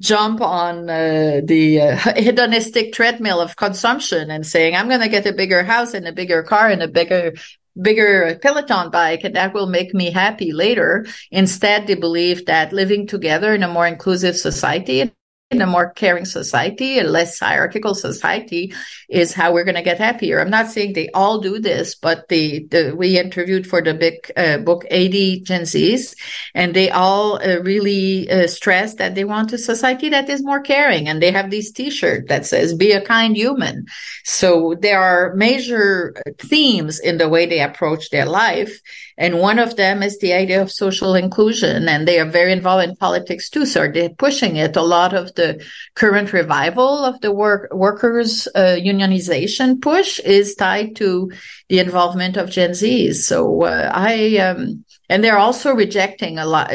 jump 0.00 0.40
on 0.40 0.88
uh, 0.88 1.40
the 1.44 1.80
uh, 1.80 1.96
hedonistic 2.16 2.92
treadmill 2.92 3.40
of 3.40 3.56
consumption 3.56 4.30
and 4.30 4.46
saying, 4.46 4.74
I'm 4.74 4.88
going 4.88 5.00
to 5.00 5.08
get 5.08 5.26
a 5.26 5.32
bigger 5.32 5.62
house 5.62 5.94
and 5.94 6.06
a 6.08 6.12
bigger 6.12 6.42
car 6.42 6.68
and 6.68 6.82
a 6.82 6.88
bigger 6.88 7.34
bigger 7.80 8.38
Peloton 8.42 8.90
bike 8.90 9.24
and 9.24 9.36
that 9.36 9.54
will 9.54 9.66
make 9.66 9.94
me 9.94 10.10
happy 10.10 10.52
later. 10.52 11.06
Instead, 11.30 11.86
they 11.86 11.94
believe 11.94 12.46
that 12.46 12.72
living 12.72 13.06
together 13.06 13.54
in 13.54 13.62
a 13.62 13.68
more 13.68 13.86
inclusive 13.86 14.36
society 14.36 15.12
in 15.50 15.62
a 15.62 15.66
more 15.66 15.90
caring 15.90 16.26
society, 16.26 16.98
a 16.98 17.04
less 17.04 17.38
hierarchical 17.38 17.94
society 17.94 18.74
is 19.08 19.32
how 19.32 19.50
we're 19.50 19.64
going 19.64 19.76
to 19.76 19.82
get 19.82 19.96
happier. 19.96 20.40
I'm 20.40 20.50
not 20.50 20.68
saying 20.68 20.92
they 20.92 21.08
all 21.14 21.40
do 21.40 21.58
this, 21.58 21.94
but 21.94 22.28
the, 22.28 22.66
the 22.70 22.94
we 22.94 23.18
interviewed 23.18 23.66
for 23.66 23.80
the 23.80 23.94
big 23.94 24.30
uh, 24.36 24.58
book 24.58 24.84
80 24.90 25.40
Gen 25.40 25.62
Zs 25.62 26.14
and 26.54 26.74
they 26.74 26.90
all 26.90 27.42
uh, 27.42 27.60
really 27.62 28.30
uh, 28.30 28.46
stress 28.46 28.96
that 28.96 29.14
they 29.14 29.24
want 29.24 29.54
a 29.54 29.58
society 29.58 30.10
that 30.10 30.28
is 30.28 30.44
more 30.44 30.60
caring 30.60 31.08
and 31.08 31.22
they 31.22 31.32
have 31.32 31.50
this 31.50 31.72
t-shirt 31.72 32.28
that 32.28 32.44
says 32.44 32.74
be 32.74 32.92
a 32.92 33.00
kind 33.00 33.34
human. 33.34 33.86
So 34.24 34.76
there 34.78 35.00
are 35.00 35.34
major 35.34 36.14
themes 36.36 37.00
in 37.00 37.16
the 37.16 37.28
way 37.28 37.46
they 37.46 37.60
approach 37.60 38.10
their 38.10 38.26
life 38.26 38.82
and 39.18 39.40
one 39.40 39.58
of 39.58 39.74
them 39.74 40.04
is 40.04 40.18
the 40.18 40.32
idea 40.32 40.62
of 40.62 40.70
social 40.70 41.16
inclusion. 41.16 41.88
And 41.88 42.06
they 42.06 42.20
are 42.20 42.30
very 42.30 42.52
involved 42.52 42.88
in 42.88 42.94
politics 42.94 43.50
too. 43.50 43.66
So 43.66 43.88
they're 43.88 44.10
pushing 44.10 44.54
it. 44.54 44.76
A 44.76 44.82
lot 44.82 45.12
of 45.12 45.34
the 45.34 45.60
current 45.94 46.32
revival 46.32 47.04
of 47.04 47.20
the 47.20 47.32
work, 47.32 47.74
workers 47.74 48.46
uh, 48.54 48.76
unionization 48.78 49.82
push 49.82 50.20
is 50.20 50.54
tied 50.54 50.94
to 50.96 51.32
the 51.68 51.80
involvement 51.80 52.36
of 52.36 52.48
Gen 52.48 52.70
Zs. 52.70 53.16
So 53.16 53.64
uh, 53.64 53.90
I, 53.92 54.36
um, 54.38 54.84
and 55.08 55.24
they're 55.24 55.38
also 55.38 55.74
rejecting 55.74 56.38
a 56.38 56.46
lot, 56.46 56.70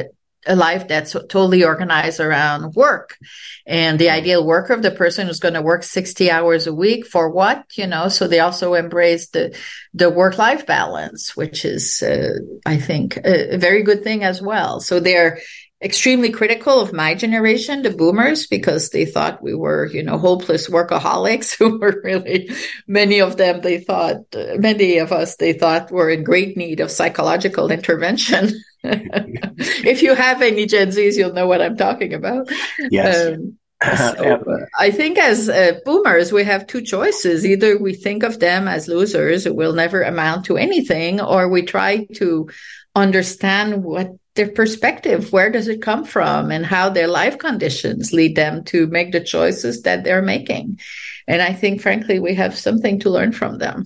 a 0.46 0.56
life 0.56 0.88
that's 0.88 1.14
totally 1.14 1.64
organized 1.64 2.20
around 2.20 2.74
work. 2.76 3.18
And 3.66 3.98
the 3.98 4.10
ideal 4.10 4.46
worker 4.46 4.74
of 4.74 4.82
the 4.82 4.92
person 4.92 5.28
who's 5.28 5.40
going 5.40 5.54
to 5.54 5.62
work 5.62 5.84
60 5.84 6.30
hours 6.30 6.68
a 6.68 6.74
week 6.74 7.06
for 7.06 7.30
what 7.30 7.66
you 7.78 7.88
know? 7.88 8.10
So 8.10 8.28
they 8.28 8.40
also 8.40 8.74
embrace 8.74 9.30
the 9.30 9.58
the 9.94 10.10
work 10.10 10.38
life 10.38 10.66
balance 10.66 11.36
which 11.36 11.66
is 11.66 12.02
uh, 12.02 12.40
i 12.66 12.78
think 12.78 13.18
a, 13.18 13.56
a 13.56 13.58
very 13.58 13.84
good 13.84 14.04
thing 14.04 14.24
as 14.24 14.42
well. 14.42 14.80
So 14.80 15.00
they're 15.00 15.40
extremely 15.84 16.32
critical 16.32 16.80
of 16.80 16.94
my 16.94 17.14
generation, 17.14 17.82
the 17.82 17.90
boomers, 17.90 18.48
because 18.48 18.90
they 18.90 19.06
thought 19.06 19.44
we 19.44 19.54
were, 19.54 19.88
you 19.88 20.02
know, 20.02 20.18
hopeless 20.18 20.70
workaholics 20.70 21.56
who 21.58 21.80
were 21.80 22.02
really, 22.04 22.50
many 22.88 23.20
of 23.20 23.38
them, 23.38 23.62
they 23.62 23.80
thought, 23.80 24.18
many 24.58 24.98
of 24.98 25.12
us, 25.12 25.36
they 25.36 25.54
thought 25.54 25.92
were 25.92 26.10
in 26.10 26.24
great 26.24 26.56
need 26.56 26.80
of 26.80 26.92
psychological 26.92 27.72
intervention. 27.72 28.50
if 28.84 30.02
you 30.02 30.16
have 30.16 30.42
any 30.42 30.66
Gen 30.66 30.90
Zs, 30.90 31.18
you'll 31.18 31.34
know 31.34 31.48
what 31.48 31.62
I'm 31.62 31.78
talking 31.78 32.14
about. 32.14 32.50
Yes. 32.90 33.34
Um, 33.34 33.58
so, 33.98 34.44
uh, 34.48 34.66
I 34.80 34.92
think 34.92 35.18
as 35.18 35.50
uh, 35.50 35.80
boomers, 35.84 36.32
we 36.32 36.46
have 36.46 36.68
two 36.68 36.82
choices. 36.82 37.46
Either 37.46 37.78
we 37.78 37.94
think 37.94 38.24
of 38.24 38.40
them 38.40 38.68
as 38.68 38.88
losers 38.88 39.44
who 39.44 39.54
will 39.54 39.74
never 39.74 40.02
amount 40.02 40.46
to 40.46 40.58
anything, 40.58 41.20
or 41.20 41.50
we 41.50 41.64
try 41.64 42.06
to 42.16 42.50
understand 42.96 43.84
what 43.84 44.10
their 44.36 44.50
perspective 44.50 45.32
where 45.32 45.52
does 45.52 45.68
it 45.68 45.82
come 45.82 46.04
from 46.04 46.52
and 46.52 46.66
how 46.66 46.90
their 46.90 47.08
life 47.08 47.38
conditions 47.38 48.14
lead 48.14 48.36
them 48.36 48.64
to 48.64 48.88
make 48.88 49.12
the 49.12 49.24
choices 49.24 49.84
that 49.84 50.04
they're 50.04 50.22
making 50.22 50.80
and 51.28 51.42
i 51.42 51.54
think 51.54 51.82
frankly 51.82 52.20
we 52.20 52.34
have 52.34 52.58
something 52.58 53.00
to 53.00 53.10
learn 53.10 53.32
from 53.32 53.58
them 53.58 53.86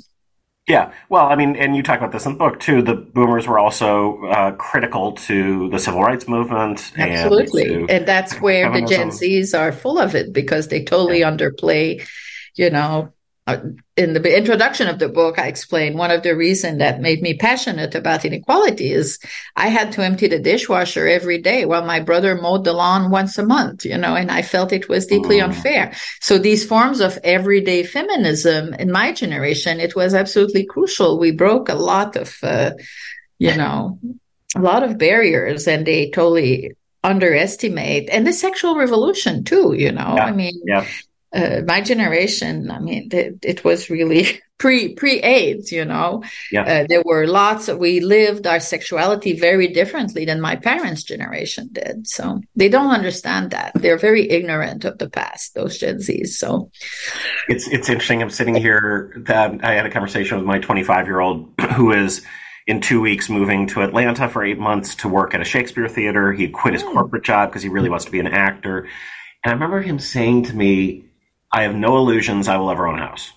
yeah 0.67 0.91
well 1.09 1.25
i 1.27 1.35
mean 1.35 1.55
and 1.55 1.75
you 1.75 1.83
talk 1.83 1.97
about 1.99 2.11
this 2.11 2.25
in 2.25 2.33
the 2.33 2.37
book 2.37 2.59
too 2.59 2.81
the 2.81 2.95
boomers 2.95 3.47
were 3.47 3.59
also 3.59 4.23
uh, 4.25 4.51
critical 4.51 5.13
to 5.13 5.69
the 5.69 5.79
civil 5.79 6.01
rights 6.01 6.27
movement 6.27 6.91
absolutely 6.97 7.73
and, 7.73 7.91
and 7.91 8.05
that's 8.07 8.39
where 8.41 8.65
feminism. 8.65 8.85
the 8.85 8.95
gen 8.95 9.11
z's 9.11 9.53
are 9.53 9.71
full 9.71 9.99
of 9.99 10.15
it 10.15 10.31
because 10.31 10.69
they 10.69 10.83
totally 10.83 11.19
yeah. 11.19 11.31
underplay 11.31 12.05
you 12.55 12.69
know 12.69 13.13
in 13.95 14.13
the 14.13 14.37
introduction 14.37 14.87
of 14.87 14.99
the 14.99 15.07
book, 15.07 15.39
I 15.39 15.47
explained 15.47 15.97
one 15.97 16.11
of 16.11 16.21
the 16.21 16.35
reasons 16.35 16.79
that 16.79 16.99
made 16.99 17.21
me 17.21 17.33
passionate 17.33 17.95
about 17.95 18.25
inequality 18.25 18.91
is 18.91 19.19
I 19.55 19.69
had 19.69 19.93
to 19.93 20.03
empty 20.03 20.27
the 20.27 20.39
dishwasher 20.39 21.07
every 21.07 21.37
day 21.37 21.65
while 21.65 21.85
my 21.85 22.01
brother 22.01 22.35
mowed 22.35 22.65
the 22.65 22.73
lawn 22.73 23.09
once 23.09 23.37
a 23.37 23.45
month, 23.45 23.85
you 23.85 23.97
know, 23.97 24.15
and 24.15 24.29
I 24.29 24.41
felt 24.41 24.73
it 24.73 24.89
was 24.89 25.07
deeply 25.07 25.37
mm. 25.37 25.45
unfair. 25.45 25.93
So 26.19 26.37
these 26.37 26.65
forms 26.65 26.99
of 26.99 27.17
everyday 27.23 27.83
feminism 27.83 28.73
in 28.73 28.91
my 28.91 29.13
generation, 29.13 29.79
it 29.79 29.95
was 29.95 30.13
absolutely 30.13 30.65
crucial. 30.65 31.17
We 31.17 31.31
broke 31.31 31.69
a 31.69 31.75
lot 31.75 32.17
of, 32.17 32.37
uh, 32.43 32.71
you 33.39 33.55
know, 33.55 33.99
a 34.55 34.59
lot 34.59 34.83
of 34.83 34.97
barriers 34.97 35.67
and 35.67 35.85
they 35.85 36.09
totally 36.09 36.73
underestimate 37.03 38.09
and 38.09 38.27
the 38.27 38.33
sexual 38.33 38.75
revolution 38.75 39.43
too 39.43 39.73
you 39.77 39.91
know 39.91 40.15
yeah. 40.15 40.25
i 40.25 40.31
mean 40.31 40.59
yeah 40.65 40.85
uh, 41.33 41.61
my 41.65 41.81
generation, 41.81 42.71
I 42.71 42.79
mean, 42.79 43.09
it, 43.11 43.39
it 43.43 43.63
was 43.63 43.89
really 43.89 44.41
pre 44.57 44.93
pre 44.93 45.19
AIDS. 45.19 45.71
You 45.71 45.85
know, 45.85 46.23
yeah. 46.51 46.63
Uh, 46.63 46.85
there 46.87 47.03
were 47.03 47.27
lots. 47.27 47.67
Of, 47.67 47.79
we 47.79 47.99
lived 47.99 48.47
our 48.47 48.59
sexuality 48.59 49.37
very 49.37 49.67
differently 49.67 50.25
than 50.25 50.39
my 50.39 50.55
parents' 50.55 51.03
generation 51.03 51.69
did. 51.71 52.07
So 52.07 52.41
they 52.55 52.69
don't 52.69 52.91
understand 52.91 53.51
that. 53.51 53.73
They're 53.75 53.97
very 53.97 54.29
ignorant 54.29 54.85
of 54.85 54.97
the 54.97 55.09
past. 55.09 55.53
Those 55.53 55.77
Gen 55.77 55.97
Zs. 55.97 56.29
So 56.29 56.71
it's 57.49 57.67
it's 57.67 57.89
interesting. 57.89 58.21
I'm 58.21 58.29
sitting 58.29 58.55
here. 58.55 59.13
That 59.27 59.63
I 59.63 59.73
had 59.73 59.85
a 59.85 59.91
conversation 59.91 60.37
with 60.37 60.45
my 60.45 60.59
25 60.59 61.07
year 61.07 61.19
old 61.19 61.53
who 61.75 61.91
is 61.91 62.25
in 62.67 62.81
two 62.81 63.01
weeks 63.01 63.29
moving 63.29 63.67
to 63.67 63.81
Atlanta 63.81 64.27
for 64.27 64.43
eight 64.43 64.59
months 64.59 64.95
to 64.95 65.07
work 65.07 65.33
at 65.33 65.41
a 65.41 65.45
Shakespeare 65.45 65.87
theater. 65.87 66.31
He 66.33 66.47
quit 66.49 66.73
his 66.73 66.83
mm. 66.83 66.91
corporate 66.93 67.23
job 67.23 67.49
because 67.49 67.63
he 67.63 67.69
really 67.69 67.89
wants 67.89 68.05
to 68.05 68.11
be 68.11 68.19
an 68.19 68.27
actor. 68.27 68.87
And 69.43 69.51
I 69.51 69.51
remember 69.51 69.81
him 69.81 69.99
saying 69.99 70.43
to 70.43 70.55
me, 70.55 71.05
I 71.57 71.63
have 71.63 71.73
no 71.73 71.97
illusions 71.97 72.47
I 72.47 72.57
will 72.57 72.69
ever 72.69 72.87
own 72.87 72.99
a 72.99 73.07
house. 73.07 73.31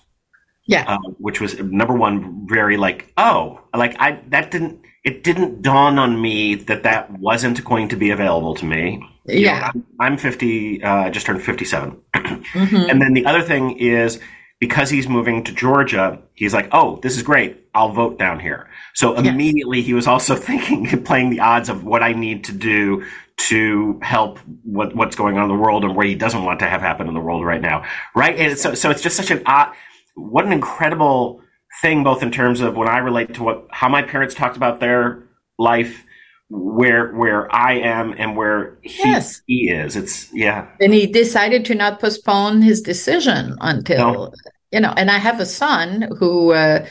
Yeah. 0.67 0.85
Uh, 0.87 1.09
which 1.17 1.41
was 1.41 1.57
number 1.57 1.95
one, 1.95 2.47
very 2.47 2.77
like, 2.77 3.11
oh, 3.17 3.61
like 3.75 3.95
I, 3.99 4.19
that 4.27 4.51
didn't, 4.51 4.79
it 5.03 5.23
didn't 5.23 5.63
dawn 5.63 5.97
on 5.97 6.21
me 6.21 6.53
that 6.53 6.83
that 6.83 7.11
wasn't 7.17 7.63
going 7.65 7.87
to 7.87 7.95
be 7.95 8.11
available 8.11 8.53
to 8.55 8.65
me. 8.65 9.03
You 9.25 9.39
yeah. 9.39 9.71
Know, 9.73 9.83
I'm, 9.99 10.11
I'm, 10.13 10.17
50, 10.17 10.83
uh, 10.83 11.09
just 11.09 11.25
turned 11.25 11.41
57. 11.41 11.99
mm-hmm. 12.15 12.75
And 12.75 13.01
then 13.01 13.13
the 13.15 13.25
other 13.25 13.41
thing 13.41 13.79
is 13.79 14.19
because 14.59 14.91
he's 14.91 15.09
moving 15.09 15.43
to 15.45 15.51
Georgia, 15.51 16.21
he's 16.35 16.53
like, 16.53 16.69
oh, 16.73 16.99
this 17.01 17.17
is 17.17 17.23
great. 17.23 17.65
I'll 17.73 17.91
vote 17.91 18.19
down 18.19 18.39
here. 18.39 18.69
So 18.93 19.15
immediately 19.15 19.79
yeah. 19.79 19.85
he 19.85 19.93
was 19.95 20.05
also 20.05 20.35
thinking, 20.49 21.03
playing 21.03 21.31
the 21.31 21.39
odds 21.39 21.69
of 21.69 21.83
what 21.83 22.03
I 22.03 22.13
need 22.13 22.43
to 22.43 22.51
do 22.51 23.03
to 23.47 23.99
help 24.01 24.39
what, 24.63 24.95
what's 24.95 25.15
going 25.15 25.37
on 25.37 25.43
in 25.43 25.49
the 25.49 25.61
world 25.61 25.83
and 25.83 25.95
where 25.95 26.05
he 26.05 26.15
doesn't 26.15 26.43
want 26.43 26.59
to 26.59 26.67
have 26.67 26.81
happen 26.81 27.07
in 27.07 27.13
the 27.13 27.19
world 27.19 27.43
right 27.45 27.61
now. 27.61 27.83
Right. 28.15 28.37
And 28.37 28.57
so, 28.57 28.73
so 28.73 28.89
it's 28.91 29.01
just 29.01 29.15
such 29.15 29.31
an 29.31 29.41
odd, 29.45 29.73
what 30.15 30.45
an 30.45 30.51
incredible 30.51 31.41
thing, 31.81 32.03
both 32.03 32.21
in 32.21 32.31
terms 32.31 32.61
of 32.61 32.75
when 32.75 32.87
I 32.87 32.99
relate 32.99 33.33
to 33.35 33.43
what, 33.43 33.67
how 33.71 33.89
my 33.89 34.01
parents 34.03 34.35
talked 34.35 34.57
about 34.57 34.79
their 34.79 35.23
life, 35.57 36.03
where, 36.49 37.13
where 37.13 37.53
I 37.53 37.79
am 37.79 38.13
and 38.17 38.35
where 38.35 38.77
he, 38.81 38.99
yes. 39.03 39.41
he 39.47 39.69
is. 39.69 39.95
It's, 39.95 40.31
yeah. 40.33 40.67
And 40.79 40.93
he 40.93 41.07
decided 41.07 41.65
to 41.65 41.75
not 41.75 41.99
postpone 41.99 42.61
his 42.61 42.81
decision 42.81 43.55
until, 43.61 44.13
no. 44.13 44.33
you 44.71 44.81
know, 44.81 44.93
and 44.95 45.09
I 45.09 45.17
have 45.17 45.39
a 45.39 45.45
son 45.45 46.09
who, 46.19 46.51
uh, 46.51 46.85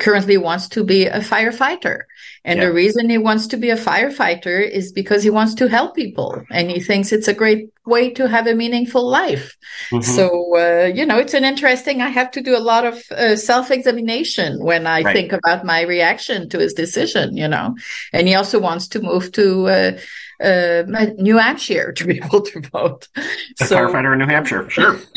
currently 0.00 0.36
wants 0.36 0.68
to 0.68 0.84
be 0.84 1.06
a 1.06 1.20
firefighter. 1.20 2.02
And 2.44 2.58
yeah. 2.58 2.66
the 2.66 2.72
reason 2.72 3.08
he 3.08 3.18
wants 3.18 3.46
to 3.48 3.56
be 3.56 3.70
a 3.70 3.76
firefighter 3.76 4.68
is 4.68 4.92
because 4.92 5.22
he 5.22 5.30
wants 5.30 5.54
to 5.54 5.68
help 5.68 5.96
people 5.96 6.44
and 6.50 6.70
he 6.70 6.78
thinks 6.78 7.10
it's 7.10 7.26
a 7.26 7.34
great 7.34 7.70
way 7.86 8.10
to 8.10 8.28
have 8.28 8.46
a 8.46 8.54
meaningful 8.54 9.08
life. 9.08 9.56
Mm-hmm. 9.90 10.02
So, 10.02 10.56
uh, 10.56 10.86
you 10.86 11.06
know, 11.06 11.18
it's 11.18 11.34
an 11.34 11.44
interesting, 11.44 12.02
I 12.02 12.08
have 12.08 12.30
to 12.32 12.42
do 12.42 12.56
a 12.56 12.60
lot 12.60 12.84
of 12.84 13.02
uh, 13.10 13.36
self 13.36 13.70
examination 13.70 14.62
when 14.62 14.86
I 14.86 15.02
right. 15.02 15.14
think 15.14 15.32
about 15.32 15.64
my 15.64 15.82
reaction 15.82 16.48
to 16.50 16.58
his 16.58 16.74
decision, 16.74 17.36
you 17.36 17.48
know. 17.48 17.74
And 18.12 18.28
he 18.28 18.34
also 18.34 18.60
wants 18.60 18.88
to 18.88 19.00
move 19.00 19.32
to, 19.32 19.68
uh, 19.68 19.98
uh, 20.42 20.82
New 21.18 21.38
Hampshire 21.38 21.92
to 21.92 22.06
be 22.06 22.20
able 22.24 22.42
to 22.42 22.60
vote. 22.60 23.08
A 23.16 23.66
so, 23.66 23.76
firefighter 23.76 24.12
in 24.12 24.18
New 24.18 24.26
Hampshire, 24.26 24.68
sure. 24.70 24.98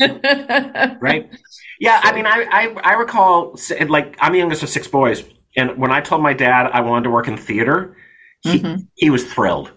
right. 1.00 1.30
Yeah, 1.80 2.00
I 2.02 2.12
mean, 2.12 2.26
I, 2.26 2.46
I, 2.50 2.90
I 2.90 2.92
recall 2.94 3.56
like 3.88 4.16
I'm 4.20 4.32
the 4.32 4.38
youngest 4.38 4.62
of 4.62 4.68
six 4.68 4.88
boys, 4.88 5.24
and 5.56 5.76
when 5.78 5.92
I 5.92 6.00
told 6.00 6.22
my 6.22 6.32
dad 6.32 6.66
I 6.72 6.80
wanted 6.80 7.04
to 7.04 7.10
work 7.10 7.28
in 7.28 7.36
theater, 7.36 7.96
he, 8.40 8.58
mm-hmm. 8.58 8.82
he 8.94 9.10
was 9.10 9.24
thrilled, 9.24 9.70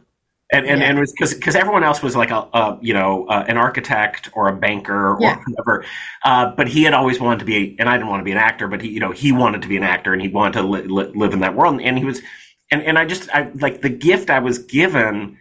and 0.51 0.65
and, 0.65 0.81
yeah. 0.81 0.87
and 0.87 0.97
it 0.97 1.01
was 1.01 1.11
because 1.11 1.33
because 1.35 1.55
everyone 1.55 1.83
else 1.83 2.01
was 2.01 2.15
like 2.15 2.31
a, 2.31 2.47
a 2.53 2.79
you 2.81 2.93
know 2.93 3.27
uh, 3.27 3.45
an 3.47 3.57
architect 3.57 4.29
or 4.33 4.47
a 4.47 4.55
banker 4.55 5.11
or 5.11 5.17
yeah. 5.21 5.37
whatever, 5.45 5.85
uh, 6.25 6.51
but 6.55 6.67
he 6.67 6.83
had 6.83 6.95
always 6.95 7.19
wanted 7.19 7.39
to 7.39 7.45
be, 7.45 7.75
and 7.77 7.87
I 7.87 7.97
didn't 7.97 8.09
want 8.09 8.21
to 8.21 8.25
be 8.25 8.31
an 8.31 8.37
actor, 8.37 8.67
but 8.67 8.81
he 8.81 8.89
you 8.89 8.99
know 8.99 9.11
he 9.11 9.31
wanted 9.31 9.61
to 9.61 9.67
be 9.67 9.77
an 9.77 9.83
actor 9.83 10.11
and 10.11 10.21
he 10.21 10.27
wanted 10.27 10.53
to 10.53 10.63
li- 10.63 10.87
li- 10.87 11.11
live 11.13 11.33
in 11.33 11.39
that 11.41 11.55
world, 11.55 11.79
and 11.81 11.97
he 11.99 12.05
was, 12.05 12.21
and 12.71 12.81
and 12.83 12.97
I 12.97 13.05
just 13.05 13.29
I 13.33 13.49
like 13.55 13.81
the 13.81 13.89
gift 13.89 14.29
I 14.29 14.39
was 14.39 14.59
given, 14.59 15.37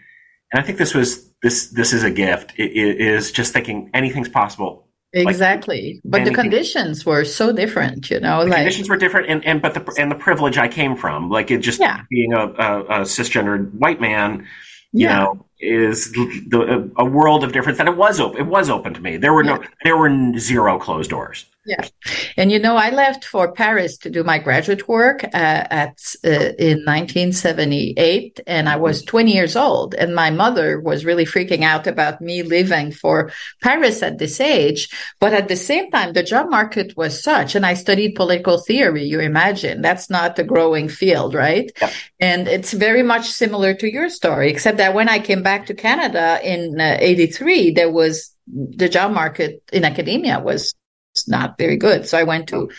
and 0.53 0.61
I 0.61 0.63
think 0.63 0.79
this 0.79 0.95
was 0.95 1.31
this 1.43 1.69
this 1.69 1.93
is 1.93 2.03
a 2.03 2.11
gift. 2.11 2.53
It, 2.57 2.73
it 2.73 3.01
is 3.01 3.33
just 3.33 3.53
thinking 3.53 3.91
anything's 3.95 4.29
possible 4.29 4.87
Exactly. 5.13 6.01
Like, 6.05 6.11
but 6.11 6.25
the 6.25 6.35
conditions 6.35 7.05
were 7.05 7.25
so 7.25 7.53
different, 7.53 8.11
you 8.11 8.21
know. 8.21 8.45
The 8.45 8.51
like, 8.51 8.59
conditions 8.59 8.89
were 8.89 8.97
different 8.97 9.29
and, 9.29 9.45
and 9.45 9.61
but 9.61 9.75
the 9.75 9.95
and 9.99 10.11
the 10.11 10.15
privilege 10.15 10.57
I 10.57 10.69
came 10.69 10.97
from, 10.97 11.31
like 11.31 11.51
it 11.51 11.59
just 11.59 11.81
yeah. 11.81 12.03
being 12.09 12.33
a, 12.33 12.47
a, 12.47 12.81
a 12.81 13.01
cisgendered 13.01 13.73
white 13.75 14.01
man, 14.01 14.47
you 14.93 15.07
yeah. 15.07 15.19
know, 15.19 15.47
is 15.61 16.13
the, 16.13 16.91
a 16.97 17.05
world 17.05 17.45
of 17.45 17.53
difference 17.53 17.79
that 17.79 17.87
it 17.87 17.97
was 17.97 18.21
open. 18.21 18.41
It 18.41 18.47
was 18.47 18.71
open 18.71 18.95
to 18.95 19.01
me. 19.01 19.17
There 19.17 19.33
were 19.33 19.45
no, 19.45 19.63
there 19.85 19.97
were 19.97 20.39
zero 20.39 20.79
closed 20.79 21.11
doors. 21.11 21.47
Yeah, 21.67 21.87
and 22.39 22.51
you 22.51 22.59
know, 22.59 22.77
I 22.77 22.89
left 22.89 23.27
for 23.27 23.53
Paris 23.53 23.99
to 23.99 24.11
do 24.11 24.25
my 24.25 24.39
graduate 24.39 24.89
work 24.89 25.25
uh, 25.25 25.29
at 25.35 25.99
uh, 26.25 26.57
in 26.59 26.85
1978, 26.87 28.41
and 28.47 28.67
I 28.67 28.77
was 28.77 29.03
20 29.03 29.33
years 29.35 29.57
old, 29.57 29.95
and 29.95 30.15
my 30.15 30.31
mother 30.31 30.81
was 30.81 31.05
really 31.05 31.27
freaking 31.27 31.63
out 31.63 31.87
about 31.87 32.23
me 32.23 32.43
leaving 32.43 32.93
for 32.93 33.31
Paris 33.63 34.03
at 34.03 34.17
this 34.17 34.41
age. 34.41 34.89
But 35.21 35.35
at 35.35 35.49
the 35.49 35.57
same 35.57 35.91
time, 35.91 36.15
the 36.15 36.23
job 36.23 36.49
market 36.49 36.97
was 36.97 37.23
such, 37.23 37.55
and 37.55 37.67
I 37.67 37.75
studied 37.75 38.15
political 38.15 38.57
theory. 38.57 39.05
You 39.05 39.21
imagine 39.21 39.83
that's 39.83 40.09
not 40.09 40.39
a 40.39 40.45
growing 40.45 40.89
field, 40.89 41.35
right? 41.35 41.71
Yeah. 41.79 41.93
And 42.21 42.49
it's 42.49 42.73
very 42.73 43.03
much 43.03 43.31
similar 43.31 43.75
to 43.75 43.93
your 43.93 44.09
story, 44.09 44.51
except 44.51 44.79
that 44.79 44.95
when 44.95 45.11
I 45.11 45.19
came 45.19 45.43
back 45.43 45.50
to 45.59 45.75
Canada 45.75 46.41
in 46.43 46.81
uh, 46.81 46.97
83, 46.99 47.73
there 47.73 47.91
was 47.91 48.35
the 48.47 48.89
job 48.89 49.13
market 49.13 49.63
in 49.73 49.85
academia 49.85 50.41
was 50.41 50.75
not 51.29 51.59
very 51.59 51.77
good. 51.77 52.09
So 52.09 52.19
I 52.19 52.25
went 52.25 52.49
to 52.49 52.71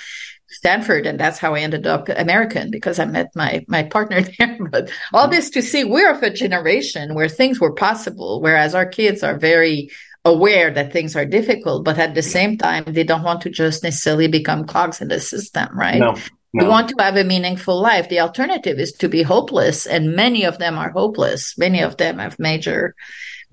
Stanford, 0.50 1.06
and 1.06 1.20
that's 1.20 1.40
how 1.40 1.56
I 1.56 1.62
ended 1.62 1.88
up 1.88 2.10
American 2.10 2.72
because 2.72 3.00
I 3.00 3.06
met 3.06 3.28
my 3.36 3.64
my 3.68 3.84
partner 3.84 4.22
there. 4.40 4.58
But 4.70 4.92
all 5.14 5.28
this 5.28 5.50
to 5.52 5.62
see 5.62 5.84
we're 5.84 6.12
of 6.12 6.24
a 6.24 6.30
generation 6.30 7.16
where 7.16 7.30
things 7.30 7.60
were 7.60 7.74
possible, 7.74 8.42
whereas 8.42 8.76
our 8.76 8.86
kids 8.86 9.24
are 9.24 9.38
very 9.38 9.90
aware 10.24 10.70
that 10.72 10.94
things 10.94 11.16
are 11.16 11.26
difficult, 11.26 11.84
but 11.84 11.98
at 11.98 12.14
the 12.14 12.22
same 12.22 12.58
time 12.58 12.84
they 12.86 13.04
don't 13.04 13.24
want 13.24 13.42
to 13.42 13.50
just 13.50 13.84
necessarily 13.84 14.28
become 14.28 14.66
cogs 14.66 15.02
in 15.02 15.08
the 15.08 15.20
system, 15.20 15.68
right? 15.78 16.00
No. 16.00 16.16
No. 16.54 16.66
We 16.66 16.70
want 16.70 16.90
to 16.90 16.96
have 17.00 17.16
a 17.16 17.24
meaningful 17.24 17.82
life. 17.82 18.10
The 18.10 18.20
alternative 18.20 18.78
is 18.78 18.92
to 18.94 19.08
be 19.08 19.24
hopeless, 19.24 19.86
and 19.86 20.16
many 20.16 20.44
of 20.44 20.58
them 20.58 20.78
are 20.78 20.92
hopeless. 20.92 21.58
Many 21.58 21.82
of 21.82 21.96
them 21.98 22.20
have 22.20 22.40
major 22.40 22.96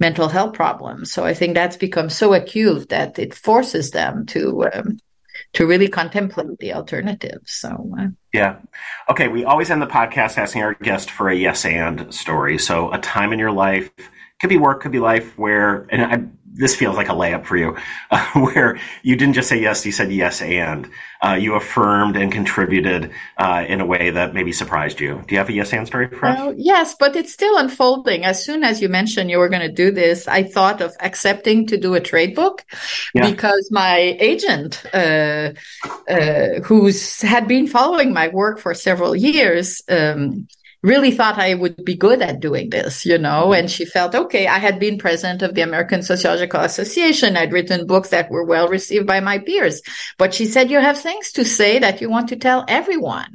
mental 0.00 0.28
health 0.28 0.54
problems. 0.54 1.12
So 1.12 1.24
I 1.24 1.34
think 1.34 1.54
that's 1.54 1.76
become 1.76 2.10
so 2.10 2.34
acute 2.34 2.88
that 2.88 3.18
it 3.18 3.34
forces 3.34 3.90
them 3.92 4.26
to 4.26 4.68
um, 4.72 4.98
to 5.52 5.66
really 5.66 5.88
contemplate 5.88 6.58
the 6.58 6.72
alternatives. 6.72 7.52
So 7.52 7.92
uh, 7.98 8.08
yeah, 8.32 8.56
okay. 9.08 9.28
We 9.28 9.44
always 9.44 9.70
end 9.70 9.80
the 9.80 9.86
podcast 9.86 10.36
asking 10.36 10.62
our 10.62 10.74
guest 10.74 11.10
for 11.10 11.28
a 11.28 11.34
yes 11.34 11.64
and 11.64 12.12
story. 12.12 12.58
So 12.58 12.92
a 12.92 12.98
time 12.98 13.32
in 13.32 13.38
your 13.38 13.52
life 13.52 13.90
could 14.40 14.50
be 14.50 14.56
work, 14.56 14.82
could 14.82 14.92
be 14.92 15.00
life 15.00 15.36
where, 15.36 15.86
and 15.90 16.02
I 16.02 16.22
this 16.58 16.74
feels 16.74 16.96
like 16.96 17.08
a 17.08 17.12
layup 17.12 17.46
for 17.46 17.56
you, 17.56 17.76
uh, 18.10 18.26
where 18.34 18.78
you 19.02 19.16
didn't 19.16 19.34
just 19.34 19.48
say 19.48 19.60
yes, 19.60 19.86
you 19.86 19.92
said 19.92 20.12
yes 20.12 20.42
and. 20.42 20.90
Uh, 21.20 21.32
you 21.34 21.54
affirmed 21.54 22.16
and 22.16 22.30
contributed 22.30 23.10
uh, 23.38 23.64
in 23.66 23.80
a 23.80 23.84
way 23.84 24.10
that 24.10 24.34
maybe 24.34 24.52
surprised 24.52 25.00
you. 25.00 25.20
Do 25.26 25.34
you 25.34 25.38
have 25.38 25.48
a 25.48 25.52
yes 25.52 25.72
and 25.72 25.84
story 25.84 26.06
for 26.06 26.26
us? 26.26 26.54
Yes, 26.56 26.94
but 26.94 27.16
it's 27.16 27.32
still 27.32 27.58
unfolding. 27.58 28.24
As 28.24 28.44
soon 28.44 28.62
as 28.62 28.80
you 28.80 28.88
mentioned 28.88 29.28
you 29.28 29.38
were 29.38 29.48
going 29.48 29.66
to 29.66 29.72
do 29.72 29.90
this, 29.90 30.28
I 30.28 30.44
thought 30.44 30.80
of 30.80 30.94
accepting 31.00 31.66
to 31.66 31.76
do 31.76 31.94
a 31.94 32.00
trade 32.00 32.36
book 32.36 32.64
yeah. 33.14 33.28
because 33.28 33.68
my 33.72 34.16
agent, 34.20 34.84
uh, 34.94 35.54
uh, 36.08 36.60
who's 36.62 37.20
had 37.22 37.48
been 37.48 37.66
following 37.66 38.12
my 38.12 38.28
work 38.28 38.60
for 38.60 38.72
several 38.72 39.16
years, 39.16 39.82
um, 39.88 40.46
really 40.82 41.10
thought 41.10 41.38
I 41.38 41.54
would 41.54 41.84
be 41.84 41.96
good 41.96 42.22
at 42.22 42.40
doing 42.40 42.70
this, 42.70 43.04
you 43.04 43.18
know, 43.18 43.52
and 43.52 43.70
she 43.70 43.84
felt, 43.84 44.14
okay, 44.14 44.46
I 44.46 44.58
had 44.58 44.78
been 44.78 44.98
president 44.98 45.42
of 45.42 45.54
the 45.54 45.62
American 45.62 46.02
Sociological 46.02 46.60
Association. 46.60 47.36
I'd 47.36 47.52
written 47.52 47.86
books 47.86 48.10
that 48.10 48.30
were 48.30 48.44
well 48.44 48.68
received 48.68 49.06
by 49.06 49.20
my 49.20 49.38
peers, 49.38 49.82
but 50.18 50.34
she 50.34 50.46
said, 50.46 50.70
you 50.70 50.78
have 50.78 50.98
things 50.98 51.32
to 51.32 51.44
say 51.44 51.78
that 51.80 52.00
you 52.00 52.08
want 52.08 52.28
to 52.28 52.36
tell 52.36 52.64
everyone 52.68 53.32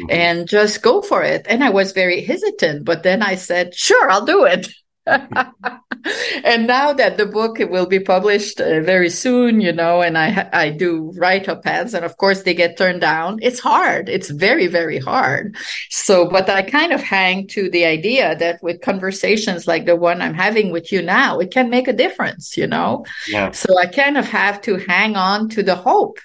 mm-hmm. 0.00 0.10
and 0.10 0.48
just 0.48 0.82
go 0.82 1.02
for 1.02 1.22
it. 1.22 1.46
And 1.48 1.62
I 1.62 1.70
was 1.70 1.92
very 1.92 2.22
hesitant, 2.22 2.84
but 2.84 3.02
then 3.02 3.22
I 3.22 3.34
said, 3.34 3.74
sure, 3.74 4.10
I'll 4.10 4.24
do 4.24 4.44
it. 4.44 4.68
and 6.44 6.66
now 6.66 6.92
that 6.92 7.16
the 7.16 7.26
book 7.26 7.58
will 7.58 7.86
be 7.86 8.00
published 8.00 8.60
uh, 8.60 8.80
very 8.80 9.08
soon, 9.08 9.60
you 9.60 9.72
know, 9.72 10.02
and 10.02 10.18
I 10.18 10.48
I 10.52 10.70
do 10.70 11.12
write 11.16 11.48
up 11.48 11.66
ads, 11.66 11.94
and 11.94 12.04
of 12.04 12.16
course 12.16 12.42
they 12.42 12.54
get 12.54 12.76
turned 12.76 13.00
down. 13.00 13.38
It's 13.42 13.60
hard. 13.60 14.08
It's 14.08 14.30
very 14.30 14.66
very 14.66 14.98
hard. 14.98 15.56
So, 15.90 16.28
but 16.28 16.48
I 16.48 16.62
kind 16.62 16.92
of 16.92 17.02
hang 17.02 17.46
to 17.48 17.70
the 17.70 17.84
idea 17.84 18.36
that 18.36 18.62
with 18.62 18.80
conversations 18.80 19.66
like 19.66 19.86
the 19.86 19.96
one 19.96 20.20
I'm 20.20 20.34
having 20.34 20.72
with 20.72 20.90
you 20.90 21.02
now, 21.02 21.38
it 21.38 21.50
can 21.52 21.70
make 21.70 21.88
a 21.88 21.92
difference, 21.92 22.56
you 22.56 22.66
know. 22.66 23.04
Yeah. 23.28 23.52
So 23.52 23.78
I 23.78 23.86
kind 23.86 24.18
of 24.18 24.26
have 24.26 24.60
to 24.62 24.76
hang 24.76 25.16
on 25.16 25.48
to 25.50 25.62
the 25.62 25.76
hope 25.76 26.18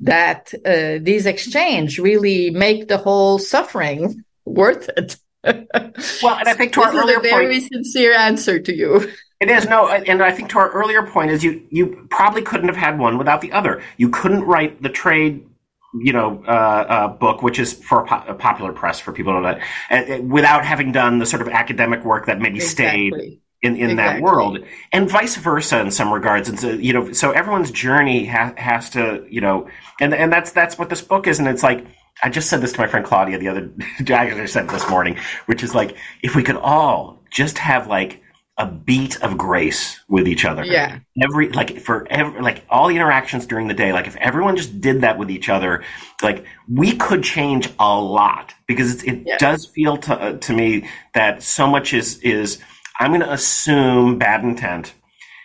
that 0.00 0.54
uh, 0.64 0.98
these 1.02 1.26
exchange 1.26 1.98
really 1.98 2.50
make 2.50 2.88
the 2.88 2.98
whole 2.98 3.38
suffering 3.38 4.24
worth 4.44 4.88
it 4.96 5.16
well, 5.44 6.38
and 6.38 6.48
I 6.48 6.54
think 6.54 6.72
to 6.74 6.82
our 6.82 6.94
earlier 6.94 7.18
a 7.18 7.22
very 7.22 7.58
point, 7.58 7.72
sincere 7.72 8.14
answer 8.14 8.58
to 8.58 8.74
you. 8.74 9.10
It 9.40 9.50
is 9.50 9.68
no, 9.68 9.88
and 9.88 10.22
I 10.22 10.32
think 10.32 10.50
to 10.50 10.58
our 10.58 10.70
earlier 10.70 11.04
point 11.04 11.30
is 11.30 11.44
you 11.44 11.64
you 11.70 12.08
probably 12.10 12.42
couldn't 12.42 12.68
have 12.68 12.76
had 12.76 12.98
one 12.98 13.18
without 13.18 13.40
the 13.40 13.52
other. 13.52 13.82
You 13.96 14.08
couldn't 14.08 14.42
write 14.42 14.82
the 14.82 14.88
trade, 14.88 15.46
you 15.94 16.12
know, 16.12 16.42
uh, 16.46 16.50
uh, 16.50 17.08
book, 17.08 17.42
which 17.42 17.60
is 17.60 17.72
for 17.72 18.04
po- 18.04 18.34
popular 18.34 18.72
press 18.72 18.98
for 18.98 19.12
people 19.12 19.40
that, 19.42 19.60
uh, 19.90 20.22
without 20.22 20.64
having 20.64 20.90
done 20.90 21.18
the 21.20 21.26
sort 21.26 21.42
of 21.42 21.48
academic 21.48 22.04
work 22.04 22.26
that 22.26 22.40
maybe 22.40 22.56
exactly. 22.56 23.10
stayed 23.10 23.40
in, 23.62 23.76
in 23.76 23.90
exactly. 23.90 23.94
that 23.96 24.22
world 24.22 24.58
and 24.92 25.10
vice 25.10 25.36
versa 25.36 25.80
in 25.80 25.90
some 25.90 26.12
regards 26.12 26.48
and 26.48 26.60
so 26.60 26.70
you 26.70 26.92
know 26.92 27.12
so 27.12 27.32
everyone's 27.32 27.72
journey 27.72 28.24
ha- 28.24 28.54
has 28.56 28.90
to 28.90 29.26
you 29.28 29.40
know 29.40 29.68
and 30.00 30.14
and 30.14 30.32
that's 30.32 30.52
that's 30.52 30.78
what 30.78 30.88
this 30.88 31.02
book 31.02 31.26
is 31.26 31.40
and 31.40 31.48
it's 31.48 31.64
like 31.64 31.84
I 32.22 32.30
just 32.30 32.48
said 32.48 32.60
this 32.60 32.72
to 32.72 32.80
my 32.80 32.86
friend 32.86 33.04
Claudia 33.04 33.38
the 33.38 33.48
other 33.48 33.70
I 34.08 34.46
said 34.46 34.68
this 34.68 34.88
morning, 34.88 35.18
which 35.46 35.62
is 35.62 35.74
like 35.74 35.96
if 36.22 36.34
we 36.34 36.42
could 36.42 36.56
all 36.56 37.20
just 37.30 37.58
have 37.58 37.86
like 37.86 38.22
a 38.58 38.66
beat 38.66 39.22
of 39.22 39.38
grace 39.38 40.00
with 40.08 40.26
each 40.26 40.44
other. 40.44 40.64
Yeah. 40.64 40.98
Every 41.22 41.48
like 41.50 41.78
for 41.78 42.06
every 42.10 42.42
like 42.42 42.64
all 42.68 42.88
the 42.88 42.96
interactions 42.96 43.46
during 43.46 43.68
the 43.68 43.74
day, 43.74 43.92
like 43.92 44.08
if 44.08 44.16
everyone 44.16 44.56
just 44.56 44.80
did 44.80 45.02
that 45.02 45.16
with 45.16 45.30
each 45.30 45.48
other, 45.48 45.84
like 46.22 46.44
we 46.68 46.96
could 46.96 47.22
change 47.22 47.70
a 47.78 48.00
lot 48.00 48.52
because 48.66 49.04
it 49.04 49.22
yeah. 49.24 49.38
does 49.38 49.64
feel 49.64 49.96
to 49.98 50.14
uh, 50.14 50.38
to 50.38 50.52
me 50.52 50.88
that 51.14 51.42
so 51.42 51.68
much 51.68 51.94
is 51.94 52.18
is 52.18 52.58
I'm 52.98 53.12
going 53.12 53.20
to 53.20 53.32
assume 53.32 54.18
bad 54.18 54.42
intent, 54.42 54.92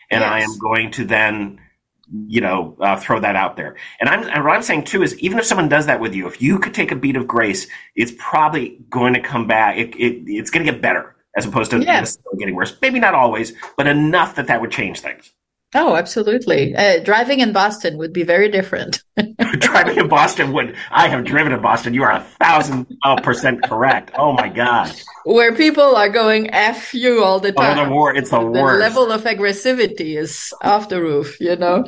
and 0.09 0.21
yes. 0.21 0.31
I 0.31 0.39
am 0.39 0.57
going 0.57 0.89
to 0.91 1.05
then 1.05 1.59
you 2.27 2.41
know, 2.41 2.75
uh, 2.79 2.95
throw 2.97 3.19
that 3.19 3.35
out 3.35 3.57
there. 3.57 3.75
And 3.99 4.09
I'm, 4.09 4.23
and 4.29 4.43
what 4.43 4.53
I'm 4.53 4.61
saying 4.61 4.85
too 4.85 5.03
is 5.03 5.17
even 5.19 5.39
if 5.39 5.45
someone 5.45 5.69
does 5.69 5.85
that 5.87 5.99
with 5.99 6.13
you, 6.13 6.27
if 6.27 6.41
you 6.41 6.59
could 6.59 6.73
take 6.73 6.91
a 6.91 6.95
beat 6.95 7.15
of 7.15 7.27
grace, 7.27 7.67
it's 7.95 8.13
probably 8.17 8.79
going 8.89 9.13
to 9.13 9.19
come 9.19 9.47
back. 9.47 9.77
It, 9.77 9.95
it, 9.95 10.23
it's 10.27 10.49
going 10.49 10.65
to 10.65 10.71
get 10.71 10.81
better 10.81 11.15
as 11.35 11.45
opposed 11.45 11.71
to 11.71 11.81
yes. 11.81 12.17
getting 12.37 12.55
worse. 12.55 12.75
Maybe 12.81 12.99
not 12.99 13.15
always, 13.15 13.53
but 13.77 13.87
enough 13.87 14.35
that 14.35 14.47
that 14.47 14.61
would 14.61 14.71
change 14.71 14.99
things. 14.99 15.31
Oh, 15.75 15.95
absolutely. 15.95 16.75
Uh, 16.75 16.99
driving 17.03 17.39
in 17.39 17.51
Boston 17.51 17.97
would 17.97 18.13
be 18.13 18.23
very 18.23 18.49
different. 18.49 19.01
driving 19.59 19.97
in 19.97 20.07
Boston 20.07 20.53
would. 20.53 20.75
I 20.91 21.07
have 21.07 21.25
driven 21.25 21.51
in 21.51 21.61
Boston. 21.61 21.93
You 21.93 22.03
are 22.03 22.11
a 22.11 22.21
thousand 22.21 22.87
percent 23.23 23.63
correct. 23.63 24.11
Oh 24.17 24.33
my 24.33 24.49
god. 24.49 24.93
Where 25.25 25.53
people 25.55 25.95
are 25.95 26.09
going 26.09 26.53
f 26.53 26.93
you 26.93 27.23
all 27.23 27.39
the 27.39 27.51
time. 27.51 27.77
Oh, 27.77 27.85
the 27.85 27.91
war. 27.91 28.15
It's 28.15 28.29
the, 28.29 28.39
the 28.39 28.45
worst. 28.45 28.79
The 28.79 28.79
level 28.79 29.11
of 29.11 29.23
aggressivity 29.23 30.17
is 30.17 30.53
off 30.61 30.89
the 30.89 31.01
roof. 31.01 31.39
You 31.39 31.55
know. 31.55 31.85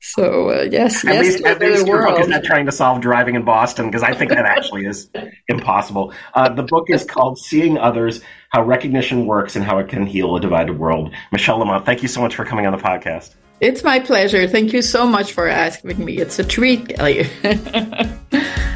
So 0.00 0.50
uh, 0.50 0.68
yes, 0.70 1.04
at 1.04 1.14
yes, 1.14 1.24
least, 1.24 1.44
at 1.44 1.58
least 1.58 1.86
your 1.86 2.06
book 2.06 2.20
is 2.20 2.28
not 2.28 2.44
trying 2.44 2.66
to 2.66 2.72
solve 2.72 3.00
driving 3.00 3.34
in 3.34 3.44
Boston 3.44 3.86
because 3.86 4.04
I 4.04 4.14
think 4.14 4.30
that 4.30 4.46
actually 4.46 4.86
is 4.86 5.10
impossible. 5.48 6.14
Uh, 6.32 6.48
the 6.48 6.62
book 6.62 6.84
is 6.90 7.04
called 7.04 7.38
"Seeing 7.38 7.76
Others: 7.76 8.20
How 8.50 8.64
Recognition 8.64 9.26
Works 9.26 9.56
and 9.56 9.64
How 9.64 9.78
It 9.78 9.88
Can 9.88 10.06
Heal 10.06 10.36
a 10.36 10.40
Divided 10.40 10.78
World." 10.78 11.12
Michèle 11.32 11.58
Lamont, 11.58 11.84
thank 11.84 12.02
you 12.02 12.08
so 12.08 12.20
much 12.20 12.34
for 12.34 12.44
coming 12.44 12.66
on 12.66 12.72
the 12.72 12.78
podcast. 12.78 13.34
It's 13.60 13.82
my 13.82 14.00
pleasure. 14.00 14.46
Thank 14.46 14.72
you 14.72 14.82
so 14.82 15.06
much 15.06 15.32
for 15.32 15.48
asking 15.48 16.04
me. 16.04 16.18
It's 16.18 16.38
a 16.38 16.44
treat. 16.44 16.92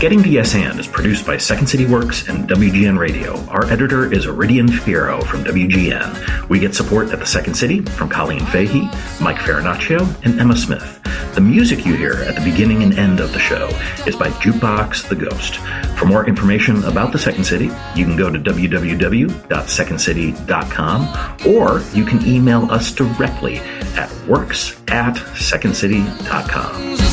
Getting 0.00 0.22
to 0.22 0.28
Yes 0.28 0.54
And 0.54 0.78
is 0.78 0.86
produced 0.86 1.26
by 1.26 1.38
Second 1.38 1.66
City 1.66 1.84
Works 1.84 2.28
and 2.28 2.48
WGN 2.48 3.00
Radio. 3.00 3.36
Our 3.48 3.64
editor 3.64 4.12
is 4.12 4.26
Iridian 4.26 4.68
Fierro 4.68 5.26
from 5.26 5.42
WGN. 5.42 6.48
We 6.48 6.60
get 6.60 6.76
support 6.76 7.10
at 7.10 7.18
the 7.18 7.26
Second 7.26 7.54
City 7.54 7.80
from 7.80 8.08
Colleen 8.08 8.46
Fahey, 8.46 8.82
Mike 9.20 9.38
Farinaccio, 9.38 10.06
and 10.24 10.38
Emma 10.38 10.56
Smith. 10.56 11.00
The 11.34 11.40
music 11.40 11.84
you 11.84 11.96
hear 11.96 12.12
at 12.12 12.36
the 12.36 12.44
beginning 12.48 12.84
and 12.84 12.96
end 12.96 13.18
of 13.18 13.32
the 13.32 13.40
show 13.40 13.66
is 14.06 14.14
by 14.14 14.30
Jukebox 14.30 15.08
the 15.08 15.16
Ghost. 15.16 15.56
For 15.98 16.06
more 16.06 16.28
information 16.28 16.84
about 16.84 17.10
the 17.10 17.18
Second 17.18 17.42
City, 17.42 17.68
you 17.96 18.04
can 18.04 18.16
go 18.16 18.30
to 18.30 18.38
www.secondcity.com 18.38 21.36
or 21.44 21.82
you 21.92 22.04
can 22.04 22.24
email 22.24 22.70
us 22.70 22.92
directly 22.92 23.58
at 23.96 24.08
works 24.28 24.80
at 24.86 25.16
secondcity.com. 25.16 27.07